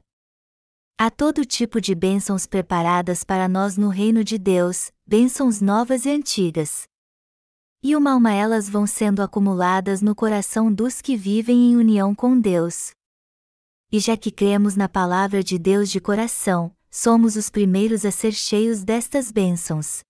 Há 0.99 1.11
todo 1.11 1.45
tipo 1.45 1.81
de 1.81 1.95
bênçãos 1.95 2.47
preparadas 2.47 3.25
para 3.25 3.49
nós 3.49 3.77
no 3.77 3.89
reino 3.89 4.23
de 4.23 4.39
Deus, 4.39 4.93
bênçãos 5.07 5.61
novas 5.61 6.05
e 6.05 6.11
antigas. 6.11 6.85
E 7.83 7.97
uma 7.97 8.13
a 8.13 8.17
uma 8.17 8.33
elas 8.33 8.69
vão 8.69 8.87
sendo 8.87 9.23
acumuladas 9.23 10.01
no 10.01 10.15
coração 10.15 10.73
dos 10.73 11.01
que 11.01 11.17
vivem 11.17 11.73
em 11.73 11.77
união 11.77 12.15
com 12.15 12.39
Deus. 12.39 12.93
E 13.91 13.99
já 13.99 14.17
que 14.17 14.31
cremos 14.31 14.77
na 14.77 14.89
palavra 14.89 15.43
de 15.43 15.59
Deus 15.59 15.91
de 15.91 16.01
coração, 16.01 16.75
somos 16.89 17.35
os 17.35 17.51
primeiros 17.51 18.05
a 18.05 18.11
ser 18.11 18.33
cheios 18.33 18.85
destas 18.85 19.33
bênçãos. 19.33 20.01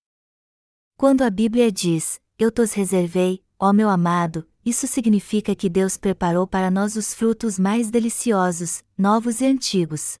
Quando 0.95 1.23
a 1.23 1.29
Bíblia 1.29 1.71
diz: 1.71 2.21
eu 2.37 2.51
tos 2.51 2.73
reservei, 2.73 3.43
ó 3.59 3.73
meu 3.73 3.89
amado, 3.89 4.47
isso 4.65 4.87
significa 4.87 5.55
que 5.55 5.69
Deus 5.69 5.97
preparou 5.97 6.45
para 6.45 6.69
nós 6.69 6.95
os 6.95 7.13
frutos 7.13 7.57
mais 7.57 7.89
deliciosos, 7.89 8.83
novos 8.97 9.41
e 9.41 9.45
antigos. 9.45 10.15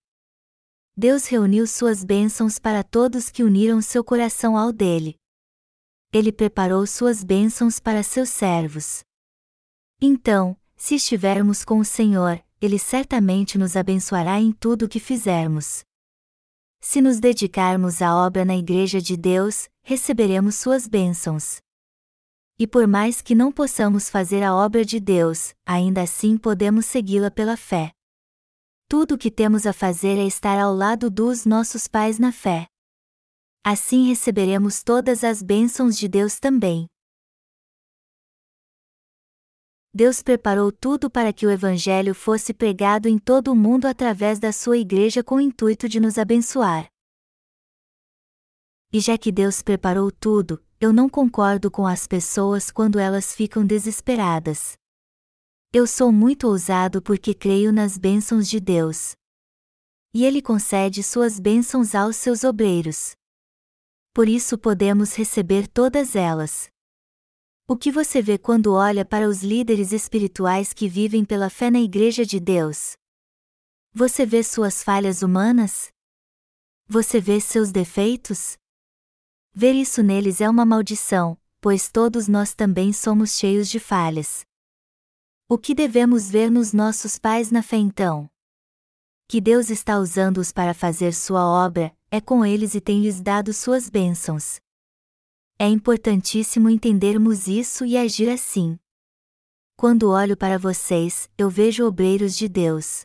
Deus 0.95 1.25
reuniu 1.25 1.65
suas 1.65 2.03
bênçãos 2.03 2.59
para 2.59 2.83
todos 2.83 3.31
que 3.31 3.43
uniram 3.43 3.81
seu 3.81 4.03
coração 4.03 4.55
ao 4.55 4.71
dele. 4.71 5.15
Ele 6.11 6.31
preparou 6.31 6.85
suas 6.85 7.23
bênçãos 7.23 7.79
para 7.79 8.03
seus 8.03 8.29
servos. 8.29 9.03
Então, 9.99 10.55
se 10.75 10.93
estivermos 10.93 11.65
com 11.65 11.79
o 11.79 11.85
Senhor, 11.85 12.39
Ele 12.61 12.77
certamente 12.77 13.57
nos 13.57 13.75
abençoará 13.75 14.39
em 14.39 14.51
tudo 14.51 14.85
o 14.85 14.87
que 14.87 14.99
fizermos. 14.99 15.83
Se 16.79 17.01
nos 17.01 17.19
dedicarmos 17.19 17.99
à 17.99 18.15
obra 18.15 18.45
na 18.45 18.55
Igreja 18.55 19.01
de 19.01 19.17
Deus, 19.17 19.67
receberemos 19.81 20.55
suas 20.55 20.87
bênçãos. 20.87 21.57
E 22.59 22.67
por 22.67 22.85
mais 22.85 23.19
que 23.19 23.33
não 23.33 23.51
possamos 23.51 24.09
fazer 24.09 24.43
a 24.43 24.53
obra 24.53 24.85
de 24.85 24.99
Deus, 24.99 25.55
ainda 25.65 26.03
assim 26.03 26.37
podemos 26.37 26.85
segui-la 26.85 27.31
pela 27.31 27.57
fé. 27.57 27.91
Tudo 28.95 29.15
o 29.15 29.17
que 29.17 29.31
temos 29.31 29.65
a 29.65 29.73
fazer 29.73 30.19
é 30.19 30.23
estar 30.23 30.59
ao 30.59 30.71
lado 30.71 31.09
dos 31.09 31.47
nossos 31.47 31.87
pais 31.87 32.19
na 32.19 32.31
fé. 32.31 32.67
Assim 33.65 34.05
receberemos 34.05 34.83
todas 34.83 35.23
as 35.23 35.41
bênçãos 35.41 35.97
de 35.97 36.07
Deus 36.07 36.39
também. 36.39 36.85
Deus 39.91 40.21
preparou 40.21 40.71
tudo 40.71 41.09
para 41.09 41.33
que 41.33 41.43
o 41.43 41.49
Evangelho 41.49 42.13
fosse 42.13 42.53
pregado 42.53 43.07
em 43.07 43.17
todo 43.17 43.51
o 43.51 43.55
mundo 43.55 43.87
através 43.87 44.37
da 44.37 44.51
sua 44.51 44.77
igreja 44.77 45.23
com 45.23 45.37
o 45.37 45.41
intuito 45.41 45.89
de 45.89 45.99
nos 45.99 46.19
abençoar. 46.19 46.87
E 48.93 48.99
já 48.99 49.17
que 49.17 49.31
Deus 49.31 49.63
preparou 49.63 50.11
tudo, 50.11 50.63
eu 50.79 50.93
não 50.93 51.09
concordo 51.09 51.71
com 51.71 51.87
as 51.87 52.05
pessoas 52.05 52.69
quando 52.69 52.99
elas 52.99 53.33
ficam 53.33 53.65
desesperadas. 53.65 54.77
Eu 55.75 55.87
sou 55.87 56.11
muito 56.11 56.47
ousado 56.47 57.01
porque 57.01 57.33
creio 57.33 57.73
nas 57.73 57.97
bênçãos 57.97 58.47
de 58.47 58.59
Deus. 58.59 59.15
E 60.13 60.23
Ele 60.23 60.39
concede 60.39 61.01
suas 61.01 61.39
bênçãos 61.39 61.95
aos 61.95 62.15
seus 62.15 62.43
obreiros. 62.43 63.15
Por 64.13 64.29
isso 64.29 64.55
podemos 64.55 65.15
receber 65.15 65.67
todas 65.67 66.15
elas. 66.15 66.69
O 67.67 67.75
que 67.75 67.91
você 67.91 68.21
vê 68.21 68.37
quando 68.37 68.71
olha 68.71 69.03
para 69.03 69.27
os 69.27 69.41
líderes 69.41 69.91
espirituais 69.91 70.73
que 70.73 70.87
vivem 70.87 71.25
pela 71.25 71.49
fé 71.49 71.71
na 71.71 71.79
Igreja 71.79 72.23
de 72.23 72.39
Deus? 72.39 72.93
Você 73.91 74.27
vê 74.27 74.43
suas 74.43 74.83
falhas 74.83 75.23
humanas? 75.23 75.87
Você 76.87 77.19
vê 77.19 77.41
seus 77.41 77.71
defeitos? 77.71 78.57
Ver 79.51 79.73
isso 79.73 80.03
neles 80.03 80.39
é 80.39 80.47
uma 80.47 80.67
maldição, 80.67 81.35
pois 81.59 81.89
todos 81.89 82.27
nós 82.27 82.53
também 82.53 82.93
somos 82.93 83.31
cheios 83.31 83.67
de 83.67 83.79
falhas. 83.79 84.45
O 85.49 85.57
que 85.57 85.75
devemos 85.75 86.31
ver 86.31 86.49
nos 86.49 86.71
nossos 86.71 87.19
pais 87.19 87.51
na 87.51 87.61
fé 87.61 87.75
então? 87.75 88.29
Que 89.27 89.41
Deus 89.41 89.69
está 89.69 89.99
usando-os 89.99 90.53
para 90.53 90.73
fazer 90.73 91.13
sua 91.13 91.45
obra, 91.45 91.95
é 92.09 92.21
com 92.21 92.45
eles 92.45 92.75
e 92.75 92.81
tem 92.81 93.01
lhes 93.01 93.19
dado 93.19 93.51
suas 93.53 93.89
bênçãos. 93.89 94.59
É 95.59 95.67
importantíssimo 95.67 96.69
entendermos 96.69 97.47
isso 97.47 97.85
e 97.85 97.97
agir 97.97 98.29
assim. 98.29 98.79
Quando 99.75 100.09
olho 100.09 100.37
para 100.37 100.57
vocês, 100.57 101.29
eu 101.37 101.49
vejo 101.49 101.85
obreiros 101.85 102.37
de 102.37 102.47
Deus. 102.47 103.03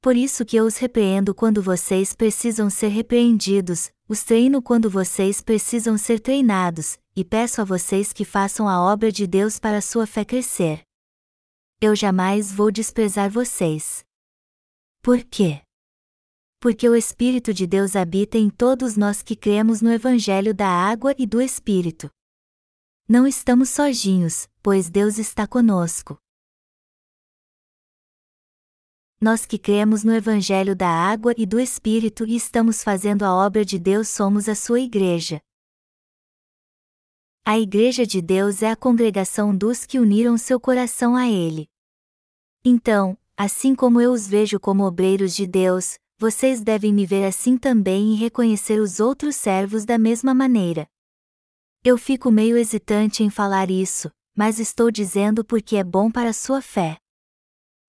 Por 0.00 0.16
isso 0.16 0.44
que 0.44 0.56
eu 0.56 0.64
os 0.64 0.76
repreendo 0.76 1.34
quando 1.34 1.60
vocês 1.60 2.14
precisam 2.14 2.70
ser 2.70 2.88
repreendidos, 2.88 3.90
os 4.08 4.22
treino 4.22 4.62
quando 4.62 4.88
vocês 4.88 5.40
precisam 5.40 5.98
ser 5.98 6.20
treinados, 6.20 6.98
e 7.16 7.24
peço 7.24 7.60
a 7.60 7.64
vocês 7.64 8.12
que 8.12 8.24
façam 8.24 8.68
a 8.68 8.80
obra 8.80 9.10
de 9.10 9.26
Deus 9.26 9.58
para 9.58 9.80
sua 9.80 10.06
fé 10.06 10.24
crescer. 10.24 10.84
Eu 11.84 11.96
jamais 11.96 12.52
vou 12.52 12.70
desprezar 12.70 13.28
vocês. 13.28 14.04
Por 15.02 15.24
quê? 15.24 15.60
Porque 16.60 16.88
o 16.88 16.94
Espírito 16.94 17.52
de 17.52 17.66
Deus 17.66 17.96
habita 17.96 18.38
em 18.38 18.48
todos 18.48 18.96
nós 18.96 19.20
que 19.20 19.34
cremos 19.34 19.82
no 19.82 19.92
Evangelho 19.92 20.54
da 20.54 20.68
água 20.68 21.12
e 21.18 21.26
do 21.26 21.42
Espírito. 21.42 22.08
Não 23.08 23.26
estamos 23.26 23.70
sozinhos, 23.70 24.48
pois 24.62 24.88
Deus 24.88 25.18
está 25.18 25.44
conosco. 25.44 26.16
nós 29.20 29.44
que 29.44 29.58
cremos 29.58 30.04
no 30.04 30.12
Evangelho 30.12 30.76
da 30.76 30.88
água 30.88 31.34
e 31.36 31.44
do 31.44 31.58
Espírito 31.58 32.24
e 32.24 32.36
estamos 32.36 32.82
fazendo 32.82 33.24
a 33.24 33.34
obra 33.34 33.64
de 33.64 33.78
Deus 33.78 34.08
somos 34.08 34.48
a 34.48 34.54
sua 34.54 34.80
igreja. 34.80 35.40
A 37.44 37.58
Igreja 37.58 38.06
de 38.06 38.22
Deus 38.22 38.62
é 38.62 38.70
a 38.70 38.76
congregação 38.76 39.56
dos 39.56 39.84
que 39.84 39.98
uniram 39.98 40.38
seu 40.38 40.60
coração 40.60 41.16
a 41.16 41.28
Ele. 41.28 41.71
Então, 42.64 43.18
assim 43.36 43.74
como 43.74 44.00
eu 44.00 44.12
os 44.12 44.26
vejo 44.26 44.60
como 44.60 44.84
obreiros 44.84 45.34
de 45.34 45.46
Deus, 45.46 45.98
vocês 46.16 46.60
devem 46.60 46.92
me 46.92 47.04
ver 47.04 47.24
assim 47.24 47.58
também 47.58 48.12
e 48.12 48.16
reconhecer 48.16 48.80
os 48.80 49.00
outros 49.00 49.34
servos 49.34 49.84
da 49.84 49.98
mesma 49.98 50.32
maneira. 50.32 50.86
Eu 51.84 51.98
fico 51.98 52.30
meio 52.30 52.56
hesitante 52.56 53.24
em 53.24 53.30
falar 53.30 53.68
isso, 53.68 54.08
mas 54.36 54.60
estou 54.60 54.88
dizendo 54.88 55.44
porque 55.44 55.76
é 55.76 55.82
bom 55.82 56.08
para 56.08 56.30
a 56.30 56.32
sua 56.32 56.62
fé. 56.62 56.96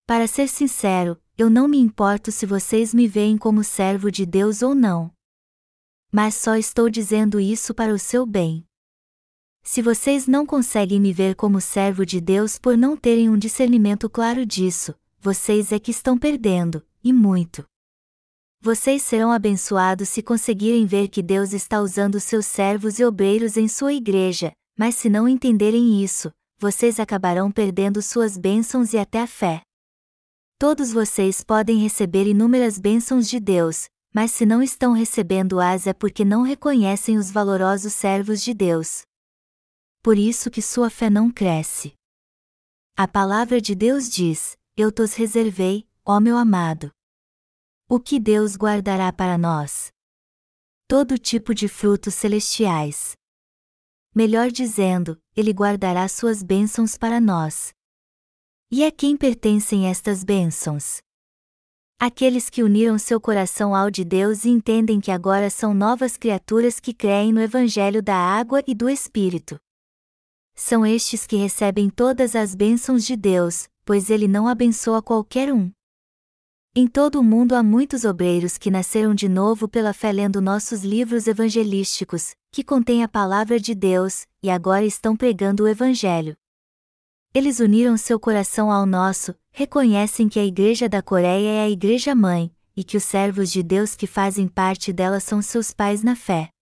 Para 0.08 0.26
ser 0.26 0.48
sincero, 0.48 1.22
eu 1.38 1.50
não 1.50 1.68
me 1.68 1.78
importo 1.78 2.32
se 2.32 2.48
vocês 2.48 2.92
me 2.92 3.08
veem 3.08 3.38
como 3.38 3.64
servo 3.64 4.10
de 4.10 4.26
Deus 4.26 4.64
ou 4.64 4.74
não. 4.74 5.14
Mas 6.12 6.34
só 6.34 6.56
estou 6.56 6.90
dizendo 6.90 7.40
isso 7.40 7.76
para 7.76 7.94
o 7.94 8.00
seu 8.00 8.26
bem. 8.26 8.66
Se 9.64 9.82
vocês 9.82 10.28
não 10.28 10.46
conseguem 10.46 11.00
me 11.00 11.14
ver 11.14 11.36
como 11.36 11.62
servo 11.62 12.06
de 12.06 12.20
Deus 12.20 12.60
por 12.60 12.78
não 12.78 12.98
terem 12.98 13.30
um 13.30 13.38
discernimento 13.38 14.10
claro 14.10 14.46
disso, 14.46 14.94
vocês 15.22 15.72
é 15.72 15.80
que 15.80 15.90
estão 15.90 16.18
perdendo, 16.18 16.86
e 17.02 17.14
muito. 17.14 17.66
Vocês 18.62 19.02
serão 19.02 19.32
abençoados 19.32 20.10
se 20.10 20.22
conseguirem 20.22 20.86
ver 20.86 21.08
que 21.08 21.24
Deus 21.24 21.54
está 21.54 21.82
usando 21.82 22.20
seus 22.20 22.46
servos 22.46 23.00
e 23.00 23.06
obreiros 23.06 23.56
em 23.56 23.70
sua 23.70 23.94
igreja, 23.94 24.52
mas 24.78 24.96
se 24.96 25.10
não 25.10 25.28
entenderem 25.28 26.04
isso, 26.04 26.30
vocês 26.58 27.00
acabarão 27.00 27.50
perdendo 27.50 28.02
suas 28.02 28.38
bênçãos 28.38 28.94
e 28.94 28.98
até 28.98 29.22
a 29.22 29.28
fé. 29.28 29.62
Todos 30.60 30.92
vocês 30.92 31.42
podem 31.42 31.78
receber 31.80 32.28
inúmeras 32.28 32.78
bênçãos 32.78 33.30
de 33.30 33.40
Deus, 33.40 33.86
mas 34.14 34.32
se 34.32 34.46
não 34.46 34.62
estão 34.62 34.92
recebendo-as 34.92 35.88
é 35.88 35.94
porque 35.94 36.24
não 36.24 36.42
reconhecem 36.42 37.18
os 37.18 37.32
valorosos 37.32 37.94
servos 37.94 38.42
de 38.42 38.54
Deus. 38.54 39.04
Por 40.04 40.18
isso 40.18 40.52
que 40.52 40.62
sua 40.62 40.90
fé 40.90 41.10
não 41.10 41.32
cresce. 41.32 41.94
A 42.94 43.08
palavra 43.08 43.62
de 43.62 43.74
Deus 43.74 44.10
diz: 44.10 44.58
Eu 44.76 44.92
tos 44.92 45.14
reservei, 45.14 45.88
ó 46.04 46.20
meu 46.20 46.36
amado. 46.36 46.92
O 47.88 48.02
que 48.02 48.20
Deus 48.20 48.58
guardará 48.58 49.14
para 49.14 49.38
nós? 49.38 49.94
Todo 50.90 51.18
tipo 51.18 51.56
de 51.56 51.70
frutos 51.70 52.16
celestiais. 52.16 53.14
Melhor 54.14 54.52
dizendo, 54.52 55.18
Ele 55.38 55.52
guardará 55.52 56.10
suas 56.10 56.44
bênçãos 56.44 56.98
para 56.98 57.22
nós. 57.22 57.74
E 58.70 58.84
a 58.84 58.92
quem 58.92 59.16
pertencem 59.16 59.88
estas 59.88 60.22
bênçãos? 60.22 60.98
Aqueles 61.98 62.50
que 62.50 62.62
uniram 62.62 63.00
seu 63.00 63.22
coração 63.22 63.74
ao 63.74 63.90
de 63.90 64.04
Deus 64.04 64.44
e 64.44 64.50
entendem 64.50 65.00
que 65.00 65.12
agora 65.12 65.50
são 65.50 65.74
novas 65.74 66.18
criaturas 66.18 66.78
que 66.78 66.94
creem 66.94 67.32
no 67.32 67.40
Evangelho 67.40 68.04
da 68.04 68.18
água 68.18 68.62
e 68.68 68.76
do 68.76 68.90
Espírito. 68.90 69.58
São 70.56 70.86
estes 70.86 71.26
que 71.26 71.36
recebem 71.36 71.90
todas 71.90 72.36
as 72.36 72.54
bênçãos 72.54 73.06
de 73.06 73.16
Deus, 73.16 73.68
pois 73.84 74.10
ele 74.10 74.28
não 74.28 74.48
abençoa 74.48 75.02
qualquer 75.02 75.52
um. 75.52 75.72
Em 76.76 76.88
todo 76.88 77.20
o 77.20 77.24
mundo 77.24 77.56
há 77.56 77.62
muitos 77.62 78.04
obreiros 78.04 78.58
que 78.58 78.72
nasceram 78.72 79.14
de 79.14 79.30
novo 79.30 79.68
pela 79.68 79.94
fé 79.94 80.12
lendo 80.12 80.42
nossos 80.42 80.84
livros 80.84 81.28
evangelísticos, 81.28 82.36
que 82.52 82.64
contêm 82.64 83.04
a 83.04 83.08
palavra 83.08 83.60
de 83.60 83.76
Deus, 83.76 84.26
e 84.42 84.50
agora 84.50 84.86
estão 84.86 85.16
pregando 85.16 85.64
o 85.64 85.68
Evangelho. 85.68 86.36
Eles 87.34 87.60
uniram 87.60 87.98
seu 87.98 88.20
coração 88.20 88.72
ao 88.72 88.86
nosso, 88.86 89.36
reconhecem 89.52 90.30
que 90.30 90.40
a 90.40 90.46
Igreja 90.46 90.88
da 90.88 91.02
Coreia 91.02 91.50
é 91.50 91.64
a 91.64 91.70
Igreja 91.70 92.14
Mãe, 92.14 92.52
e 92.76 92.84
que 92.84 92.98
os 92.98 93.04
servos 93.04 93.52
de 93.52 93.64
Deus 93.64 93.96
que 93.96 94.08
fazem 94.08 94.48
parte 94.48 94.94
dela 94.94 95.20
são 95.20 95.42
seus 95.42 95.72
pais 95.72 96.04
na 96.04 96.16
fé. 96.16 96.53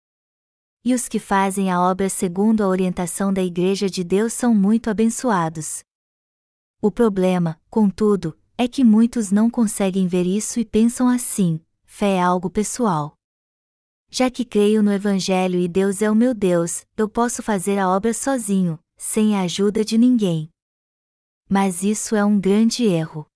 E 0.84 0.96
os 0.96 1.08
que 1.08 1.20
fazem 1.20 1.70
a 1.70 1.80
obra 1.80 2.10
segundo 2.10 2.64
a 2.64 2.68
orientação 2.68 3.32
da 3.32 3.44
Igreja 3.44 3.88
de 3.88 4.04
Deus 4.04 4.34
são 4.34 4.56
muito 4.56 4.90
abençoados. 4.90 5.84
O 6.82 6.90
problema, 6.90 7.62
contudo, 7.70 8.36
é 8.58 8.68
que 8.68 8.84
muitos 8.84 9.32
não 9.32 9.48
conseguem 9.48 10.08
ver 10.08 10.26
isso 10.26 10.60
e 10.60 10.66
pensam 10.66 11.08
assim: 11.08 11.62
fé 11.86 12.16
é 12.16 12.22
algo 12.22 12.50
pessoal. 12.50 13.14
Já 14.10 14.32
que 14.32 14.44
creio 14.44 14.82
no 14.82 14.92
Evangelho 14.92 15.60
e 15.60 15.68
Deus 15.68 16.02
é 16.02 16.10
o 16.10 16.16
meu 16.16 16.34
Deus, 16.34 16.84
eu 16.98 17.08
posso 17.08 17.44
fazer 17.44 17.78
a 17.78 17.88
obra 17.88 18.14
sozinho, 18.14 18.80
sem 18.98 19.36
a 19.36 19.42
ajuda 19.42 19.86
de 19.86 19.98
ninguém. 19.98 20.50
Mas 21.48 21.84
isso 21.84 22.16
é 22.16 22.26
um 22.26 22.40
grande 22.40 22.86
erro. 22.86 23.28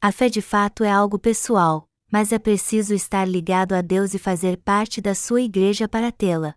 A 0.00 0.12
fé 0.12 0.28
de 0.28 0.40
fato 0.40 0.84
é 0.84 0.90
algo 0.90 1.18
pessoal, 1.18 1.88
mas 2.14 2.30
é 2.30 2.38
preciso 2.38 2.94
estar 2.94 3.28
ligado 3.28 3.72
a 3.72 3.82
Deus 3.82 4.14
e 4.14 4.20
fazer 4.20 4.56
parte 4.58 5.00
da 5.00 5.16
sua 5.16 5.42
igreja 5.42 5.88
para 5.88 6.12
tê-la. 6.12 6.54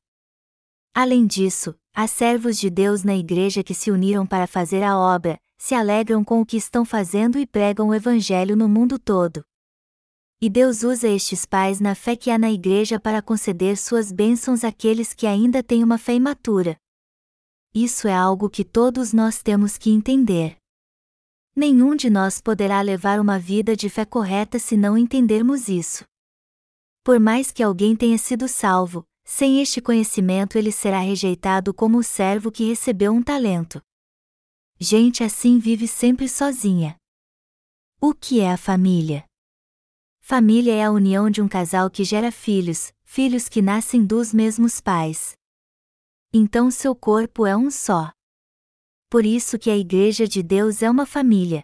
Além 0.94 1.26
disso, 1.26 1.74
há 1.96 2.06
servos 2.06 2.60
de 2.60 2.70
Deus 2.70 3.04
na 3.04 3.18
igreja 3.18 3.64
que 3.64 3.74
se 3.74 3.90
uniram 3.90 4.24
para 4.24 4.46
fazer 4.46 4.84
a 4.84 4.96
obra, 4.96 5.40
se 5.58 5.74
alegram 5.74 6.24
com 6.24 6.42
o 6.42 6.46
que 6.46 6.58
estão 6.58 6.86
fazendo 6.86 7.40
e 7.40 7.48
pregam 7.48 7.88
o 7.88 7.96
Evangelho 7.96 8.56
no 8.56 8.70
mundo 8.70 9.00
todo. 9.00 9.44
E 10.40 10.48
Deus 10.48 10.84
usa 10.84 11.08
estes 11.08 11.44
pais 11.44 11.80
na 11.80 11.96
fé 11.96 12.16
que 12.16 12.30
há 12.30 12.38
na 12.38 12.52
igreja 12.52 13.00
para 13.00 13.20
conceder 13.20 13.78
suas 13.78 14.12
bênçãos 14.12 14.64
àqueles 14.64 15.12
que 15.12 15.26
ainda 15.26 15.64
têm 15.64 15.84
uma 15.84 15.98
fé 15.98 16.14
imatura. 16.14 16.78
Isso 17.74 18.08
é 18.08 18.14
algo 18.14 18.48
que 18.48 18.64
todos 18.64 19.12
nós 19.12 19.42
temos 19.42 19.76
que 19.76 19.90
entender. 19.90 20.56
Nenhum 21.60 21.96
de 21.96 22.08
nós 22.08 22.40
poderá 22.40 22.80
levar 22.82 23.20
uma 23.20 23.40
vida 23.40 23.76
de 23.76 23.90
fé 23.90 24.06
correta 24.06 24.60
se 24.60 24.78
não 24.78 24.96
entendermos 24.96 25.68
isso. 25.68 26.06
Por 27.04 27.20
mais 27.20 27.52
que 27.52 27.64
alguém 27.64 27.96
tenha 27.96 28.16
sido 28.20 28.48
salvo, 28.48 29.04
sem 29.26 29.60
este 29.60 29.82
conhecimento 29.82 30.56
ele 30.56 30.72
será 30.72 31.00
rejeitado 31.00 31.74
como 31.74 31.98
o 31.98 32.04
servo 32.04 32.52
que 32.52 32.64
recebeu 32.64 33.12
um 33.12 33.24
talento. 33.24 33.82
Gente 34.80 35.24
assim 35.24 35.58
vive 35.58 35.88
sempre 35.88 36.30
sozinha. 36.30 36.96
O 38.00 38.14
que 38.14 38.40
é 38.40 38.52
a 38.52 38.58
família? 38.58 39.26
Família 40.20 40.76
é 40.76 40.84
a 40.84 40.92
união 40.92 41.28
de 41.28 41.42
um 41.42 41.48
casal 41.48 41.90
que 41.90 42.04
gera 42.04 42.32
filhos, 42.32 42.94
filhos 43.04 43.50
que 43.50 43.64
nascem 43.64 44.06
dos 44.06 44.32
mesmos 44.32 44.80
pais. 44.80 45.34
Então 46.32 46.70
seu 46.70 46.96
corpo 46.96 47.48
é 47.48 47.58
um 47.58 47.72
só. 47.72 48.12
Por 49.10 49.26
isso 49.26 49.58
que 49.58 49.70
a 49.70 49.78
Igreja 49.78 50.28
de 50.28 50.44
Deus 50.44 50.82
é 50.82 50.90
uma 50.90 51.06
família. 51.06 51.64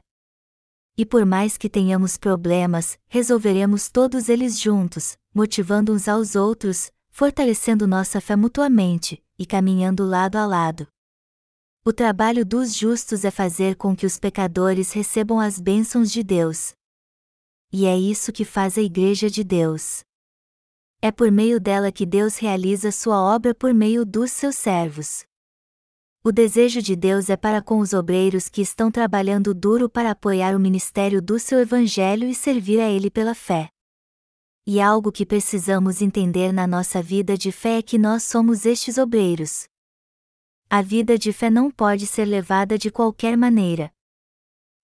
E 0.98 1.06
por 1.06 1.26
mais 1.26 1.58
que 1.58 1.70
tenhamos 1.70 2.18
problemas, 2.18 2.98
resolveremos 3.10 3.90
todos 3.90 4.30
eles 4.30 4.58
juntos, 4.58 5.18
motivando 5.34 5.92
uns 5.92 6.08
aos 6.08 6.36
outros, 6.36 6.90
fortalecendo 7.10 7.86
nossa 7.86 8.22
fé 8.22 8.38
mutuamente, 8.38 9.22
e 9.38 9.46
caminhando 9.46 10.06
lado 10.06 10.38
a 10.38 10.46
lado. 10.46 10.88
O 11.84 11.92
trabalho 11.92 12.46
dos 12.46 12.74
justos 12.74 13.26
é 13.26 13.32
fazer 13.32 13.76
com 13.76 13.94
que 13.94 14.06
os 14.06 14.18
pecadores 14.18 14.94
recebam 14.94 15.38
as 15.38 15.60
bênçãos 15.60 16.10
de 16.10 16.24
Deus. 16.24 16.74
E 17.74 17.86
é 17.86 17.98
isso 17.98 18.32
que 18.32 18.46
faz 18.46 18.78
a 18.78 18.82
Igreja 18.82 19.30
de 19.30 19.44
Deus. 19.44 20.02
É 21.02 21.12
por 21.12 21.30
meio 21.30 21.60
dela 21.60 21.92
que 21.92 22.06
Deus 22.06 22.38
realiza 22.38 22.90
sua 22.90 23.22
obra 23.22 23.54
por 23.54 23.74
meio 23.74 24.06
dos 24.06 24.32
seus 24.32 24.56
servos. 24.56 25.26
O 26.26 26.32
desejo 26.32 26.82
de 26.82 26.96
Deus 26.96 27.30
é 27.30 27.36
para 27.36 27.62
com 27.62 27.80
os 27.80 27.92
obreiros 27.92 28.48
que 28.48 28.62
estão 28.62 28.90
trabalhando 28.90 29.54
duro 29.54 29.90
para 29.90 30.12
apoiar 30.12 30.56
o 30.56 30.60
ministério 30.60 31.22
do 31.22 31.38
seu 31.38 31.60
Evangelho 31.60 32.30
e 32.30 32.34
servir 32.34 32.80
a 32.80 32.90
ele 32.90 33.12
pela 33.12 33.36
fé. 33.36 33.68
E 34.66 34.80
algo 34.80 35.12
que 35.12 35.26
precisamos 35.26 36.02
entender 36.02 36.54
na 36.54 36.66
nossa 36.66 37.04
vida 37.04 37.38
de 37.38 37.52
fé 37.52 37.80
é 37.80 37.82
que 37.82 37.98
nós 37.98 38.24
somos 38.24 38.66
estes 38.66 38.98
obreiros. 38.98 39.66
A 40.70 40.82
vida 40.82 41.18
de 41.18 41.34
fé 41.34 41.50
não 41.50 41.70
pode 41.70 42.08
ser 42.08 42.24
levada 42.24 42.78
de 42.78 42.90
qualquer 42.90 43.36
maneira. 43.36 43.92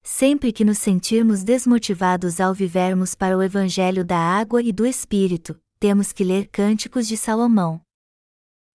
Sempre 0.04 0.52
que 0.52 0.66
nos 0.66 0.80
sentirmos 0.80 1.42
desmotivados 1.42 2.42
ao 2.42 2.54
vivermos 2.54 3.16
para 3.16 3.38
o 3.38 3.42
Evangelho 3.42 4.04
da 4.04 4.18
água 4.18 4.62
e 4.62 4.74
do 4.74 4.86
Espírito, 4.86 5.58
temos 5.80 6.12
que 6.12 6.26
ler 6.26 6.50
Cânticos 6.50 7.08
de 7.08 7.16
Salomão. 7.16 7.82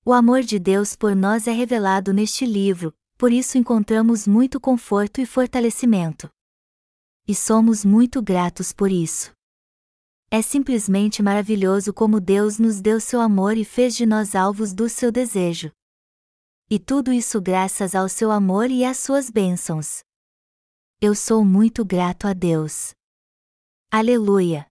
O 0.07 0.13
amor 0.13 0.43
de 0.43 0.59
Deus 0.59 0.95
por 0.95 1.17
nós 1.17 1.47
é 1.47 1.51
revelado 1.51 2.13
neste 2.13 2.45
livro, 2.45 2.95
por 3.17 3.33
isso 3.33 3.57
encontramos 3.57 4.27
muito 4.27 4.61
conforto 4.61 5.19
e 5.19 5.25
fortalecimento. 5.25 6.29
E 7.27 7.35
somos 7.35 7.87
muito 7.87 8.21
gratos 8.21 8.71
por 8.71 8.93
isso. 8.93 9.33
É 10.31 10.43
simplesmente 10.43 11.23
maravilhoso 11.23 11.95
como 11.95 12.21
Deus 12.21 12.59
nos 12.59 12.83
deu 12.83 13.01
seu 13.01 13.19
amor 13.19 13.57
e 13.57 13.65
fez 13.65 13.97
de 13.97 14.05
nós 14.05 14.35
alvos 14.35 14.75
do 14.75 14.91
seu 14.91 15.11
desejo. 15.11 15.73
E 16.69 16.79
tudo 16.79 17.11
isso 17.11 17.41
graças 17.41 17.95
ao 17.95 18.07
seu 18.07 18.31
amor 18.31 18.71
e 18.71 18.85
às 18.85 18.99
suas 18.99 19.31
bênçãos. 19.31 20.03
Eu 21.01 21.15
sou 21.15 21.43
muito 21.47 21.83
grato 21.83 22.27
a 22.27 22.35
Deus. 22.35 22.93
Aleluia! 23.91 24.67